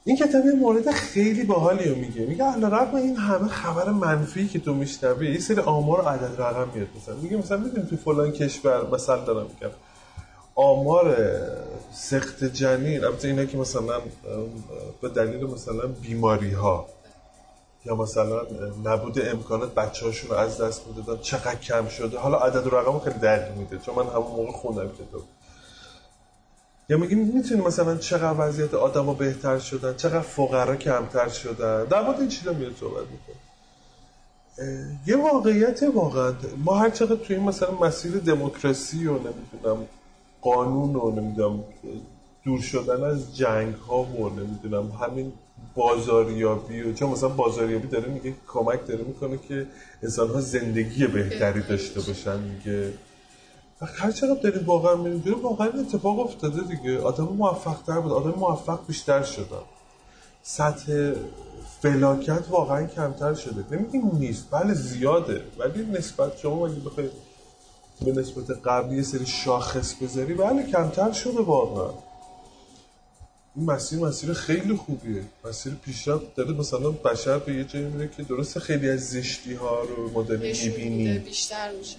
این 0.08 0.18
کتاب 0.18 0.46
مورد 0.46 0.92
خیلی 0.92 1.44
باحالی 1.44 1.90
رو 1.90 1.96
میگه 1.96 2.26
میگه 2.26 2.44
علی 2.44 2.62
رغم 2.62 2.96
این 2.96 3.16
همه 3.16 3.48
خبر 3.48 3.90
منفی 3.90 4.48
که 4.48 4.60
تو 4.60 4.74
میشنوی 4.74 5.32
یه 5.32 5.40
سری 5.40 5.60
آمار 5.60 6.02
و 6.02 6.04
عدد 6.04 6.42
رقم 6.42 6.68
میاد 6.74 6.88
مثلا 6.96 7.16
میگه 7.16 7.38
مثلا 7.38 7.58
می‌دونی 7.58 7.88
تو 7.88 7.98
فلان 7.98 8.32
کشور 8.32 8.90
مثلا 8.90 9.18
دارم 9.18 9.48
میگم. 9.48 9.74
آمار 10.56 11.18
سخت 11.94 12.44
جنین 12.44 13.04
البته 13.04 13.28
اینا 13.28 13.46
که 13.46 13.58
مثلا 13.58 14.02
به 15.02 15.10
دلیل 15.10 15.46
مثلا 15.46 15.88
بیماری 15.88 16.52
ها 16.52 16.86
یا 17.86 17.96
مثلا 17.96 18.42
نبود 18.86 19.20
امکانات 19.20 19.74
بچه 19.74 20.06
هاشون 20.06 20.30
رو 20.30 20.36
از 20.36 20.62
دست 20.62 20.88
می‌دادن 20.88 21.22
چقدر 21.22 21.56
کم 21.56 21.88
شده. 21.88 22.18
حالا 22.18 22.38
عدد 22.38 22.68
و 22.68 22.70
رقم 22.70 23.00
خیلی 23.00 23.20
دقیق 23.20 23.58
میده 23.58 23.78
چون 23.78 23.96
من 23.96 24.04
همون 24.04 24.32
موقع 24.32 24.52
خوندم 24.52 24.88
کتاب. 24.88 25.22
یا 26.90 26.98
میگیم 26.98 27.20
می‌تونی 27.20 27.62
مثلا 27.62 27.98
چقدر 27.98 28.36
وضعیت 28.40 28.74
آدم 28.74 29.14
بهتر 29.14 29.60
شدن 29.60 29.96
چقدر 29.96 30.20
فقرا 30.20 30.76
کمتر 30.76 31.30
شدن. 31.30 31.86
در 31.86 32.02
مورد 32.04 32.20
این 32.20 32.30
چیزا 32.30 32.54
میاد 32.54 32.76
صحبت 32.80 33.04
می‌کنه 33.12 33.36
یه 35.08 35.18
واقعیت 35.18 35.84
واقعا 35.94 36.34
ما 36.66 36.76
هر 36.76 36.90
چقدر 36.90 37.16
توی 37.16 37.38
مثلا 37.38 37.72
مسیر 37.72 38.18
دموکراسی 38.18 39.08
و 39.08 39.12
نمی‌دونم 39.12 39.86
قانون 40.42 40.96
و 40.96 41.12
نمی‌دونم 41.12 41.64
دور 42.46 42.62
شدن 42.62 43.04
از 43.04 43.38
جنگ 43.38 43.76
ها 43.76 44.04
و 44.04 44.30
نمی‌دونم 44.30 44.92
همین 44.92 45.34
بازاریابی 45.76 46.82
و 46.82 46.94
چون 46.94 47.10
مثلا 47.10 47.30
بازاریابی 47.30 47.88
داره 47.88 48.08
میگه 48.08 48.34
کمک 48.48 48.88
داره 48.88 49.04
می‌کنه 49.04 49.40
که 49.48 49.68
انسان 50.04 50.30
ها 50.30 50.42
زندگی 50.42 51.08
بهتری 51.08 51.62
داشته 51.62 52.02
باشن 52.02 52.40
میگه 52.40 52.94
و 53.82 53.86
هر 53.86 54.12
چقدر 54.12 54.42
داریم 54.42 54.66
واقعا 54.66 54.96
می‌بینیم 54.96 55.42
واقعا 55.42 55.68
اتفاق 55.68 56.20
افتاده 56.20 56.62
دیگه. 56.62 57.00
آدم 57.00 57.24
موفق 57.24 57.78
تر 57.88 58.00
بود 58.00 58.12
آدم 58.12 58.34
موفق 58.40 58.80
بیشتر 58.88 59.24
شدن 59.24 59.62
سطح 60.44 61.12
فلاکت 61.82 62.44
واقعا 62.50 62.88
کمتر 62.88 63.34
شده. 63.34 63.76
نمیگیم 63.76 64.12
نیست 64.14 64.48
بله 64.52 64.74
زیاده 64.74 65.42
ولی 65.58 65.86
نسبت 65.86 66.38
شما 66.38 66.68
اگه 66.68 66.76
بخواید 66.76 67.12
به 68.06 68.12
نسبت 68.12 68.52
قبلی 68.66 69.04
سری 69.04 69.26
شاخص 69.26 69.94
بذاری 69.94 70.34
بله 70.34 70.72
کمتر 70.72 71.12
شده 71.12 71.42
واقعا. 71.42 71.94
این 73.56 73.66
مسیر 73.66 74.00
مسیر 74.00 74.34
خیلی 74.34 74.76
خوبیه. 74.76 75.24
مسیر 75.46 75.74
پیشرفت 75.74 76.36
داره 76.36 76.52
مثلا 76.54 76.92
بشر 76.92 77.40
به 77.40 77.54
یه 77.54 77.64
جایی 77.64 77.86
میره 77.86 78.10
که 78.18 78.24
درسته 78.24 78.60
خیلی 78.60 78.90
از 78.90 79.10
زشتی 79.10 79.54
ها 79.54 79.82
رو 79.82 80.12
مدل 80.20 80.38
می‌بینی. 80.38 81.20
بیشتر 81.20 81.72
میشه. 81.72 81.98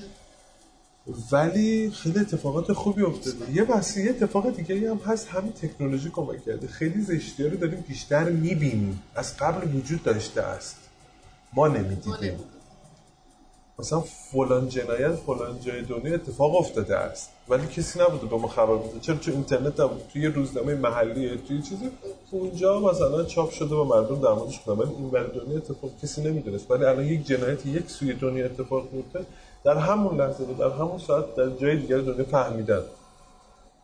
ولی 1.32 1.90
خیلی 1.90 2.18
اتفاقات 2.18 2.72
خوبی 2.72 3.02
افتاده. 3.02 3.52
یه 3.52 3.64
بحثی 3.64 4.04
یه 4.04 4.11
اتفاق 4.11 4.50
دیگه 4.50 4.90
هم 4.90 5.00
هست 5.07 5.28
همین 5.28 5.52
تکنولوژی 5.52 6.11
کمک 6.11 6.44
کرده. 6.44 6.66
خیلی 6.66 7.00
زشتی 7.00 7.44
رو 7.44 7.57
داریم 7.57 7.84
بیشتر 7.88 8.24
می‌بینیم. 8.24 9.02
از 9.14 9.36
قبل 9.36 9.76
وجود 9.76 10.02
داشته 10.02 10.42
است. 10.42 10.76
ما 11.52 11.68
نمی‌دیدیم. 11.68 12.38
مثلا 13.78 14.00
فلان 14.00 14.68
جنایت 14.68 15.14
فلان 15.14 15.61
جای 15.61 15.82
دنیا 15.82 16.14
اتفاق 16.14 16.57
افتاده 16.57 16.96
است. 16.96 17.30
ولی 17.48 17.66
کسی 17.66 18.00
نبوده 18.00 18.26
به 18.26 18.36
ما 18.36 18.48
خبر 18.48 18.76
بده. 18.76 19.00
چرا 19.00 19.16
تو 19.16 19.30
اینترنت 19.30 19.80
هم 19.80 19.90
توی 20.12 20.26
روزنامه 20.26 20.74
محلی 20.74 21.36
توی 21.48 21.62
چیزی. 21.62 21.90
اونجا 22.30 22.80
مثلا 22.80 23.24
چاپ 23.24 23.50
شده 23.50 23.74
و 23.74 23.84
مردم 23.84 24.20
در 24.20 24.32
موردش 24.32 24.61
ولی 24.66 24.90
این 24.90 25.11
ور 25.12 25.22
دنیا 25.26 25.57
اتفاق 25.57 25.90
کسی 26.02 26.22
نمی‌دونست. 26.22 26.70
ولی 26.70 26.84
الان 26.84 27.04
یک 27.04 27.26
جنایت 27.26 27.66
یک 27.66 27.90
سوی 27.90 28.12
دنیا 28.12 28.44
اتفاق 28.44 28.88
میفته 28.92 29.26
در 29.66 29.78
همون 29.78 30.20
لحظه 30.20 30.44
در 30.44 30.70
همون 30.70 30.98
ساعت 30.98 31.34
در 31.36 31.50
جای 31.50 31.76
دیگر 31.76 31.98
دنیا 31.98 32.24
فهمیدن 32.24 32.82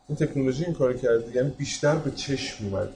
این 0.07 0.15
تکنولوژی 0.17 0.65
این 0.65 0.73
کار 0.73 0.93
کرده 0.93 1.35
یعنی 1.35 1.49
بیشتر 1.49 1.95
به 1.95 2.11
چشم 2.11 2.65
اومده. 2.65 2.93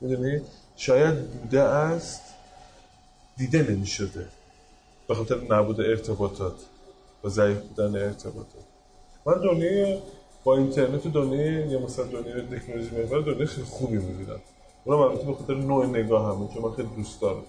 می‌دونی؟ 0.00 0.40
شاید 0.76 1.30
بوده 1.30 1.60
است 1.60 2.22
دیده 3.36 3.62
نمی‌شده. 3.70 4.26
به 5.08 5.14
خاطر 5.14 5.36
نبود 5.50 5.80
ارتباطات 5.80 6.54
و 7.24 7.28
ضعیف 7.28 7.58
بودن 7.58 7.96
ارتباطات. 7.96 8.64
من 9.26 9.34
دنیای 9.34 9.98
با 10.44 10.56
اینترنت 10.56 11.06
و 11.06 11.10
دنیای 11.10 11.68
یا 11.68 11.78
مثلا 11.78 12.04
دنیای 12.04 12.42
تکنولوژی 12.42 12.90
محور 12.96 13.20
دنیای 13.20 13.46
خیلی 13.46 13.66
خوبی 13.66 13.96
می‌بینم. 13.96 14.40
اونم 14.84 15.00
البته 15.00 15.26
به 15.26 15.34
خاطر 15.34 15.54
نوع 15.54 15.86
نگاه 15.86 16.36
همه 16.36 16.48
چون 16.54 16.62
من 16.62 16.72
خیلی 16.72 16.88
دوست 16.96 17.20
دارم. 17.20 17.42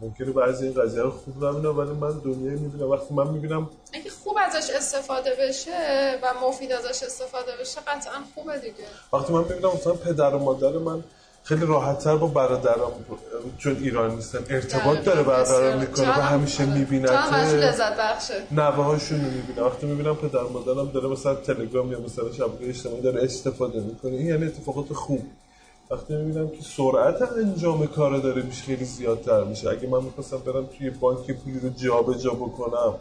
ممکنه 0.00 0.30
بعضی 0.30 0.66
این 0.66 0.82
قضیه 0.82 1.02
رو 1.02 1.10
خوب 1.10 1.44
نبینم 1.44 1.78
ولی 1.78 1.90
من 1.90 2.18
دنیای 2.24 2.56
می‌بینم. 2.56 2.90
وقتی 2.90 3.14
من 3.14 3.28
می‌بینم 3.28 3.68
اگه 3.92 4.10
خوب 4.24 4.36
ازش 4.46 4.70
استفاده 4.70 5.30
بشه 5.40 5.70
و 6.22 6.46
مفید 6.46 6.72
ازش 6.72 7.02
استفاده 7.02 7.52
بشه 7.60 7.80
قطعا 7.80 8.12
خوبه 8.34 8.58
دیگه. 8.58 8.74
وقتی 9.12 9.32
من 9.32 9.40
می‌بینم 9.40 9.70
مثلا 9.74 9.92
پدر 9.92 10.34
و 10.34 10.38
مادر 10.38 10.78
من 10.78 11.04
خیلی 11.44 11.66
راحتتر 11.66 12.16
با 12.16 12.26
برادرام 12.26 12.92
چون 13.58 13.76
ایران 13.76 14.14
نیستن 14.14 14.38
ارتباط 14.50 15.04
داره 15.04 15.22
برقرار 15.22 15.76
می‌کنه 15.76 16.18
و 16.18 16.22
همیشه 16.22 16.64
می‌بینه 16.64 17.32
لذت 17.42 17.96
بخشه. 17.96 18.42
نوه 18.50 18.84
هاشون 18.84 19.24
رو 19.24 19.30
می‌بینه. 19.30 19.62
وقتی 19.62 19.86
می‌بینم 19.86 20.16
پدر 20.16 20.42
مادرم 20.42 20.90
داره 20.90 21.08
مثلا 21.08 21.34
تلگرام 21.34 21.92
یا 21.92 22.00
مثلا 22.00 22.32
شبکه 22.32 22.68
اجتماعی 22.68 23.02
داره 23.02 23.24
استفاده 23.24 23.80
می‌کنه 23.80 24.12
این 24.12 24.26
یعنی 24.26 24.46
اتفاقات 24.46 24.92
خوب. 24.92 25.22
وقتی 25.90 26.16
می‌بینم 26.16 26.48
که 26.48 26.62
سرعت 26.62 27.22
انجام 27.32 27.86
کار 27.86 28.18
داره 28.18 28.42
میشه 28.42 28.62
خیلی 28.62 28.84
زیادتر 28.84 29.44
میشه. 29.44 29.68
اگه 29.70 29.88
من 29.88 30.04
می‌خواستم 30.04 30.38
برم 30.38 30.66
توی 30.66 30.90
بانک 30.90 31.30
پولی 31.30 31.60
رو 31.60 31.68
جابجا 31.68 32.30
بکنم 32.30 32.94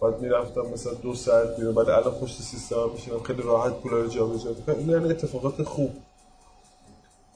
بعد 0.00 0.20
می‌رفتم 0.20 0.60
مثلا 0.60 0.94
دو 0.94 1.14
ساعت 1.14 1.56
بیرون 1.56 1.74
بعد 1.74 1.88
الان 1.88 2.14
پشت 2.14 2.42
سیستم 2.42 2.90
میشینم 2.94 3.22
خیلی 3.22 3.42
راحت 3.42 3.72
پول 3.72 3.92
رو 3.92 4.08
جابجا 4.08 4.50
می‌کنم. 4.50 4.78
این 4.78 4.88
یعنی 4.88 5.10
اتفاقات 5.10 5.62
خوب. 5.62 5.90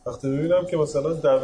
وقتی 0.06 0.28
می‌بینم 0.28 0.66
که 0.66 0.76
مثلا 0.76 1.12
در 1.12 1.40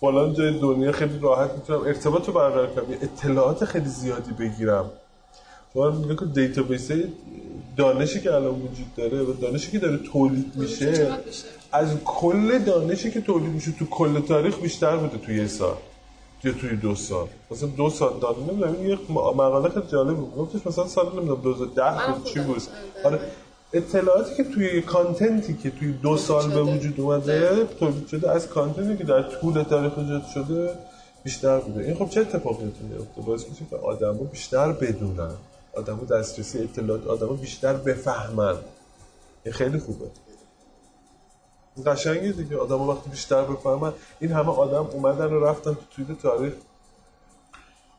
فلان 0.00 0.34
جای 0.34 0.58
دنیا 0.58 0.92
خیلی 0.92 1.18
راحت 1.18 1.52
می‌تونم 1.52 1.80
ارتباط 1.80 2.26
رو 2.26 2.32
برقرار 2.32 2.66
کنم 2.66 2.84
اطلاعات 3.02 3.64
خیلی 3.64 3.88
زیادی 3.88 4.32
بگیرم. 4.32 4.90
شما 5.74 5.90
میگه 5.90 6.16
که 6.16 6.24
database 6.24 6.90
دانشی 7.78 8.20
که 8.20 8.34
الان 8.34 8.54
وجود 8.54 8.94
داره 8.96 9.22
و 9.22 9.32
دانشی 9.32 9.70
که 9.70 9.78
داره 9.78 9.96
تولید 9.96 10.52
میشه 10.54 11.18
از 11.72 11.88
کل 12.04 12.58
دانشی 12.58 13.10
که 13.10 13.20
تولید 13.20 13.52
میشه 13.52 13.72
تو 13.78 13.84
کل 13.84 14.20
تاریخ 14.20 14.58
بیشتر 14.58 14.96
بوده 14.96 15.18
توی 15.18 15.36
یه 15.36 15.46
سال 15.46 15.76
یا 16.44 16.52
توی 16.52 16.76
دو 16.76 16.94
سال. 16.94 17.26
مثلا 17.50 17.68
دو 17.68 17.90
سال 17.90 18.12
دانش 18.20 18.36
نمی‌دونم 18.38 18.86
یه 18.86 18.98
مقاله 19.08 19.68
خیلی 19.68 19.86
جالب 19.92 20.16
بود 20.16 20.34
گفتش 20.36 20.66
مثلا 20.66 20.86
سال 20.86 21.06
نمی‌دونم 21.06 21.40
2010 21.40 21.82
بود 22.12 22.24
چی 22.24 22.40
بود؟ 22.40 22.62
آره. 23.04 23.18
اطلاعاتی 23.72 24.34
که 24.36 24.44
توی 24.44 24.82
کانتنتی 24.82 25.54
که 25.54 25.70
توی 25.70 25.92
دو 25.92 26.16
سال 26.16 26.50
به 26.50 26.62
وجود 26.62 27.00
اومده 27.00 27.64
تولید 27.64 28.06
شده 28.06 28.30
از 28.30 28.48
کانتنتی 28.48 28.96
که 28.96 29.04
در 29.04 29.22
طول 29.22 29.62
تاریخ 29.62 29.98
ایجاد 29.98 30.22
شده 30.34 30.70
بیشتر 31.24 31.58
بوده. 31.58 31.84
این 31.84 31.94
خب 31.94 32.10
چه 32.10 32.20
اتفاقی 32.20 32.64
بیفته 32.64 33.20
باعث 33.26 33.48
میشه 33.48 33.62
که 33.70 33.76
آدما 33.76 34.12
بیشتر 34.12 34.72
بدونن. 34.72 35.34
آدمو 35.78 36.04
دسترسی 36.04 36.58
اطلاعات 36.58 37.06
آدمو 37.06 37.34
بیشتر 37.34 37.72
بفهمن. 37.72 38.56
این 39.44 39.54
خیلی 39.54 39.78
خوبه. 39.78 40.10
قشنگه 41.86 42.32
دیگه 42.32 42.56
آدم 42.56 42.80
وقتی 42.80 43.10
بیشتر 43.10 43.42
بفهمن. 43.42 43.92
این 44.20 44.32
همه 44.32 44.50
آدم 44.50 44.86
اومدن 44.92 45.32
و 45.32 45.44
رفتن 45.44 45.74
تو 45.74 45.80
توی 45.90 46.16
تاریخ. 46.22 46.52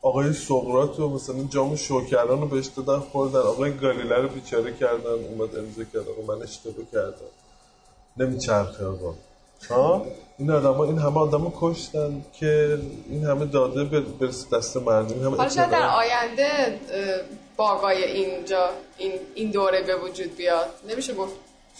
آقای 0.02 0.32
سقراط 0.32 0.98
و 1.00 1.08
مثلا 1.08 1.42
جام 1.42 1.76
شوکران 1.76 2.40
رو 2.40 2.46
بهش 2.48 2.66
دادن 2.66 3.00
خوردن. 3.00 3.38
آقای 3.38 3.76
گالیله 3.76 4.16
رو 4.16 4.28
بیچاره 4.28 4.72
کردن 4.76 5.24
اومد 5.28 5.56
امضا 5.56 5.84
کرد. 5.84 6.08
آقا 6.08 6.34
من 6.34 6.42
اشتباه 6.42 6.86
کردم. 6.92 7.30
نمیچرخه 8.16 8.84
آقا. 8.84 9.14
ها؟ 9.68 10.06
این 10.38 10.50
آدم 10.50 10.80
این 10.80 10.98
همه 10.98 11.18
آدم 11.18 11.52
کشتن 11.60 12.24
که 12.32 12.78
این 13.10 13.24
همه 13.24 13.44
داده 13.44 13.84
برسه 14.00 14.46
دست 14.56 14.76
مردم 14.76 15.14
این 15.14 15.24
همه 15.24 15.36
حالا 15.36 15.48
شاید 15.48 15.70
در 15.70 15.88
آینده 15.88 16.80
باقای 17.56 18.04
اینجا 18.04 18.70
این, 18.98 19.12
این 19.34 19.50
دوره 19.50 19.82
به 19.82 19.96
وجود 19.96 20.36
بیاد. 20.36 20.66
نمیشه 20.88 21.14
گفت؟ 21.14 21.32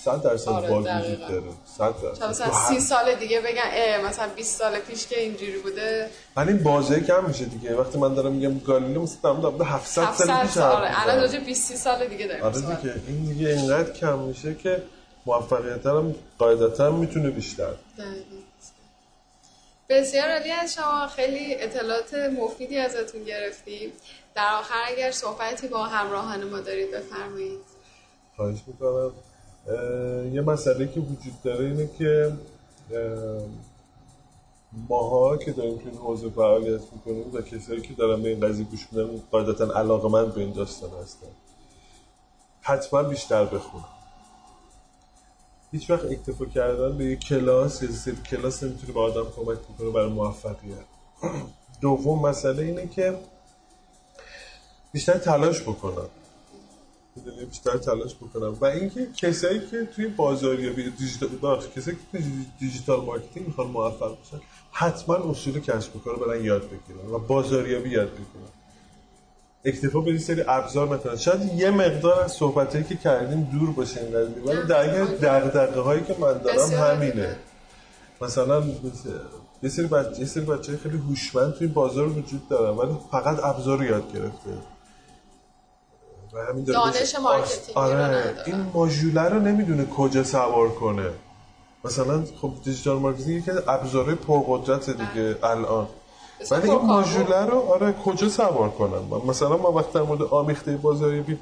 صد 0.05 0.22
درصد 0.22 0.49
آره 0.49 0.68
باگ 0.68 0.78
وجود 0.78 1.20
داره. 1.28 1.43
صد 1.78 1.95
درصد. 2.03 2.24
مثلا 2.24 2.53
سی 2.68 2.81
سال 2.81 3.14
دیگه 3.14 3.41
بگن 3.41 3.62
اه 3.72 4.09
مثلا 4.09 4.28
20 4.37 4.59
سال 4.59 4.78
پیش 4.78 5.07
که 5.07 5.20
اینجوری 5.20 5.59
بوده. 5.59 6.11
ولی 6.37 6.53
این 6.53 6.62
بازه 6.62 7.01
کم 7.01 7.24
میشه 7.24 7.45
دیگه. 7.45 7.74
وقتی 7.74 7.99
من 7.99 8.14
دارم 8.14 8.33
میگم 8.33 8.59
گالیله 8.59 8.99
مثلا 8.99 9.20
دارم 9.22 9.41
دارم 9.41 9.62
700 9.62 10.12
سال 10.12 10.47
پیش 10.47 10.57
آره 10.57 11.03
الان 11.03 11.20
راجع 11.20 11.39
20 11.39 11.74
سال 11.74 12.07
دیگه 12.07 12.26
داریم 12.26 12.45
آره 12.45 12.61
دیگه 12.61 12.95
این 13.09 13.24
دیگه 13.24 13.49
اینقدر 13.49 13.93
کم 13.93 14.18
میشه 14.18 14.55
که 14.55 14.83
موفقیت 15.27 15.87
هم 15.87 16.14
قاعدتا 16.39 16.91
می‌تونه 16.91 17.31
بیشتر. 17.31 17.73
بسیار 19.89 20.31
عالی 20.31 20.51
از 20.51 20.75
شما. 20.75 21.07
خیلی 21.07 21.55
اطلاعات 21.55 22.14
مفیدی 22.14 22.79
ازتون 22.79 23.25
گرفتیم. 23.25 23.93
در 24.35 24.55
آخر 24.55 24.83
اگر 24.87 25.11
صحبتی 25.11 25.68
با 25.68 25.85
همراهان 25.85 26.45
ما 26.45 26.61
دارید 26.61 26.91
بفرمایید. 26.91 27.61
خواهش 28.37 28.59
می‌کنم. 28.66 29.12
یه 30.35 30.41
مسئله 30.41 30.89
که 30.89 31.01
وجود 31.01 31.43
داره 31.45 31.64
اینه 31.64 31.91
که 31.99 32.33
ماها 34.89 35.37
که 35.37 35.53
داریم 35.53 35.79
توی 35.79 35.91
این 35.91 35.99
حوزه 35.99 36.31
فعالیت 36.31 36.81
می‌کنیم 36.93 37.35
و 37.35 37.41
کسایی 37.41 37.81
که 37.81 37.95
دارن 37.95 38.23
به 38.23 38.29
این 38.29 38.41
قضیه 38.41 38.64
گوش 38.64 38.87
میدن 38.93 39.23
قاعدتا 39.31 39.64
علاقه 39.64 40.09
من 40.09 40.31
به 40.31 40.41
این 40.41 40.53
داستان 40.53 40.91
هستن. 41.03 41.27
حتما 42.61 43.03
بیشتر 43.03 43.45
بخونم. 43.45 43.85
هیچ 45.73 45.91
وقت 45.91 46.05
اکتفا 46.05 46.45
کردن 46.45 46.99
به 46.99 47.05
یک 47.05 47.21
کلاس 47.21 47.83
یا 47.83 47.93
سری 47.93 48.16
کلاس 48.16 48.62
نمی‌تونه 48.62 48.93
به 48.93 49.01
آدم 49.01 49.31
کمک 49.37 49.59
می‌کنه 49.68 49.91
برای 49.91 50.09
موفقیت. 50.09 50.85
دوم 51.81 52.29
مسئله 52.29 52.62
اینه 52.62 52.87
که 52.87 53.18
بیشتر 54.93 55.18
تلاش 55.18 55.62
بکنم. 55.62 56.09
می‌دونی 57.16 57.45
بیشتر 57.45 57.79
تلاش 57.79 58.14
بکنم. 58.14 58.57
و 58.61 58.64
اینکه 58.64 59.07
کسایی 59.16 59.61
که 59.71 59.85
توی 59.85 60.07
بازاریابی 60.09 60.91
دیجیتال 60.91 61.68
کسایی 61.77 61.97
که 62.12 62.18
دیجیتال 62.61 63.05
مارکتینگ 63.05 63.47
می‌خوان 63.47 63.66
موفق 63.66 64.16
بشن 64.21 64.41
حتما 64.73 65.14
اصول 65.14 65.61
کسب 65.61 65.97
و 65.97 65.99
کار 65.99 66.16
برن 66.16 66.45
یاد 66.45 66.62
بگیرن 66.62 67.11
و 67.11 67.18
بازاریابی 67.18 67.91
یاد 67.91 68.11
بگیرن. 68.11 68.59
اکتفا 69.64 70.00
به 70.00 70.18
سری 70.18 70.44
ابزار 70.48 70.88
مثلا. 70.88 71.16
شاید 71.16 71.52
یه 71.54 71.70
مقدار 71.70 72.20
از 72.24 72.32
صحبتایی 72.32 72.84
که 72.84 72.96
کردیم 72.96 73.48
دور 73.52 73.70
باشه 73.70 74.00
این 74.00 74.11
قضیه 74.11 74.42
ولی 74.44 74.62
در 75.18 75.40
دغدغه 75.40 75.80
هایی 75.80 76.04
که 76.04 76.16
من 76.20 76.38
دارم 76.38 76.70
همینه. 76.70 77.36
مثلا 78.20 78.62
یه 79.62 79.70
سری 79.70 79.86
بچه 79.86 80.20
یه 80.20 80.26
سری 80.26 80.44
بچه 80.44 80.76
خیلی 80.76 80.98
هوشمند 80.98 81.54
توی 81.54 81.66
بازار 81.66 82.08
وجود 82.08 82.48
دارن 82.48 82.76
ولی 82.76 82.98
فقط 83.11 83.44
ابزار 83.44 83.78
رو 83.78 83.84
یاد 83.84 84.12
گرفته. 84.12 84.50
و 86.32 86.38
همین 86.50 86.64
دانش 86.64 87.14
مارکتینگ 87.22 87.78
آره 87.78 88.34
این 88.46 88.66
ماژوله 88.74 89.22
رو 89.22 89.40
نمی‌دونه 89.40 89.84
کجا 89.84 90.24
سوار 90.24 90.68
کنه. 90.68 91.11
مثلا 91.84 92.24
خب 92.40 92.52
دیجیتال 92.64 92.98
مارکتینگ 92.98 93.42
یکی 93.42 93.50
از 93.50 93.62
ابزارهای 93.68 94.14
پرقدرت 94.14 94.90
دیگه 94.90 95.36
الان. 95.42 95.88
ولی 96.51 96.70
این 96.70 96.80
ماژوله 96.80 97.47
رو 97.47 97.59
آره 97.59 97.93
کجا 97.93 98.28
سوار 98.28 98.70
کنم؟ 98.70 99.22
مثلا 99.26 99.57
ما 99.57 99.72
وقتی 99.72 99.93
در 99.95 100.03
مورد 100.03 100.22
آمیخته 100.22 100.76
بازاریابی 100.76 101.38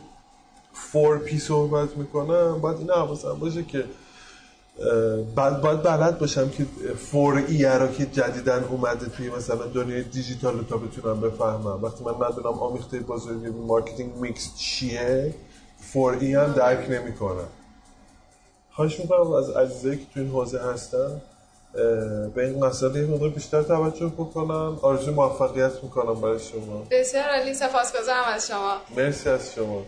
4P 0.92 1.36
صحبت 1.38 1.96
می‌کنم 1.96 2.60
باید 2.60 2.78
این 2.78 2.90
حواسم 2.90 3.34
باشه 3.34 3.62
که 3.62 3.84
بعد 5.34 5.60
باید 5.60 5.82
بلد 5.82 6.18
باشم 6.18 6.48
که 6.50 6.66
4E 7.10 7.64
رو 7.64 7.88
که 7.88 8.06
جدیداً 8.06 8.64
اومده 8.64 9.06
توی 9.06 9.30
مثلا 9.30 9.66
دنیای 9.66 10.02
دیجیتال 10.02 10.64
تا 10.64 10.76
بتونم 10.76 11.20
بفهمم. 11.20 11.82
وقتی 11.82 12.04
من 12.04 12.14
ندونم 12.26 12.58
آمیخته 12.58 13.00
بازاریابی 13.00 13.58
marketing 13.58 14.16
mix 14.16 14.50
چیه 14.56 15.34
4E 15.80 16.34
هم 16.34 16.52
درک 16.52 16.90
نمی‌کنم. 16.90 17.48
خواهش 18.72 19.00
می‌کنم 19.00 19.32
از 19.32 19.50
عزیزایی 19.50 19.98
که 19.98 20.04
تو 20.14 20.20
این 20.20 20.30
حوزه 20.30 20.60
هستن. 20.60 21.20
به 22.34 22.46
این 22.46 22.64
مسئله 22.64 23.06
مقدار 23.06 23.28
بیشتر 23.28 23.62
توجه 23.62 24.06
بکنن 24.06 24.78
آرزو 24.82 25.12
موفقیت 25.12 25.72
می‌کنم 25.82 26.20
برای 26.20 26.38
شما. 26.38 26.86
بسیار 26.90 27.24
عالی 27.28 27.54
سپاسگزارم 27.54 28.24
از 28.34 28.48
شما. 28.48 28.76
مرسی 28.96 29.28
از 29.28 29.54
شما. 29.54 29.82